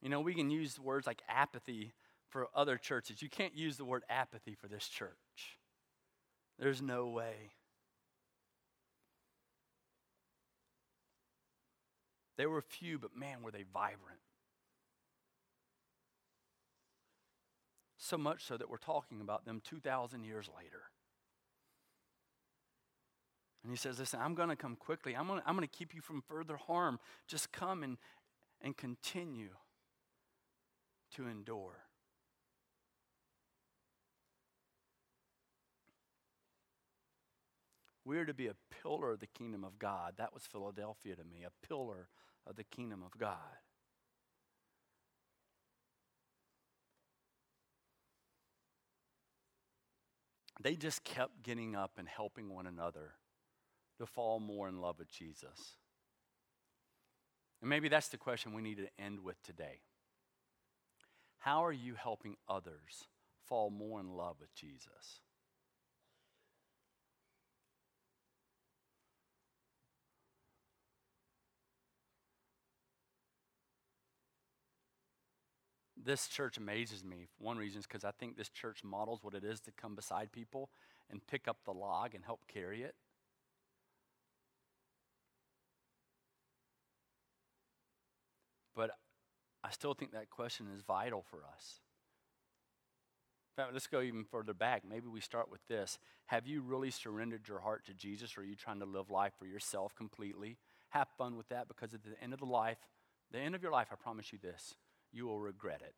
You 0.02 0.10
know, 0.10 0.22
we 0.22 0.34
can 0.34 0.50
use 0.50 0.80
words 0.80 1.08
like 1.08 1.22
apathy 1.28 1.94
for 2.30 2.48
other 2.56 2.78
churches. 2.78 3.22
You 3.22 3.30
can't 3.30 3.56
use 3.56 3.78
the 3.78 3.86
word 3.86 4.04
apathy 4.10 4.56
for 4.56 4.68
this 4.68 4.88
church. 4.88 5.58
There's 6.58 6.82
no 6.82 7.08
way. 7.08 7.52
They 12.38 12.46
were 12.46 12.62
few, 12.62 12.98
but 13.00 13.16
man, 13.18 13.42
were 13.42 13.52
they 13.52 13.66
vibrant. 13.74 14.22
So 17.98 18.18
much 18.18 18.46
so 18.46 18.56
that 18.56 18.70
we're 18.70 18.78
talking 18.78 19.20
about 19.20 19.46
them 19.46 19.62
2,000 19.64 20.24
years 20.24 20.50
later. 20.56 20.84
And 23.64 23.72
he 23.72 23.78
says, 23.78 24.00
Listen, 24.00 24.20
I'm 24.22 24.36
going 24.36 24.50
to 24.50 24.56
come 24.56 24.76
quickly. 24.76 25.16
I'm 25.16 25.28
going 25.28 25.42
to 25.62 25.68
keep 25.68 25.94
you 25.94 26.02
from 26.02 26.22
further 26.22 26.58
harm. 26.58 27.00
Just 27.28 27.52
come 27.52 27.84
and, 27.84 27.98
and 28.62 28.76
continue 28.76 29.50
to 31.16 31.28
endure. 31.28 31.78
We're 38.06 38.26
to 38.26 38.34
be 38.34 38.48
a 38.48 38.56
pillar 38.82 39.12
of 39.12 39.20
the 39.20 39.28
kingdom 39.28 39.64
of 39.64 39.78
God. 39.78 40.14
That 40.18 40.34
was 40.34 40.44
Philadelphia 40.44 41.16
to 41.16 41.24
me, 41.24 41.46
a 41.46 41.68
pillar 41.68 42.08
of 42.48 42.56
the 42.56 42.64
kingdom 42.64 43.04
of 43.06 43.16
God. 43.20 43.36
They 50.62 50.76
just 50.76 51.04
kept 51.04 51.44
getting 51.44 51.76
up 51.76 51.92
and 51.98 52.08
helping 52.08 52.50
one 52.50 52.66
another 52.66 53.14
to 54.00 54.06
fall 54.06 54.40
more 54.40 54.68
in 54.68 54.82
love 54.82 54.98
with 54.98 55.12
Jesus? 55.12 55.78
And 57.62 57.70
maybe 57.70 57.90
that's 57.90 58.08
the 58.08 58.18
question 58.18 58.54
we 58.54 58.62
need 58.62 58.78
to 58.78 58.88
end 59.04 59.24
with 59.24 59.42
today. 59.44 59.82
How 61.40 61.64
are 61.64 61.74
you 61.74 61.96
helping 61.96 62.36
others 62.48 63.08
fall 63.46 63.70
more 63.70 64.00
in 64.00 64.10
love 64.10 64.38
with 64.40 64.54
Jesus? 64.56 65.22
This 76.02 76.28
church 76.28 76.58
amazes 76.58 77.04
me. 77.04 77.28
One 77.38 77.58
reason 77.58 77.80
is 77.80 77.86
because 77.86 78.06
I 78.06 78.12
think 78.12 78.38
this 78.38 78.50
church 78.50 78.84
models 78.84 79.20
what 79.22 79.34
it 79.34 79.44
is 79.44 79.60
to 79.62 79.72
come 79.72 79.96
beside 79.96 80.32
people 80.32 80.70
and 81.12 81.26
pick 81.28 81.48
up 81.48 81.58
the 81.66 81.74
log 81.74 82.16
and 82.16 82.24
help 82.24 82.42
carry 82.48 82.84
it. 82.84 82.96
But 88.76 88.92
I 89.64 89.72
still 89.72 89.94
think 89.94 90.14
that 90.14 90.30
question 90.30 90.68
is 90.74 90.82
vital 90.82 91.24
for 91.30 91.40
us. 91.54 91.82
In 93.58 93.64
fact, 93.64 93.74
let's 93.74 93.88
go 93.88 94.02
even 94.02 94.24
further 94.24 94.54
back. 94.54 94.84
Maybe 94.88 95.08
we 95.08 95.20
start 95.20 95.52
with 95.52 95.60
this. 95.68 96.00
Have 96.28 96.48
you 96.48 96.62
really 96.62 96.92
surrendered 96.92 97.48
your 97.48 97.60
heart 97.60 97.86
to 97.88 97.94
Jesus, 97.94 98.38
or 98.38 98.42
are 98.42 98.46
you 98.46 98.56
trying 98.56 98.80
to 98.80 98.86
live 98.86 99.10
life 99.10 99.34
for 99.38 99.46
yourself 99.46 99.94
completely? 99.96 100.58
Have 100.90 101.10
fun 101.18 101.36
with 101.36 101.50
that 101.50 101.68
because 101.68 101.94
at 101.94 102.04
the 102.04 102.22
end 102.24 102.34
of 102.34 102.40
the 102.40 102.46
life, 102.46 102.78
the 103.32 103.40
end 103.40 103.56
of 103.56 103.62
your 103.62 103.72
life, 103.72 103.88
I 103.92 103.96
promise 103.96 104.32
you 104.32 104.40
this, 104.42 104.76
you 105.12 105.28
will 105.28 105.40
regret 105.40 105.82
it. 105.82 105.94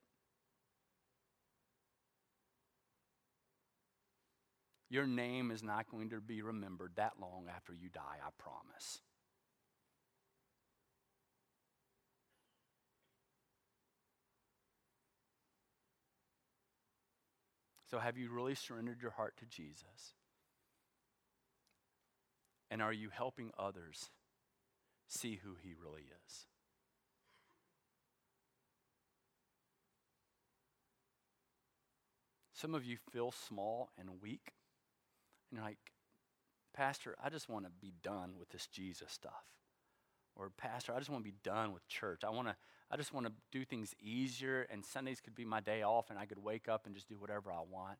Your 4.90 5.08
name 5.08 5.52
is 5.52 5.64
not 5.64 5.90
going 5.90 6.10
to 6.10 6.20
be 6.20 6.42
remembered 6.42 6.94
that 6.96 7.14
long 7.22 7.46
after 7.54 7.74
you 7.74 7.90
die, 7.90 8.18
I 8.26 8.30
promise. 8.38 9.02
So, 17.92 18.00
have 18.00 18.18
you 18.18 18.32
really 18.32 18.56
surrendered 18.56 19.02
your 19.02 19.12
heart 19.12 19.36
to 19.40 19.46
Jesus? 19.46 20.14
And 22.70 22.82
are 22.82 22.94
you 22.94 23.10
helping 23.10 23.52
others 23.60 24.12
see 25.10 25.42
who 25.44 25.56
He 25.62 25.74
really 25.74 26.04
is? 26.04 26.46
Some 32.54 32.74
of 32.74 32.86
you 32.86 32.96
feel 33.12 33.34
small 33.34 33.90
and 34.00 34.22
weak. 34.22 34.54
And 35.50 35.58
you're 35.58 35.66
like, 35.66 35.92
Pastor, 36.74 37.18
I 37.22 37.30
just 37.30 37.50
want 37.50 37.66
to 37.66 37.72
be 37.82 37.92
done 38.02 38.36
with 38.40 38.48
this 38.52 38.68
Jesus 38.68 39.12
stuff. 39.12 39.44
Or, 40.38 40.50
Pastor, 40.50 40.94
I 40.94 41.00
just 41.00 41.10
want 41.10 41.26
to 41.26 41.30
be 41.30 41.36
done 41.44 41.74
with 41.74 41.86
church. 41.90 42.22
I, 42.24 42.30
want 42.30 42.48
to, 42.48 42.56
I 42.92 42.98
just 42.98 43.14
want 43.14 43.26
to 43.26 43.32
do 43.54 43.64
things 43.64 43.96
easier, 44.02 44.68
and 44.70 44.86
Sundays 44.86 45.22
could 45.22 45.34
be 45.34 45.46
my 45.46 45.62
day 45.62 45.82
off, 45.82 46.10
and 46.10 46.20
I 46.20 46.26
could 46.26 46.44
wake 46.44 46.68
up 46.68 46.86
and 46.86 46.94
just 46.94 47.08
do 47.08 47.16
whatever 47.18 47.50
I 47.50 47.62
want. 47.72 47.98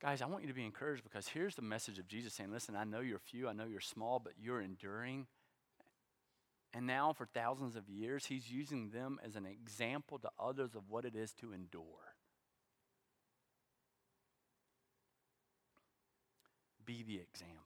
Guys, 0.00 0.22
I 0.22 0.26
want 0.26 0.42
you 0.42 0.48
to 0.48 0.54
be 0.54 0.64
encouraged 0.64 1.04
because 1.04 1.28
here's 1.28 1.54
the 1.54 1.62
message 1.62 1.98
of 1.98 2.08
Jesus 2.08 2.32
saying, 2.32 2.50
Listen, 2.50 2.74
I 2.74 2.84
know 2.84 3.00
you're 3.00 3.18
few, 3.18 3.48
I 3.48 3.52
know 3.52 3.66
you're 3.66 3.80
small, 3.80 4.18
but 4.18 4.32
you're 4.40 4.62
enduring. 4.62 5.26
And 6.72 6.86
now, 6.86 7.12
for 7.12 7.26
thousands 7.26 7.76
of 7.76 7.88
years, 7.88 8.26
He's 8.26 8.50
using 8.50 8.90
them 8.90 9.18
as 9.24 9.36
an 9.36 9.46
example 9.46 10.18
to 10.18 10.30
others 10.38 10.74
of 10.74 10.88
what 10.88 11.04
it 11.04 11.14
is 11.14 11.32
to 11.34 11.52
endure. 11.52 11.82
Be 16.84 17.02
the 17.02 17.18
example. 17.18 17.65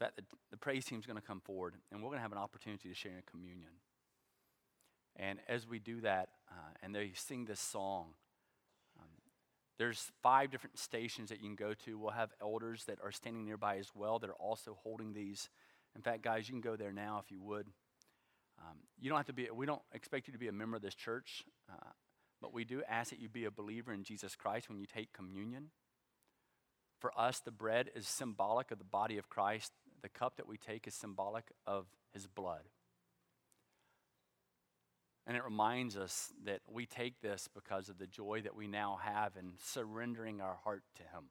That 0.00 0.16
the, 0.16 0.22
the 0.50 0.56
praise 0.56 0.84
team 0.84 0.98
is 0.98 1.06
going 1.06 1.20
to 1.20 1.26
come 1.26 1.40
forward, 1.40 1.74
and 1.92 2.02
we're 2.02 2.08
going 2.08 2.18
to 2.18 2.22
have 2.22 2.32
an 2.32 2.38
opportunity 2.38 2.88
to 2.88 2.94
share 2.94 3.12
in 3.12 3.22
communion. 3.30 3.70
And 5.16 5.38
as 5.48 5.66
we 5.68 5.78
do 5.78 6.00
that, 6.00 6.30
uh, 6.50 6.72
and 6.82 6.94
they 6.94 7.12
sing 7.14 7.44
this 7.44 7.60
song, 7.60 8.14
um, 8.98 9.06
there's 9.78 10.10
five 10.22 10.50
different 10.50 10.78
stations 10.78 11.28
that 11.28 11.38
you 11.38 11.44
can 11.44 11.56
go 11.56 11.74
to. 11.84 11.98
We'll 11.98 12.10
have 12.12 12.30
elders 12.40 12.84
that 12.86 12.98
are 13.04 13.12
standing 13.12 13.44
nearby 13.44 13.76
as 13.76 13.90
well 13.94 14.18
that 14.18 14.30
are 14.30 14.34
also 14.34 14.76
holding 14.82 15.12
these. 15.12 15.48
In 15.94 16.02
fact, 16.02 16.22
guys, 16.22 16.48
you 16.48 16.54
can 16.54 16.60
go 16.60 16.76
there 16.76 16.92
now 16.92 17.20
if 17.24 17.30
you 17.30 17.42
would. 17.42 17.66
Um, 18.58 18.76
you 18.98 19.08
don't 19.08 19.18
have 19.18 19.26
to 19.26 19.32
be, 19.32 19.48
we 19.52 19.66
don't 19.66 19.82
expect 19.92 20.28
you 20.28 20.32
to 20.32 20.38
be 20.38 20.48
a 20.48 20.52
member 20.52 20.76
of 20.76 20.82
this 20.82 20.94
church. 20.94 21.44
Uh, 21.70 21.90
but 22.40 22.54
we 22.54 22.64
do 22.64 22.82
ask 22.88 23.10
that 23.10 23.20
you 23.20 23.28
be 23.28 23.44
a 23.44 23.50
believer 23.50 23.92
in 23.92 24.02
Jesus 24.02 24.34
Christ 24.34 24.68
when 24.68 24.78
you 24.78 24.86
take 24.86 25.12
communion. 25.12 25.70
For 27.00 27.18
us, 27.18 27.40
the 27.40 27.50
bread 27.50 27.90
is 27.94 28.06
symbolic 28.06 28.70
of 28.70 28.78
the 28.78 28.84
body 28.84 29.18
of 29.18 29.28
Christ. 29.28 29.72
The 30.02 30.08
cup 30.08 30.36
that 30.36 30.48
we 30.48 30.56
take 30.56 30.86
is 30.86 30.94
symbolic 30.94 31.50
of 31.66 31.86
his 32.12 32.26
blood. 32.26 32.62
And 35.26 35.36
it 35.36 35.44
reminds 35.44 35.96
us 35.96 36.32
that 36.44 36.60
we 36.68 36.86
take 36.86 37.20
this 37.20 37.48
because 37.54 37.88
of 37.88 37.98
the 37.98 38.06
joy 38.06 38.40
that 38.42 38.56
we 38.56 38.66
now 38.66 38.98
have 39.02 39.36
in 39.36 39.52
surrendering 39.62 40.40
our 40.40 40.56
heart 40.64 40.82
to 40.96 41.02
him. 41.02 41.26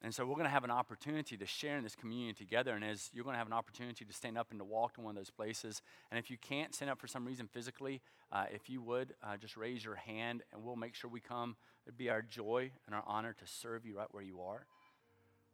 And 0.00 0.14
so 0.14 0.24
we're 0.24 0.34
going 0.34 0.44
to 0.44 0.50
have 0.50 0.64
an 0.64 0.70
opportunity 0.70 1.36
to 1.36 1.46
share 1.46 1.76
in 1.76 1.82
this 1.82 1.96
communion 1.96 2.34
together. 2.34 2.72
And 2.72 2.84
as 2.84 3.10
you're 3.12 3.24
going 3.24 3.34
to 3.34 3.38
have 3.38 3.48
an 3.48 3.52
opportunity 3.52 4.04
to 4.04 4.12
stand 4.12 4.38
up 4.38 4.48
and 4.50 4.60
to 4.60 4.64
walk 4.64 4.94
to 4.94 5.00
one 5.00 5.10
of 5.10 5.16
those 5.16 5.30
places. 5.30 5.82
And 6.10 6.18
if 6.18 6.30
you 6.30 6.36
can't 6.36 6.72
stand 6.72 6.90
up 6.90 7.00
for 7.00 7.08
some 7.08 7.24
reason 7.24 7.48
physically, 7.48 8.00
uh, 8.30 8.44
if 8.52 8.70
you 8.70 8.80
would, 8.82 9.14
uh, 9.24 9.36
just 9.36 9.56
raise 9.56 9.84
your 9.84 9.96
hand 9.96 10.42
and 10.52 10.62
we'll 10.62 10.76
make 10.76 10.94
sure 10.94 11.10
we 11.10 11.20
come. 11.20 11.56
It'd 11.84 11.98
be 11.98 12.10
our 12.10 12.22
joy 12.22 12.70
and 12.86 12.94
our 12.94 13.02
honor 13.06 13.32
to 13.32 13.46
serve 13.46 13.84
you 13.84 13.98
right 13.98 14.06
where 14.12 14.22
you 14.22 14.40
are. 14.40 14.66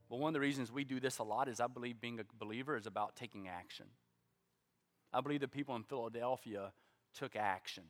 But 0.09 0.18
one 0.18 0.28
of 0.28 0.34
the 0.34 0.40
reasons 0.40 0.70
we 0.70 0.84
do 0.84 1.00
this 1.00 1.18
a 1.18 1.22
lot 1.22 1.48
is 1.48 1.61
I 1.61 1.66
believe 1.66 2.00
being 2.00 2.20
a 2.20 2.24
believer 2.38 2.76
is 2.76 2.86
about 2.86 3.16
taking 3.16 3.48
action. 3.48 3.86
I 5.12 5.20
believe 5.20 5.40
the 5.40 5.48
people 5.48 5.76
in 5.76 5.82
Philadelphia 5.82 6.72
took 7.18 7.36
action. 7.36 7.84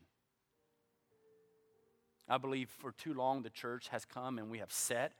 I 2.28 2.38
believe 2.38 2.68
for 2.78 2.92
too 2.92 3.14
long 3.14 3.42
the 3.42 3.50
church 3.50 3.88
has 3.88 4.04
come 4.04 4.38
and 4.38 4.50
we 4.50 4.58
have 4.58 4.72
set 4.72 5.12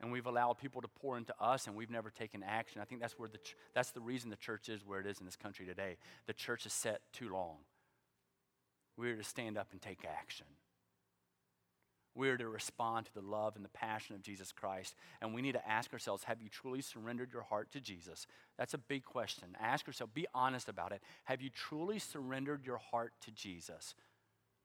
and 0.00 0.12
we've 0.12 0.26
allowed 0.26 0.58
people 0.58 0.80
to 0.80 0.88
pour 0.88 1.16
into 1.16 1.34
us 1.40 1.66
and 1.66 1.74
we've 1.74 1.90
never 1.90 2.10
taken 2.10 2.42
action. 2.42 2.80
I 2.80 2.84
think 2.84 3.00
that's 3.00 3.18
where 3.18 3.28
the 3.28 3.38
that's 3.74 3.90
the 3.90 4.00
reason 4.00 4.30
the 4.30 4.36
church 4.36 4.68
is 4.68 4.86
where 4.86 5.00
it 5.00 5.06
is 5.06 5.18
in 5.18 5.26
this 5.26 5.36
country 5.36 5.66
today. 5.66 5.96
The 6.26 6.32
church 6.32 6.66
is 6.66 6.72
set 6.72 7.00
too 7.12 7.32
long. 7.32 7.56
We're 8.96 9.16
to 9.16 9.24
stand 9.24 9.58
up 9.58 9.68
and 9.72 9.80
take 9.80 10.04
action. 10.04 10.46
We're 12.18 12.36
to 12.36 12.48
respond 12.48 13.06
to 13.06 13.14
the 13.14 13.26
love 13.26 13.54
and 13.56 13.64
the 13.64 13.70
passion 13.70 14.14
of 14.16 14.22
Jesus 14.22 14.52
Christ. 14.52 14.96
And 15.22 15.32
we 15.32 15.40
need 15.40 15.52
to 15.52 15.68
ask 15.68 15.92
ourselves 15.92 16.24
have 16.24 16.42
you 16.42 16.48
truly 16.48 16.82
surrendered 16.82 17.32
your 17.32 17.42
heart 17.42 17.70
to 17.72 17.80
Jesus? 17.80 18.26
That's 18.58 18.74
a 18.74 18.78
big 18.78 19.04
question. 19.04 19.56
Ask 19.60 19.86
yourself, 19.86 20.12
be 20.12 20.26
honest 20.34 20.68
about 20.68 20.92
it. 20.92 21.00
Have 21.24 21.40
you 21.40 21.48
truly 21.48 21.98
surrendered 21.98 22.66
your 22.66 22.78
heart 22.78 23.12
to 23.22 23.30
Jesus? 23.30 23.94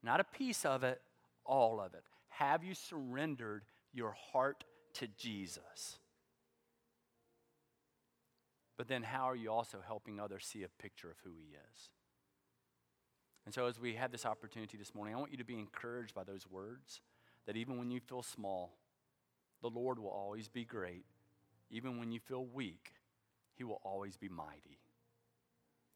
Not 0.01 0.19
a 0.19 0.25
piece 0.25 0.65
of 0.65 0.83
it, 0.83 0.99
all 1.45 1.79
of 1.79 1.93
it. 1.93 2.03
Have 2.29 2.63
you 2.63 2.73
surrendered 2.73 3.63
your 3.93 4.15
heart 4.31 4.63
to 4.95 5.07
Jesus. 5.17 5.99
But 8.77 8.87
then, 8.87 9.03
how 9.03 9.29
are 9.29 9.35
you 9.35 9.51
also 9.51 9.77
helping 9.85 10.19
others 10.19 10.45
see 10.45 10.63
a 10.63 10.81
picture 10.81 11.09
of 11.09 11.17
who 11.23 11.31
He 11.37 11.53
is? 11.53 11.89
And 13.45 13.53
so, 13.53 13.67
as 13.67 13.79
we 13.79 13.95
have 13.95 14.11
this 14.11 14.25
opportunity 14.25 14.77
this 14.77 14.95
morning, 14.95 15.13
I 15.13 15.17
want 15.17 15.31
you 15.31 15.37
to 15.37 15.43
be 15.43 15.59
encouraged 15.59 16.13
by 16.15 16.23
those 16.23 16.47
words 16.49 17.01
that 17.45 17.57
even 17.57 17.77
when 17.77 17.91
you 17.91 17.99
feel 17.99 18.23
small, 18.23 18.73
the 19.61 19.69
Lord 19.69 19.99
will 19.99 20.09
always 20.09 20.47
be 20.47 20.65
great. 20.65 21.05
Even 21.69 21.97
when 21.99 22.11
you 22.11 22.19
feel 22.19 22.45
weak, 22.45 22.91
He 23.55 23.63
will 23.63 23.81
always 23.83 24.17
be 24.17 24.29
mighty. 24.29 24.79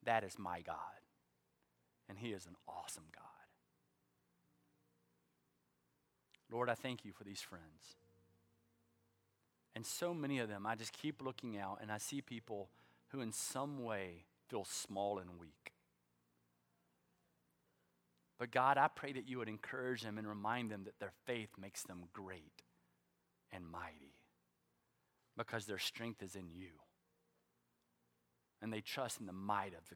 That 0.03 0.23
is 0.23 0.39
my 0.39 0.61
God. 0.61 0.75
And 2.09 2.17
He 2.17 2.29
is 2.29 2.45
an 2.45 2.55
awesome 2.67 3.05
God. 3.13 3.23
Lord, 6.51 6.69
I 6.69 6.75
thank 6.75 7.03
you 7.03 7.11
for 7.11 7.23
these 7.23 7.41
friends. 7.41 7.97
And 9.75 9.85
so 9.85 10.13
many 10.13 10.39
of 10.39 10.49
them, 10.49 10.65
I 10.65 10.75
just 10.75 10.93
keep 10.93 11.21
looking 11.21 11.57
out 11.57 11.79
and 11.81 11.91
I 11.91 11.97
see 11.97 12.21
people 12.21 12.69
who, 13.09 13.21
in 13.21 13.31
some 13.31 13.83
way, 13.83 14.23
feel 14.47 14.65
small 14.65 15.19
and 15.19 15.39
weak. 15.39 15.73
But 18.39 18.51
God, 18.51 18.77
I 18.77 18.87
pray 18.87 19.13
that 19.13 19.27
you 19.27 19.39
would 19.39 19.49
encourage 19.49 20.03
them 20.03 20.17
and 20.17 20.27
remind 20.27 20.69
them 20.69 20.83
that 20.85 20.99
their 20.99 21.13
faith 21.25 21.49
makes 21.59 21.83
them 21.83 22.03
great 22.13 22.63
and 23.51 23.67
mighty 23.67 24.13
because 25.35 25.65
their 25.65 25.79
strength 25.79 26.21
is 26.21 26.35
in 26.35 26.51
you. 26.51 26.69
And 28.61 28.71
they 28.71 28.81
trust 28.81 29.19
in 29.19 29.25
the 29.25 29.33
might 29.33 29.73
of 29.73 29.87
the, 29.89 29.95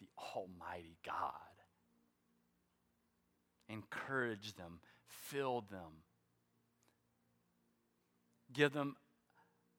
the 0.00 0.08
Almighty 0.36 0.96
God. 1.04 1.32
Encourage 3.68 4.54
them, 4.54 4.80
fill 5.06 5.64
them, 5.70 6.02
give 8.52 8.72
them 8.72 8.96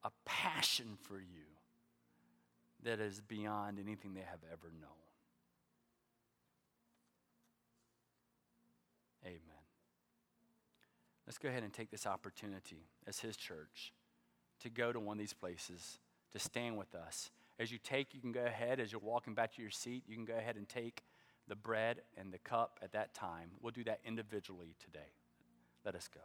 a 0.03 0.11
passion 0.25 0.97
for 1.01 1.19
you 1.19 1.45
that 2.83 2.99
is 2.99 3.21
beyond 3.21 3.79
anything 3.79 4.13
they 4.13 4.21
have 4.21 4.39
ever 4.51 4.71
known. 4.81 4.89
Amen. 9.25 9.39
Let's 11.25 11.37
go 11.37 11.49
ahead 11.49 11.63
and 11.63 11.73
take 11.73 11.89
this 11.89 12.05
opportunity 12.05 12.87
as 13.07 13.19
His 13.19 13.37
church 13.37 13.93
to 14.61 14.69
go 14.69 14.91
to 14.91 14.99
one 14.99 15.17
of 15.17 15.19
these 15.19 15.33
places, 15.33 15.99
to 16.31 16.39
stand 16.39 16.77
with 16.77 16.95
us. 16.95 17.29
As 17.59 17.71
you 17.71 17.77
take, 17.77 18.13
you 18.13 18.21
can 18.21 18.31
go 18.31 18.45
ahead, 18.45 18.79
as 18.79 18.91
you're 18.91 19.01
walking 19.01 19.33
back 19.33 19.53
to 19.55 19.61
your 19.61 19.71
seat, 19.71 20.03
you 20.07 20.15
can 20.15 20.25
go 20.25 20.35
ahead 20.35 20.55
and 20.55 20.67
take 20.67 21.03
the 21.47 21.55
bread 21.55 22.01
and 22.17 22.31
the 22.31 22.39
cup 22.39 22.79
at 22.81 22.93
that 22.93 23.13
time. 23.13 23.51
We'll 23.61 23.71
do 23.71 23.83
that 23.83 23.99
individually 24.05 24.75
today. 24.83 25.11
Let 25.85 25.95
us 25.95 26.07
go. 26.07 26.21